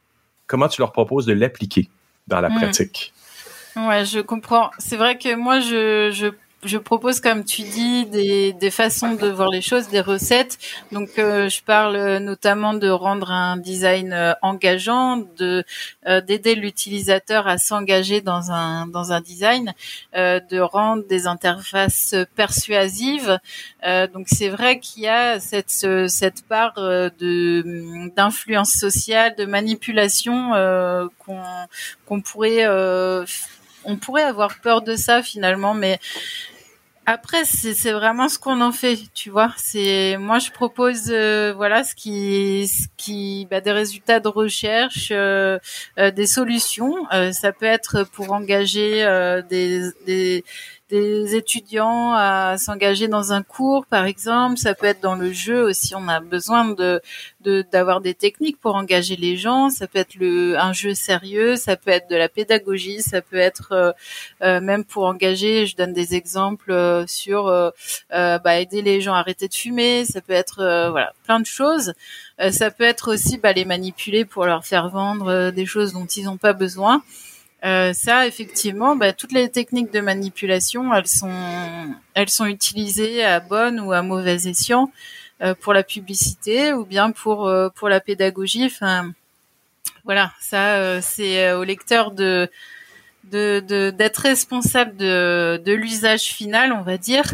comment 0.47 0.67
tu 0.67 0.81
leur 0.81 0.91
proposes 0.91 1.27
de 1.27 1.33
l'appliquer 1.33 1.89
dans 2.27 2.41
la 2.41 2.49
hmm. 2.49 2.55
pratique? 2.55 3.13
Ouais, 3.75 4.03
je 4.03 4.19
comprends. 4.19 4.71
C'est 4.79 4.97
vrai 4.97 5.19
que 5.19 5.35
moi, 5.35 5.59
je, 5.59 6.09
je 6.11 6.27
je 6.63 6.77
propose, 6.79 7.19
comme 7.19 7.43
tu 7.45 7.61
dis, 7.61 8.05
des, 8.07 8.51
des, 8.53 8.71
façons 8.71 9.13
de 9.13 9.27
voir 9.27 9.49
les 9.49 9.61
choses, 9.61 9.89
des 9.89 10.01
recettes. 10.01 10.57
Donc, 10.91 11.09
euh, 11.19 11.49
je 11.49 11.61
parle 11.61 12.17
notamment 12.17 12.73
de 12.73 12.89
rendre 12.89 13.31
un 13.31 13.57
design 13.57 14.11
euh, 14.11 14.33
engageant, 14.41 15.17
de 15.37 15.63
euh, 16.07 16.19
d'aider 16.21 16.55
l'utilisateur 16.55 17.47
à 17.47 17.59
s'engager 17.59 18.21
dans 18.21 18.51
un 18.51 18.87
dans 18.87 19.11
un 19.11 19.21
design, 19.21 19.73
de 20.15 20.59
rendre 20.59 21.05
des 21.07 21.27
interfaces 21.27 22.15
persuasives. 22.35 23.39
donc, 24.13 24.27
c'est 24.27 24.49
vrai 24.49 24.79
qu'il 24.79 25.03
y 25.03 25.07
a 25.07 25.39
cette 25.39 25.69
cette 26.07 26.47
part 26.47 26.73
de 26.75 28.09
d'influence 28.15 28.71
sociale, 28.71 29.35
de 29.35 29.45
manipulation 29.45 30.51
qu'on 31.19 31.43
qu'on 32.05 32.21
pourrait 32.21 32.65
on 33.87 33.95
pourrait 33.95 34.23
avoir 34.23 34.59
peur 34.59 34.81
de 34.83 34.95
ça 34.95 35.23
finalement, 35.23 35.73
mais 35.73 35.99
après, 37.09 37.45
c'est 37.45 37.93
vraiment 37.93 38.27
ce 38.27 38.37
qu'on 38.37 38.59
en 38.59 38.73
fait, 38.73 38.99
tu 39.13 39.29
vois. 39.29 39.53
C'est 39.55 40.17
moi, 40.17 40.39
je 40.39 40.51
propose, 40.51 41.09
euh, 41.09 41.53
voilà, 41.53 41.85
ce 41.85 41.95
qui, 41.95 42.67
ce 42.67 42.87
qui, 42.97 43.47
bah, 43.49 43.61
des 43.61 43.71
résultats 43.71 44.19
de 44.19 44.27
recherche, 44.27 45.07
euh, 45.11 45.57
euh, 45.99 46.11
des 46.11 46.27
solutions. 46.27 46.93
ça 47.31 47.53
peut 47.53 47.65
être 47.65 48.03
pour 48.03 48.33
engager 48.33 49.05
des, 49.49 49.89
des, 50.05 50.43
des 50.89 51.35
étudiants 51.35 52.13
à 52.13 52.57
s'engager 52.57 53.07
dans 53.07 53.33
un 53.33 53.43
cours, 53.43 53.85
par 53.85 54.05
exemple. 54.05 54.57
Ça 54.57 54.73
peut 54.73 54.85
être 54.85 55.01
dans 55.01 55.15
le 55.15 55.31
jeu 55.33 55.61
aussi. 55.63 55.95
On 55.95 56.07
a 56.07 56.19
besoin 56.19 56.65
de 56.65 57.01
d'avoir 57.71 58.01
des 58.01 58.13
techniques 58.13 58.59
pour 58.59 58.75
engager 58.75 59.15
les 59.15 59.37
gens. 59.37 59.69
Ça 59.69 59.87
peut 59.87 59.99
être 59.99 60.15
le 60.15 60.57
un 60.57 60.73
jeu 60.73 60.93
sérieux. 60.93 61.55
Ça 61.55 61.77
peut 61.77 61.91
être 61.91 62.09
de 62.09 62.15
la 62.15 62.29
pédagogie. 62.29 63.01
Ça 63.01 63.21
peut 63.21 63.37
être 63.37 63.71
euh, 63.71 63.91
euh, 64.43 64.59
même 64.59 64.83
pour 64.83 65.05
engager. 65.05 65.65
Je 65.65 65.75
donne 65.75 65.93
des 65.93 66.15
exemples 66.15 66.71
euh, 66.71 67.05
sur 67.07 67.45
bah, 68.09 68.59
aider 68.59 68.81
les 68.81 69.01
gens 69.01 69.13
à 69.13 69.19
arrêter 69.19 69.47
de 69.47 69.53
fumer. 69.53 70.05
Ça 70.05 70.21
peut 70.21 70.33
être 70.33 70.89
voilà 70.91 71.13
plein 71.25 71.39
de 71.39 71.45
choses. 71.45 71.93
ça 72.51 72.71
peut 72.71 72.83
être 72.83 73.13
aussi 73.13 73.37
bah, 73.37 73.53
les 73.53 73.65
manipuler 73.65 74.25
pour 74.25 74.45
leur 74.45 74.65
faire 74.65 74.89
vendre 74.89 75.51
des 75.51 75.65
choses 75.65 75.93
dont 75.93 76.05
ils 76.05 76.25
n'ont 76.25 76.37
pas 76.37 76.53
besoin. 76.53 77.01
Euh, 77.65 77.91
ça, 77.93 78.27
effectivement, 78.27 78.95
bah, 78.95 79.13
toutes 79.13 79.31
les 79.31 79.49
techniques 79.49 79.91
de 79.91 79.99
manipulation, 79.99 80.93
elles 80.93 81.07
sont, 81.07 81.31
elles 82.13 82.29
sont 82.29 82.45
utilisées 82.45 83.23
à 83.23 83.39
bon 83.39 83.79
ou 83.79 83.91
à 83.93 84.03
mauvais 84.03 84.47
escient 84.47 84.91
euh, 85.41 85.55
pour 85.55 85.73
la 85.73 85.83
publicité 85.83 86.73
ou 86.73 86.85
bien 86.85 87.11
pour 87.11 87.47
euh, 87.47 87.69
pour 87.69 87.89
la 87.89 87.99
pédagogie. 87.99 88.65
Enfin, 88.65 89.11
voilà, 90.05 90.31
ça, 90.39 91.01
c'est 91.01 91.51
au 91.53 91.63
lecteur 91.63 92.11
de 92.11 92.49
de 93.25 93.91
d'être 93.91 94.17
responsable 94.17 94.95
de 94.95 95.61
de 95.65 95.73
l'usage 95.73 96.23
final, 96.23 96.71
on 96.73 96.81
va 96.83 96.97
dire. 96.97 97.25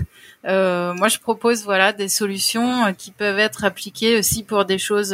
moi, 0.46 1.08
je 1.10 1.20
propose 1.20 1.64
voilà 1.66 1.94
des 1.94 2.10
solutions 2.10 2.94
qui 2.96 3.12
peuvent 3.12 3.40
être 3.40 3.64
appliquées 3.66 4.18
aussi 4.18 4.44
pour 4.44 4.66
des 4.66 4.80
choses 4.80 5.14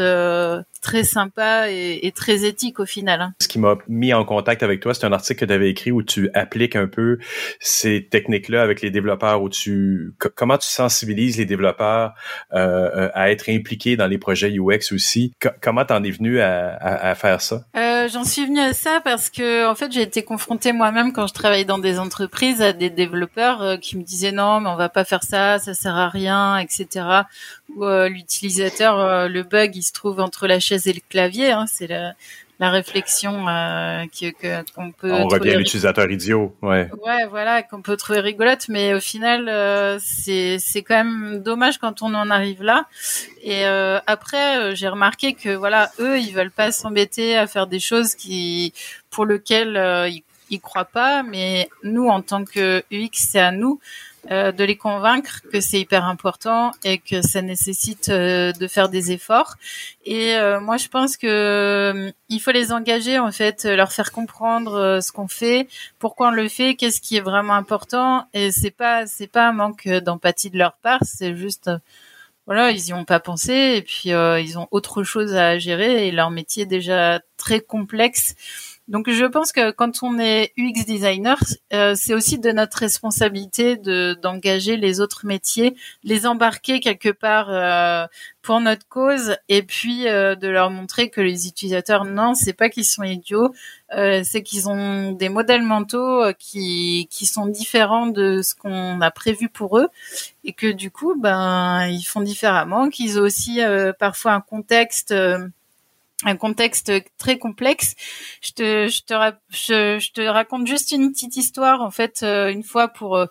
très 0.82 1.03
sympa 1.03 1.69
et, 1.69 2.05
et, 2.07 2.11
très 2.11 2.45
éthique 2.45 2.80
au 2.80 2.86
final. 2.86 3.21
Hein. 3.21 3.34
Ce 3.41 3.47
qui 3.47 3.59
m'a 3.59 3.77
mis 3.88 4.13
en 4.13 4.25
contact 4.25 4.63
avec 4.63 4.80
toi, 4.80 4.93
c'est 4.93 5.05
un 5.05 5.13
article 5.13 5.41
que 5.41 5.45
tu 5.45 5.53
avais 5.53 5.69
écrit 5.69 5.91
où 5.91 6.03
tu 6.03 6.30
appliques 6.34 6.75
un 6.75 6.88
peu 6.88 7.17
ces 7.59 8.07
techniques-là 8.09 8.61
avec 8.61 8.82
les 8.82 8.91
développeurs, 8.91 9.41
où 9.41 9.49
tu 9.49 10.13
comment 10.36 10.57
tu 10.57 10.67
sensibilises 10.67 11.38
les 11.38 11.45
développeurs 11.45 12.13
euh, 12.53 12.89
euh 12.95 13.09
à 13.13 13.32
être 13.32 13.49
impliqués 13.49 13.97
dans 13.97 14.07
les 14.07 14.17
projets 14.17 14.51
UX 14.51 14.93
aussi. 14.93 15.34
comment 15.61 15.84
t'en 15.84 16.03
es 16.03 16.11
venu 16.11 16.39
à, 16.39 16.69
à, 16.75 17.09
à 17.09 17.15
faire 17.15 17.41
ça? 17.41 17.63
Euh, 17.75 18.07
J'en 18.07 18.23
suis 18.23 18.45
venu 18.45 18.59
à 18.59 18.73
ça 18.73 19.01
parce 19.03 19.30
que 19.30 19.67
en 19.69 19.75
fait 19.75 19.91
j'ai 19.91 20.01
été 20.01 20.23
confrontée 20.23 20.71
moi-même 20.71 21.11
quand 21.11 21.27
je 21.27 21.34
travaillais 21.34 21.65
dans 21.65 21.80
des 21.80 21.99
entreprises 21.99 22.61
à 22.61 22.73
des 22.73 22.89
développeurs 22.89 23.61
euh, 23.61 23.77
qui 23.77 23.97
me 23.97 24.03
disaient 24.03 24.32
non 24.32 24.61
mais 24.61 24.69
on 24.69 24.75
va 24.75 24.89
pas 24.89 25.03
faire 25.03 25.23
ça, 25.23 25.59
ça 25.59 25.73
sert 25.73 25.95
à 25.95 26.09
rien, 26.09 26.57
etc. 26.57 27.05
Ou 27.76 27.86
euh, 27.86 28.09
l'utilisateur, 28.09 29.28
le 29.30 29.43
bug 29.43 29.76
il 29.76 29.84
se 29.84 29.93
trouve 29.93 30.20
entre 30.20 30.47
la 30.47 30.59
chaise 30.59 30.88
et 30.88 30.93
le 30.93 31.01
clavier. 31.07 31.51
Hein, 31.51 31.65
c'est 31.67 31.88
la, 31.88 32.13
la 32.59 32.70
réflexion 32.70 33.47
euh, 33.47 34.05
qu'on 34.76 34.91
peut. 34.91 35.11
On 35.11 35.28
revient 35.28 35.51
à 35.51 35.57
l'utilisateur 35.57 36.11
idiot, 36.11 36.53
ouais. 36.61 36.89
Ouais, 37.05 37.26
voilà, 37.30 37.63
qu'on 37.63 37.82
peut 37.82 37.95
trouver 37.95 38.20
rigolote, 38.20 38.67
mais 38.67 38.93
au 38.93 38.99
final, 38.99 39.47
euh, 39.47 39.97
c'est 40.01 40.57
c'est 40.59 40.82
quand 40.82 41.03
même 41.03 41.41
dommage 41.41 41.78
quand 41.78 42.01
on 42.01 42.13
en 42.13 42.30
arrive 42.30 42.61
là. 42.61 42.86
Et 43.41 43.65
euh, 43.65 43.99
après, 44.07 44.57
euh, 44.57 44.76
j'ai 44.76 44.89
remarqué 44.89 45.34
que 45.34 45.55
voilà, 45.55 45.89
eux, 45.99 46.20
ils 46.20 46.34
veulent 46.34 46.51
pas 46.51 46.74
s'embêter 46.74 47.38
à 47.38 47.47
faire 47.47 47.67
des 47.67 47.80
choses 47.80 48.13
qui 48.13 48.74
pour 49.09 49.26
lesquelles 49.26 50.09
ils, 50.09 50.24
ils 50.49 50.59
croient 50.59 50.84
pas, 50.84 51.24
mais 51.24 51.70
nous, 51.84 52.09
en 52.09 52.22
tant 52.22 52.43
que 52.43 52.84
UX, 52.91 53.09
c'est 53.13 53.39
à 53.39 53.51
nous 53.51 53.80
euh, 54.32 54.51
de 54.51 54.63
les 54.63 54.77
convaincre 54.77 55.41
que 55.51 55.59
c'est 55.59 55.80
hyper 55.80 56.05
important 56.05 56.71
et 56.84 56.99
que 56.99 57.23
ça 57.23 57.41
nécessite 57.41 58.09
euh, 58.09 58.51
de 58.51 58.67
faire 58.67 58.89
des 58.89 59.11
efforts. 59.11 59.55
Et 60.05 60.36
euh, 60.36 60.59
moi, 60.59 60.77
je 60.77 60.88
pense 60.88 61.17
que 61.17 62.13
il 62.30 62.39
faut 62.39 62.51
les 62.51 62.71
engager 62.71 63.17
en 63.17 63.32
fait, 63.32 63.65
leur 63.65 63.91
faire 63.91 64.11
comprendre 64.11 64.99
ce 65.01 65.11
qu'on 65.11 65.27
fait, 65.27 65.67
pourquoi 65.97 66.27
on 66.27 66.32
le 66.32 66.47
fait, 66.47 66.75
qu'est-ce 66.75 67.01
qui 67.01 67.17
est 67.17 67.21
vraiment 67.21 67.53
important. 67.53 68.27
Et 68.36 68.51
c'est 68.51 68.69
pas 68.69 69.07
c'est 69.07 69.27
pas 69.27 69.47
un 69.47 69.53
manque 69.53 69.88
d'empathie 69.88 70.51
de 70.51 70.59
leur 70.59 70.73
part, 70.73 70.99
c'est 71.03 71.36
juste 71.36 71.71
voilà, 72.45 72.69
ils 72.71 72.88
y 72.88 72.93
ont 72.93 73.05
pas 73.05 73.19
pensé 73.19 73.53
et 73.77 73.82
puis 73.82 74.09
ils 74.09 74.57
ont 74.59 74.67
autre 74.69 75.03
chose 75.03 75.36
à 75.36 75.57
gérer 75.57 76.07
et 76.07 76.11
leur 76.11 76.30
métier 76.30 76.63
est 76.63 76.67
déjà 76.67 77.19
très 77.38 77.61
complexe. 77.61 78.36
Donc 78.89 79.07
je 79.07 79.25
pense 79.25 79.51
que 79.51 79.69
quand 79.69 80.01
on 80.01 80.17
est 80.17 80.51
UX 80.57 80.83
designer, 80.83 81.37
euh, 81.73 81.93
c'est 81.95 82.15
aussi 82.15 82.39
de 82.39 82.51
notre 82.51 82.79
responsabilité 82.79 83.77
de 83.77 84.17
d'engager 84.19 84.77
les 84.77 84.99
autres 84.99 85.27
métiers, 85.27 85.75
les 86.03 86.25
embarquer 86.25 86.79
quelque 86.79 87.09
part 87.09 87.51
euh, 87.51 88.07
pour 88.41 88.59
notre 88.59 88.87
cause, 88.87 89.37
et 89.47 89.61
puis 89.61 90.07
euh, 90.07 90.33
de 90.33 90.47
leur 90.47 90.71
montrer 90.71 91.11
que 91.11 91.21
les 91.21 91.47
utilisateurs, 91.47 92.03
non, 92.03 92.33
c'est 92.33 92.53
pas 92.53 92.69
qu'ils 92.69 92.83
sont 92.83 93.03
idiots, 93.03 93.53
c'est 93.91 94.41
qu'ils 94.43 94.69
ont 94.69 95.11
des 95.11 95.29
modèles 95.29 95.63
mentaux 95.63 96.23
qui 96.39 97.07
qui 97.11 97.27
sont 97.27 97.45
différents 97.45 98.07
de 98.07 98.41
ce 98.41 98.55
qu'on 98.55 99.01
a 99.01 99.11
prévu 99.11 99.49
pour 99.49 99.77
eux, 99.77 99.89
et 100.43 100.53
que 100.53 100.71
du 100.71 100.89
coup, 100.89 101.13
ben 101.15 101.85
ils 101.87 102.03
font 102.03 102.21
différemment, 102.21 102.89
qu'ils 102.89 103.19
ont 103.19 103.23
aussi 103.23 103.59
parfois 103.99 104.33
un 104.33 104.41
contexte 104.41 105.13
un 106.26 106.36
contexte 106.36 106.91
très 107.17 107.38
complexe. 107.38 107.95
Je 108.41 108.51
te, 108.51 108.88
je 108.88 109.01
te, 109.03 109.99
je, 109.99 110.11
te 110.11 110.22
raconte 110.22 110.67
juste 110.67 110.91
une 110.91 111.11
petite 111.11 111.38
histoire. 111.38 111.82
En 111.82 111.91
fait, 111.91 112.22
euh, 112.24 112.49
une 112.49 112.63
fois 112.63 112.89
pour, 112.89 113.15
euh, 113.15 113.26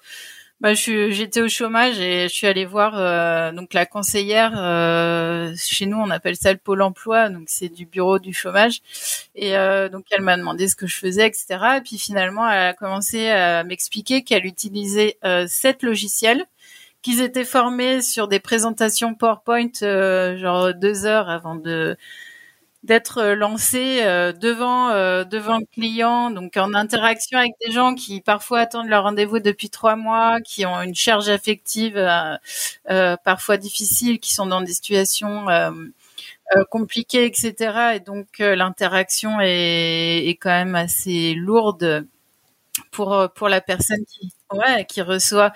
bah, 0.61 0.75
j'étais 0.75 1.43
au 1.43 1.49
chômage 1.49 2.01
et 2.01 2.25
je 2.29 2.35
suis 2.35 2.47
allée 2.47 2.65
voir 2.65 2.95
euh, 2.97 3.53
donc 3.53 3.75
la 3.75 3.85
conseillère. 3.87 4.53
chez 5.57 5.87
nous, 5.87 5.99
on 5.99 6.11
appelle 6.11 6.37
ça 6.37 6.53
le 6.53 6.59
pôle 6.59 6.83
emploi, 6.83 7.29
donc 7.29 7.45
c'est 7.47 7.69
du 7.69 7.87
bureau 7.87 8.19
du 8.19 8.33
chômage. 8.33 8.81
Et 9.35 9.53
donc 9.93 10.07
elle 10.11 10.23
m'a 10.23 10.37
demandé 10.37 10.67
ce 10.67 10.75
que 10.75 10.87
je 10.87 10.97
faisais, 10.97 11.27
etc. 11.27 11.47
Et 11.77 11.81
puis 11.83 11.99
finalement, 11.99 12.49
elle 12.51 12.69
a 12.69 12.75
commencé 12.75 13.29
à 13.29 13.63
m'expliquer 13.65 14.25
qu'elle 14.25 14.47
utilisait 14.47 15.19
sept 15.47 15.83
logiciels 15.83 16.47
qu'ils 17.03 17.21
étaient 17.21 17.45
formés 17.45 18.03
sur 18.03 18.27
des 18.27 18.41
présentations 18.41 19.15
PowerPoint, 19.15 19.71
genre 19.81 20.75
deux 20.75 21.07
heures 21.07 21.29
avant 21.31 21.55
de 21.55 21.97
d'être 22.85 23.19
euh, 23.19 23.35
lancé 23.35 24.01
euh, 24.03 24.33
devant 24.33 24.91
euh, 24.91 25.25
devant 25.25 25.59
le 25.59 25.67
client, 25.73 26.31
donc 26.31 26.57
en 26.57 26.75
interaction 26.75 27.39
avec 27.39 27.53
des 27.65 27.73
gens 27.73 27.95
qui 27.95 28.21
parfois 28.21 28.61
attendent 28.61 28.89
leur 28.89 29.05
rendez-vous 29.05 29.41
depuis 29.41 29.71
trois 29.71 29.97
mois, 29.97 30.41
qui 30.41 30.65
ont 30.67 30.81
une 30.83 30.95
charge 30.95 31.29
affective 31.29 31.99
parfois 33.25 33.57
difficile, 33.57 34.21
qui 34.21 34.33
sont 34.35 34.47
dans 34.47 34.61
des 34.63 34.73
situations 34.73 35.47
compliquées, 36.71 37.27
etc. 37.27 37.97
Et 37.97 38.01
donc 38.01 38.39
l'interaction 38.39 39.41
est, 39.41 40.27
est 40.29 40.37
quand 40.37 40.51
même 40.51 40.75
assez 40.75 41.35
lourde 41.35 42.07
pour 42.93 43.29
pour 43.35 43.49
la 43.49 43.61
personne 43.61 44.05
qui 44.07 44.33
ouais 44.53 44.85
qui 44.87 45.03
reçoit 45.03 45.53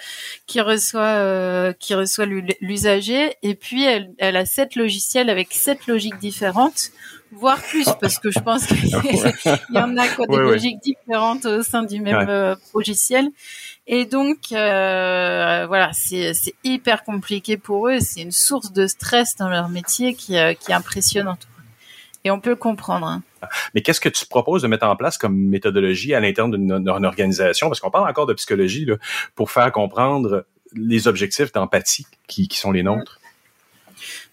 qui 0.46 0.60
reçoit 0.60 1.72
qui 1.74 1.94
reçoit 1.94 2.26
l'usager 2.60 3.34
et 3.42 3.54
puis 3.54 3.84
elle, 3.84 4.12
elle 4.18 4.36
a 4.36 4.44
sept 4.46 4.76
logiciels 4.76 5.30
avec 5.30 5.52
sept 5.52 5.86
logiques 5.86 6.18
différentes 6.18 6.92
voire 7.32 7.60
plus, 7.60 7.88
parce 8.00 8.18
que 8.18 8.30
je 8.30 8.38
pense 8.38 8.66
qu'il 8.66 8.88
y 9.70 9.78
en 9.78 9.96
a 9.96 10.08
quoi, 10.08 10.26
des 10.26 10.36
logiques 10.36 10.80
différentes 10.82 11.46
au 11.46 11.62
sein 11.62 11.82
du 11.82 12.00
même 12.00 12.28
euh, 12.28 12.54
logiciel. 12.74 13.30
Et 13.86 14.04
donc, 14.04 14.52
euh, 14.52 15.66
voilà, 15.66 15.90
c'est 15.92 16.32
hyper 16.62 17.02
compliqué 17.04 17.56
pour 17.56 17.88
eux. 17.88 17.98
C'est 18.00 18.20
une 18.20 18.32
source 18.32 18.72
de 18.72 18.86
stress 18.86 19.34
dans 19.36 19.48
leur 19.48 19.68
métier 19.68 20.14
qui, 20.14 20.36
euh, 20.36 20.54
qui 20.54 20.70
est 20.70 20.74
impressionnante. 20.74 21.48
Et 22.24 22.30
on 22.30 22.40
peut 22.40 22.50
le 22.50 22.56
comprendre. 22.56 23.06
Hein. 23.06 23.22
Mais 23.74 23.82
qu'est-ce 23.82 24.00
que 24.00 24.08
tu 24.08 24.26
proposes 24.26 24.62
de 24.62 24.68
mettre 24.68 24.86
en 24.86 24.94
place 24.96 25.18
comme 25.18 25.36
méthodologie 25.36 26.14
à 26.14 26.20
l'intérieur 26.20 26.56
d'une 26.56 26.88
organisation? 26.88 27.68
Parce 27.68 27.80
qu'on 27.80 27.90
parle 27.90 28.08
encore 28.08 28.26
de 28.26 28.34
psychologie 28.34 28.84
là, 28.84 28.96
pour 29.34 29.50
faire 29.50 29.70
comprendre 29.72 30.46
les 30.74 31.08
objectifs 31.08 31.52
d'empathie 31.52 32.06
qui 32.28 32.48
sont 32.52 32.70
les 32.70 32.82
nôtres. 32.82 33.18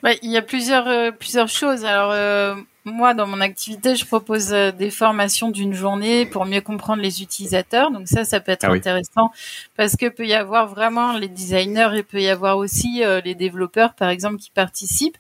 Bah, 0.03 0.11
il 0.21 0.31
y 0.31 0.37
a 0.37 0.41
plusieurs 0.41 0.87
euh, 0.87 1.11
plusieurs 1.11 1.49
choses. 1.49 1.85
Alors 1.85 2.11
euh, 2.11 2.55
moi, 2.85 3.13
dans 3.13 3.27
mon 3.27 3.41
activité, 3.41 3.95
je 3.95 4.05
propose 4.05 4.53
euh, 4.53 4.71
des 4.71 4.89
formations 4.89 5.49
d'une 5.51 5.73
journée 5.73 6.25
pour 6.25 6.45
mieux 6.45 6.61
comprendre 6.61 7.01
les 7.01 7.21
utilisateurs. 7.21 7.91
Donc 7.91 8.07
ça, 8.07 8.23
ça 8.23 8.39
peut 8.39 8.51
être 8.51 8.65
ah 8.65 8.71
intéressant 8.71 9.31
parce 9.75 9.95
que 9.95 10.07
peut 10.07 10.25
y 10.25 10.33
avoir 10.33 10.67
vraiment 10.67 11.13
les 11.13 11.27
designers 11.27 11.91
et 11.95 12.03
peut 12.03 12.21
y 12.21 12.29
avoir 12.29 12.57
aussi 12.57 13.01
les 13.23 13.35
développeurs, 13.35 13.93
par 13.93 14.09
exemple, 14.09 14.37
qui 14.37 14.51
participent. 14.51 15.17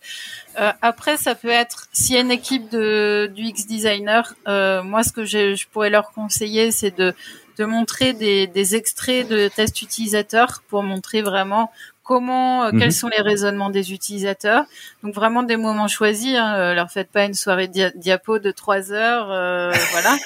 après, 0.81 1.17
ça 1.17 1.35
peut 1.35 1.49
être 1.49 1.87
s'il 1.93 2.15
y 2.15 2.17
a 2.17 2.21
une 2.21 2.31
équipe 2.31 2.69
de 2.69 3.31
du 3.33 3.43
X 3.43 3.67
designer, 3.67 4.33
moi, 4.45 5.03
ce 5.03 5.11
que 5.11 5.25
je, 5.25 5.55
je 5.55 5.67
pourrais 5.67 5.89
leur 5.89 6.11
conseiller, 6.11 6.71
c'est 6.71 6.97
de 6.97 7.13
de 7.59 7.65
montrer 7.65 8.13
des, 8.13 8.47
des 8.47 8.75
extraits 8.75 9.27
de 9.27 9.49
tests 9.49 9.81
utilisateurs 9.81 10.63
pour 10.69 10.81
montrer 10.81 11.21
vraiment 11.21 11.71
comment, 12.09 12.63
euh, 12.63 12.71
quels 12.71 12.85
mhm. 12.85 12.91
sont 12.91 13.07
les 13.07 13.21
raisonnements 13.21 13.69
des 13.69 13.93
utilisateurs. 13.93 14.63
Donc 15.03 15.13
vraiment 15.13 15.43
des 15.43 15.57
moments 15.57 15.87
choisis. 15.87 16.35
Hein, 16.35 16.55
euh, 16.55 16.73
leur 16.73 16.89
faites 16.89 17.11
pas 17.11 17.25
une 17.25 17.35
soirée 17.35 17.67
diapo 17.67 18.39
de 18.39 18.49
trois 18.49 18.91
heures, 18.91 19.27
euh, 19.29 19.71
voilà. 19.91 20.17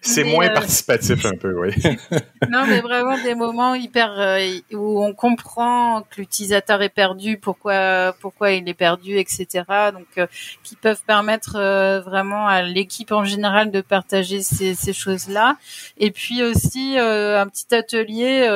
C'est 0.00 0.22
moins 0.22 0.48
participatif 0.50 1.26
un 1.26 1.36
peu, 1.36 1.52
oui. 1.58 1.70
non, 2.48 2.66
mais 2.68 2.80
vraiment 2.80 3.20
des 3.20 3.34
moments 3.34 3.74
hyper 3.74 4.38
où 4.72 5.02
on 5.02 5.12
comprend 5.12 6.02
que 6.02 6.20
l'utilisateur 6.20 6.82
est 6.82 6.88
perdu, 6.88 7.36
pourquoi 7.36 8.14
pourquoi 8.20 8.52
il 8.52 8.68
est 8.68 8.74
perdu, 8.74 9.18
etc. 9.18 9.64
Donc 9.92 10.28
qui 10.62 10.76
peuvent 10.76 11.02
permettre 11.04 11.54
vraiment 12.04 12.46
à 12.46 12.62
l'équipe 12.62 13.10
en 13.10 13.24
général 13.24 13.72
de 13.72 13.80
partager 13.80 14.40
ces, 14.40 14.76
ces 14.76 14.92
choses-là. 14.92 15.56
Et 15.98 16.12
puis 16.12 16.44
aussi 16.44 16.96
un 16.96 17.48
petit 17.48 17.74
atelier 17.74 18.46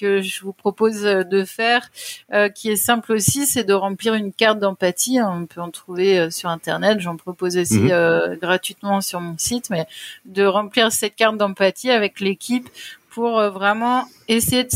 que 0.00 0.20
je 0.20 0.42
vous 0.42 0.52
propose 0.52 1.03
de 1.04 1.44
faire, 1.44 1.90
euh, 2.32 2.48
qui 2.48 2.70
est 2.70 2.76
simple 2.76 3.12
aussi, 3.12 3.46
c'est 3.46 3.64
de 3.64 3.72
remplir 3.72 4.14
une 4.14 4.32
carte 4.32 4.58
d'empathie. 4.58 5.18
On 5.20 5.46
peut 5.46 5.60
en 5.60 5.70
trouver 5.70 6.18
euh, 6.18 6.30
sur 6.30 6.48
Internet. 6.48 7.00
J'en 7.00 7.16
propose 7.16 7.56
aussi 7.56 7.78
mhm. 7.78 7.90
euh, 7.92 8.36
gratuitement 8.36 9.00
sur 9.00 9.20
mon 9.20 9.36
site, 9.38 9.70
mais 9.70 9.86
de 10.24 10.44
remplir 10.44 10.92
cette 10.92 11.16
carte 11.16 11.36
d'empathie 11.36 11.90
avec 11.90 12.20
l'équipe 12.20 12.68
pour 13.10 13.40
vraiment 13.50 14.06
essayer 14.28 14.64
de... 14.64 14.70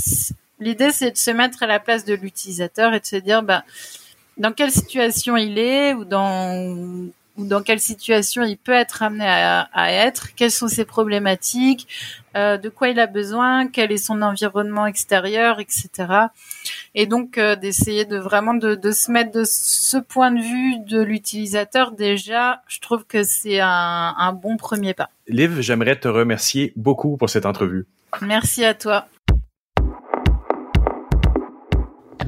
L'idée, 0.61 0.91
c'est 0.91 1.13
de 1.13 1.17
se 1.17 1.31
mettre 1.31 1.63
à 1.63 1.67
la 1.67 1.79
place 1.79 2.05
de 2.05 2.15
l'utilisateur 2.15 2.93
et 2.93 3.01
de 3.01 3.07
se 3.07 3.17
dire, 3.17 3.43
bah, 3.43 3.65
dans 4.37 4.53
quelle 4.53 4.71
situation 4.71 5.37
il 5.37 5.59
est 5.59 5.95
ou 5.95 6.05
dans 6.05 7.09
ou 7.39 7.47
dans 7.47 7.63
quelle 7.63 7.81
situation 7.81 8.43
il 8.43 8.59
peut 8.59 8.73
être 8.73 9.03
amené 9.03 9.25
à, 9.25 9.93
être, 9.93 10.35
quelles 10.35 10.51
sont 10.51 10.69
ses 10.69 10.85
problématiques, 10.85 11.89
euh, 12.37 12.59
de 12.59 12.69
quoi 12.69 12.89
il 12.89 13.01
a 13.01 13.07
besoin, 13.07 13.69
quel 13.69 13.93
est 13.93 13.97
son 13.97 14.21
environnement 14.23 14.87
extérieur, 14.87 15.61
etc. 15.61 15.89
Et 16.95 17.07
donc 17.07 17.39
euh, 17.39 17.57
d'essayer 17.57 18.05
de 18.05 18.19
vraiment 18.19 18.55
de, 18.55 18.75
de, 18.75 18.91
se 18.91 19.11
mettre 19.11 19.33
de 19.33 19.45
ce 19.45 19.97
point 19.97 20.31
de 20.31 20.41
vue 20.41 20.79
de 20.87 21.01
l'utilisateur 21.01 21.93
déjà, 21.93 22.63
je 22.69 22.81
trouve 22.81 23.05
que 23.07 23.23
c'est 23.23 23.61
un, 23.61 24.15
un 24.19 24.33
bon 24.33 24.57
premier 24.57 24.93
pas. 24.95 25.09
Liv, 25.29 25.61
j'aimerais 25.61 25.97
te 25.97 26.09
remercier 26.09 26.73
beaucoup 26.77 27.17
pour 27.17 27.31
cette 27.31 27.47
entrevue. 27.47 27.87
Merci 28.21 28.65
à 28.65 28.75
toi. 28.75 29.07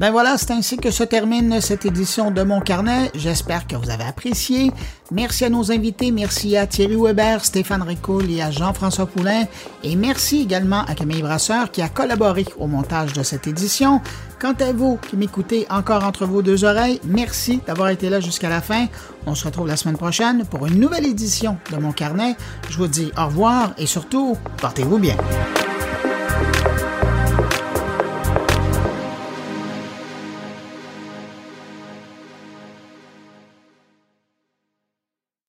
Ben 0.01 0.11
voilà, 0.11 0.39
c'est 0.39 0.53
ainsi 0.53 0.79
que 0.79 0.91
se 0.91 1.05
termine 1.05 1.61
cette 1.61 1.85
édition 1.85 2.31
de 2.31 2.43
Mon 2.43 2.63
Carnet. 2.63 3.11
J'espère 3.15 3.67
que 3.67 3.77
vous 3.77 3.91
avez 3.91 4.05
apprécié. 4.05 4.73
Merci 5.13 5.45
à 5.45 5.51
nos 5.51 5.71
invités, 5.71 6.11
merci 6.11 6.57
à 6.57 6.67
Thierry 6.67 6.97
Weber, 6.97 7.45
Stéphane 7.45 7.83
Ricoul 7.83 8.31
et 8.31 8.41
à 8.41 8.51
Jean-François 8.51 9.05
Poulain. 9.05 9.45
Et 9.85 9.97
merci 9.97 10.41
également 10.41 10.87
à 10.87 10.95
Camille 10.95 11.21
Brasseur 11.21 11.71
qui 11.71 11.83
a 11.83 11.91
collaboré 11.91 12.47
au 12.59 12.67
montage 12.67 13.13
de 13.13 13.23
cette 13.23 13.47
édition. 13.47 14.01
Quant 14.41 14.55
à 14.61 14.73
vous 14.73 14.99
qui 15.07 15.19
m'écoutez 15.19 15.67
encore 15.69 16.03
entre 16.03 16.25
vos 16.25 16.41
deux 16.41 16.65
oreilles, 16.65 16.99
merci 17.05 17.61
d'avoir 17.67 17.91
été 17.91 18.09
là 18.09 18.21
jusqu'à 18.21 18.49
la 18.49 18.63
fin. 18.63 18.87
On 19.27 19.35
se 19.35 19.45
retrouve 19.45 19.67
la 19.67 19.77
semaine 19.77 19.99
prochaine 19.99 20.47
pour 20.47 20.67
une 20.67 20.81
nouvelle 20.81 21.05
édition 21.05 21.59
de 21.71 21.77
Mon 21.77 21.93
Carnet. 21.93 22.37
Je 22.71 22.79
vous 22.79 22.89
dis 22.89 23.13
au 23.19 23.27
revoir 23.27 23.75
et 23.77 23.85
surtout, 23.85 24.39
portez-vous 24.57 24.99
bien. 24.99 25.17